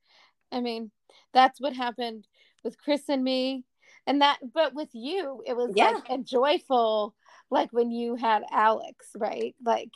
I 0.51 0.61
mean, 0.61 0.91
that's 1.33 1.59
what 1.59 1.73
happened 1.73 2.27
with 2.63 2.77
Chris 2.77 3.03
and 3.09 3.23
me, 3.23 3.65
and 4.07 4.21
that. 4.21 4.39
But 4.53 4.73
with 4.73 4.89
you, 4.93 5.43
it 5.45 5.55
was 5.55 5.71
Yeah. 5.75 5.91
like 5.91 6.09
a 6.09 6.23
joyful, 6.23 7.13
like 7.49 7.71
when 7.71 7.91
you 7.91 8.15
had 8.15 8.43
Alex, 8.51 9.07
right? 9.17 9.55
Like, 9.63 9.91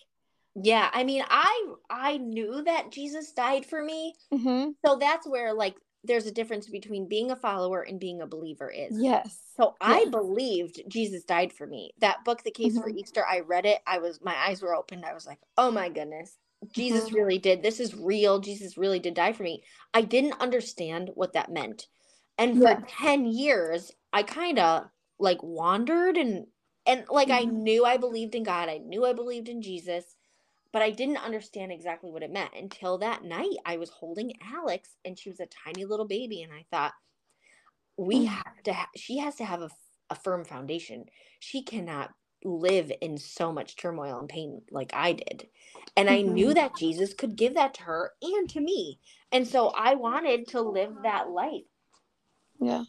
Yeah, 0.55 0.89
I 0.93 1.03
mean, 1.03 1.23
I 1.27 1.73
I 1.89 2.17
knew 2.17 2.63
that 2.63 2.91
Jesus 2.91 3.31
died 3.31 3.65
for 3.65 3.83
me. 3.83 4.15
mhm. 4.31 4.75
So 4.85 4.97
that's 4.97 5.27
where 5.27 5.53
like 5.53 5.75
there's 6.03 6.25
a 6.27 6.31
difference 6.31 6.67
between 6.67 7.07
being 7.07 7.31
a 7.31 7.35
follower 7.35 7.81
and 7.81 7.99
being 7.99 8.21
a 8.21 8.27
believer 8.27 8.69
is. 8.69 8.95
yes. 8.99 9.39
So 9.55 9.75
I 9.79 10.05
believed 10.05 10.81
Jesus 10.87 11.23
died 11.25 11.53
for 11.53 11.67
me. 11.67 11.91
That 11.99 12.25
book, 12.25 12.43
The 12.43 12.51
Case 12.51 12.73
for 12.77 12.89
Mhm. 12.89 12.97
Easter, 12.97 13.25
I 13.25 13.41
read 13.41 13.65
it. 13.67 13.81
I 13.87 13.99
was 13.99 14.19
my 14.21 14.35
eyes 14.35 14.61
were 14.61 14.75
opened. 14.75 15.05
I 15.05 15.13
was 15.13 15.27
like, 15.27 15.39
"Oh 15.57 15.71
my 15.71 15.89
goodness. 15.89 16.37
Jesus 16.71 17.09
Mhm. 17.09 17.13
really 17.15 17.37
did. 17.37 17.61
This 17.61 17.79
is 17.79 17.95
real. 17.95 18.39
Jesus 18.39 18.77
really 18.77 18.99
did 18.99 19.13
die 19.13 19.33
for 19.33 19.43
me." 19.43 19.63
I 19.93 20.01
didn't 20.01 20.39
understand 20.41 21.11
what 21.15 21.33
that 21.33 21.51
meant. 21.51 21.87
And 22.37 22.57
for 22.57 22.63
Yeah. 22.63 22.81
10 22.87 23.25
years, 23.25 23.91
I 24.11 24.23
kind 24.23 24.59
of 24.59 24.89
like 25.19 25.41
wandered 25.43 26.17
and 26.17 26.47
and 26.85 27.05
like 27.09 27.29
I 27.29 27.45
Mhm. 27.45 27.51
knew 27.63 27.85
I 27.85 27.97
believed 27.97 28.35
in 28.35 28.43
God. 28.43 28.69
I 28.69 28.79
knew 28.79 29.05
I 29.05 29.13
believed 29.13 29.49
in 29.49 29.61
Jesus, 29.61 30.15
but 30.73 30.81
I 30.81 30.89
didn't 30.89 31.17
understand 31.23 31.71
exactly 31.71 32.11
what 32.11 32.23
it 32.23 32.31
meant 32.31 32.51
until 32.57 32.97
that 32.97 33.23
night 33.23 33.55
I 33.65 33.77
was 33.77 33.89
holding 33.89 34.33
Alex 34.53 34.89
and 35.05 35.17
she 35.17 35.29
was 35.29 35.39
a 35.39 35.45
tiny 35.45 35.85
little 35.85 36.07
baby 36.07 36.41
and 36.41 36.51
I 36.51 36.65
thought 36.69 36.93
we 37.95 38.25
Mm. 38.25 38.27
have 38.27 38.63
to 38.63 38.73
ha- 38.73 38.89
she 38.95 39.19
has 39.19 39.35
to 39.35 39.45
have 39.45 39.61
a, 39.61 39.69
a 40.09 40.15
firm 40.15 40.43
foundation 40.43 41.05
she 41.39 41.61
cannot 41.63 42.11
live 42.43 42.91
in 43.01 43.17
so 43.17 43.53
much 43.53 43.75
turmoil 43.77 44.19
and 44.19 44.27
pain 44.27 44.61
like 44.71 44.91
i 44.93 45.13
did 45.13 45.47
and 45.95 46.09
i 46.09 46.21
knew 46.21 46.49
Mhm. 46.49 46.55
that 46.55 46.75
jesus 46.75 47.13
could 47.13 47.35
give 47.37 47.53
that 47.53 47.75
to 47.75 47.83
her 47.83 48.11
and 48.21 48.49
to 48.49 48.59
me 48.59 48.99
and 49.31 49.47
so 49.47 49.69
i 49.69 49.93
wanted 49.93 50.47
to 50.47 50.59
live 50.61 50.93
that 51.03 51.29
life 51.29 51.63
Yeah. 52.59 52.83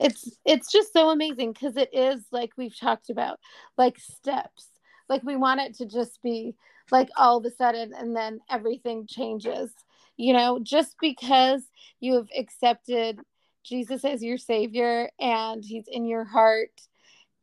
It's 0.00 0.38
it's 0.44 0.70
just 0.70 0.92
so 0.92 1.10
amazing 1.10 1.52
because 1.52 1.76
it 1.76 1.90
is 1.92 2.24
like 2.30 2.52
we've 2.56 2.78
talked 2.78 3.10
about, 3.10 3.40
like 3.76 3.98
steps. 3.98 4.68
Like 5.08 5.22
we 5.22 5.36
want 5.36 5.60
it 5.60 5.74
to 5.76 5.86
just 5.86 6.22
be 6.22 6.54
like 6.90 7.08
all 7.16 7.38
of 7.38 7.44
a 7.44 7.50
sudden 7.50 7.92
and 7.94 8.14
then 8.14 8.40
everything 8.50 9.06
changes. 9.06 9.72
You 10.16 10.32
know, 10.32 10.58
just 10.62 10.96
because 11.00 11.62
you 12.00 12.14
have 12.14 12.28
accepted 12.36 13.20
Jesus 13.62 14.04
as 14.04 14.22
your 14.22 14.38
savior 14.38 15.10
and 15.20 15.64
he's 15.64 15.86
in 15.86 16.06
your 16.06 16.24
heart 16.24 16.80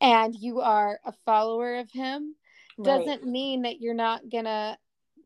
and 0.01 0.35
you 0.35 0.61
are 0.61 0.99
a 1.05 1.13
follower 1.25 1.77
of 1.77 1.89
him 1.91 2.35
doesn't 2.83 3.25
mean 3.25 3.61
that 3.61 3.79
you're 3.79 3.93
not 3.93 4.29
going 4.29 4.43
to 4.43 4.77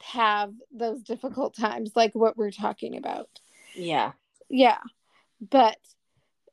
have 0.01 0.53
those 0.71 1.01
difficult 1.01 1.55
times 1.55 1.91
like 1.95 2.13
what 2.13 2.37
we're 2.37 2.51
talking 2.51 2.97
about. 2.97 3.29
Yeah. 3.75 4.11
Yeah. 4.49 4.79
But 5.41 5.77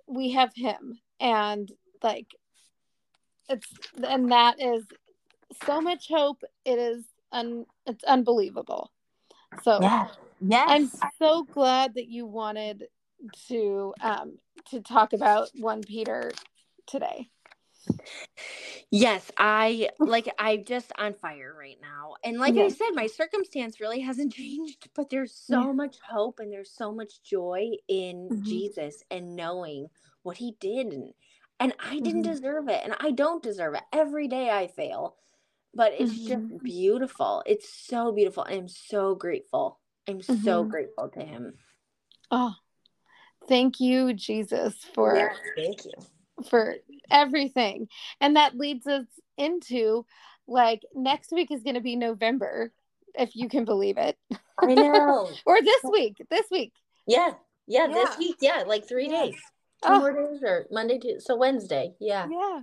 we 0.07 0.33
have 0.33 0.53
him 0.55 0.99
and 1.21 1.71
like 2.03 2.27
it's 3.49 3.69
and 4.03 4.33
that 4.33 4.61
is 4.61 4.85
so 5.65 5.81
much 5.81 6.09
hope 6.09 6.43
it 6.65 6.79
is 6.79 7.05
un 7.33 7.67
it's 7.87 8.05
unbelievable 8.05 8.91
so 9.63 9.81
yeah 9.83 10.09
yes 10.41 10.69
i'm 10.71 10.91
so 11.19 11.45
glad 11.45 11.95
that 11.95 12.09
you 12.09 12.27
wanted 12.27 12.85
to 13.49 13.95
um 14.01 14.39
to 14.71 14.81
talk 14.81 15.13
about 15.13 15.49
one 15.59 15.83
peter 15.83 16.31
today 16.87 17.29
Yes, 18.91 19.31
I 19.37 19.91
like 19.99 20.29
I'm 20.39 20.65
just 20.65 20.93
on 20.97 21.15
fire 21.15 21.55
right 21.59 21.77
now. 21.83 22.15
And 22.25 22.39
like 22.39 22.57
I 22.57 22.69
said, 22.69 22.91
my 22.95 23.07
circumstance 23.09 23.81
really 23.81 24.01
hasn't 24.01 24.33
changed, 24.41 24.89
but 24.95 25.11
there's 25.11 25.33
so 25.33 25.67
Yeah. 25.67 25.73
much 25.73 25.97
hope 26.09 26.39
and 26.39 26.53
there's 26.53 26.71
so 26.71 26.93
much 26.93 27.23
joy 27.23 27.73
in 27.89 28.31
Mhm. 28.31 28.45
Jesus 28.45 29.03
and 29.11 29.35
knowing 29.37 29.89
what 30.23 30.37
he 30.37 30.57
did 30.61 30.87
and 30.89 31.13
and 31.59 31.75
I 31.81 31.99
didn't 32.01 32.23
Mhm. 32.23 32.33
deserve 32.35 32.69
it 32.69 32.83
and 32.85 32.95
I 33.01 33.11
don't 33.11 33.43
deserve 33.43 33.75
it. 33.75 33.83
Every 33.93 34.29
day 34.29 34.51
I 34.51 34.67
fail. 34.69 35.17
But 35.77 35.93
it's 35.99 36.13
Mhm. 36.13 36.27
just 36.29 36.63
beautiful. 36.65 37.43
It's 37.47 37.69
so 37.69 38.11
beautiful. 38.11 38.45
I'm 38.49 38.67
so 38.67 39.15
grateful. 39.15 39.79
I'm 40.09 40.23
so 40.23 40.65
Mhm. 40.65 40.69
grateful 40.71 41.09
to 41.11 41.21
him. 41.21 41.59
oh 42.33 42.53
thank 43.49 43.79
you 43.79 44.13
jesus 44.13 44.75
for 44.95 45.31
thank 45.55 45.85
you. 45.85 45.93
for 46.51 46.75
everything. 47.09 47.89
And 48.21 48.35
that 48.35 48.57
leads 48.57 48.87
us 48.89 49.07
into 49.37 50.05
like 50.49 50.83
next 50.95 51.31
week 51.31 51.53
is 51.53 51.63
going 51.63 51.75
to 51.75 51.81
be 51.81 51.95
November, 51.95 52.73
if 53.15 53.37
you 53.37 53.49
can 53.49 53.65
believe 53.65 53.99
it. 53.99 54.19
I 54.59 54.75
know. 54.75 55.31
Or 55.47 55.61
this 55.63 55.83
week, 55.85 56.17
this 56.31 56.47
week. 56.51 56.73
Yeah. 57.07 57.35
Yeah, 57.69 57.87
this 57.87 58.19
week. 58.19 58.37
Yeah, 58.41 58.65
like 58.67 58.89
three 58.89 59.09
Yeah. 59.09 59.27
days. 59.27 59.37
Two 59.83 59.93
Oh. 59.93 59.99
more 59.99 60.13
days 60.13 60.43
or 60.43 60.67
Monday 60.73 60.99
to 60.99 61.21
so 61.21 61.37
Wednesday. 61.37 61.95
Yeah. 62.01 62.27
Yeah. 62.29 62.61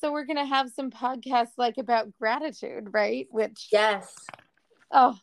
So 0.00 0.12
we're 0.12 0.24
going 0.24 0.36
to 0.36 0.46
have 0.46 0.70
some 0.70 0.90
podcasts 0.90 1.58
like 1.58 1.76
about 1.78 2.16
gratitude, 2.18 2.88
right? 2.92 3.26
Which, 3.30 3.68
Yes. 3.70 4.14
oh, 4.90 5.18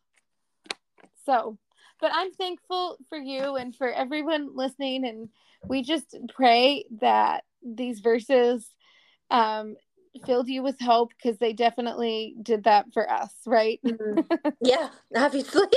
so, 1.26 1.58
but 2.00 2.12
I'm 2.14 2.32
thankful 2.34 2.98
for 3.10 3.18
you 3.18 3.56
and 3.56 3.76
for 3.76 3.92
everyone 3.92 4.56
listening. 4.56 5.06
And 5.06 5.30
we 5.68 5.82
just 5.82 6.16
pray 6.34 6.86
that 7.02 7.44
these 7.64 8.00
verses 8.00 8.70
um, 9.32 9.76
filled 10.26 10.48
you 10.48 10.62
with 10.62 10.80
hope 10.80 11.12
because 11.18 11.38
they 11.40 11.54
definitely 11.54 12.36
did 12.42 12.64
that 12.66 12.94
for 12.94 13.10
us, 13.10 13.34
right? 13.46 13.80
Mhm. 13.84 14.26
yeah, 14.62 14.90
obviously. 15.16 15.68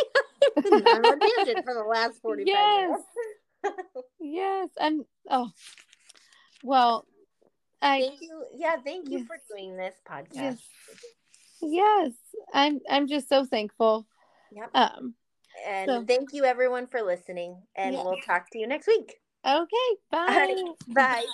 A 0.59 0.63
tangent 0.63 1.65
for 1.65 1.75
the 1.75 1.85
last 1.89 2.21
45 2.21 2.47
Yes. 2.47 3.01
Yes, 4.21 4.69
I'm. 4.79 5.05
Oh, 5.31 5.51
well, 6.63 7.07
I 7.83 8.01
thank 8.01 8.21
you. 8.21 8.45
Yeah, 8.55 8.77
thank 8.85 9.09
you 9.09 9.19
Yes. 9.19 9.27
for 9.27 9.37
doing 9.51 9.77
this 9.77 9.95
podcast. 10.09 10.35
yes, 10.35 10.59
yes, 11.63 12.13
I'm. 12.53 12.81
I'm 12.91 13.07
just 13.07 13.29
so 13.29 13.45
thankful. 13.45 14.07
Yep. 14.53 14.71
Um. 14.75 15.15
And 15.67 15.89
So- 15.89 16.05
thank 16.05 16.33
you 16.33 16.45
everyone 16.45 16.87
for 16.87 17.03
listening. 17.03 17.63
And 17.75 17.95
Yeah. 17.95 18.05
we'll 18.05 18.21
talk 18.25 18.51
to 18.51 18.59
you 18.59 18.67
next 18.67 18.87
week. 18.87 19.21
Okay. 19.45 19.89
Bye. 20.11 20.65
Bye. 20.89 21.27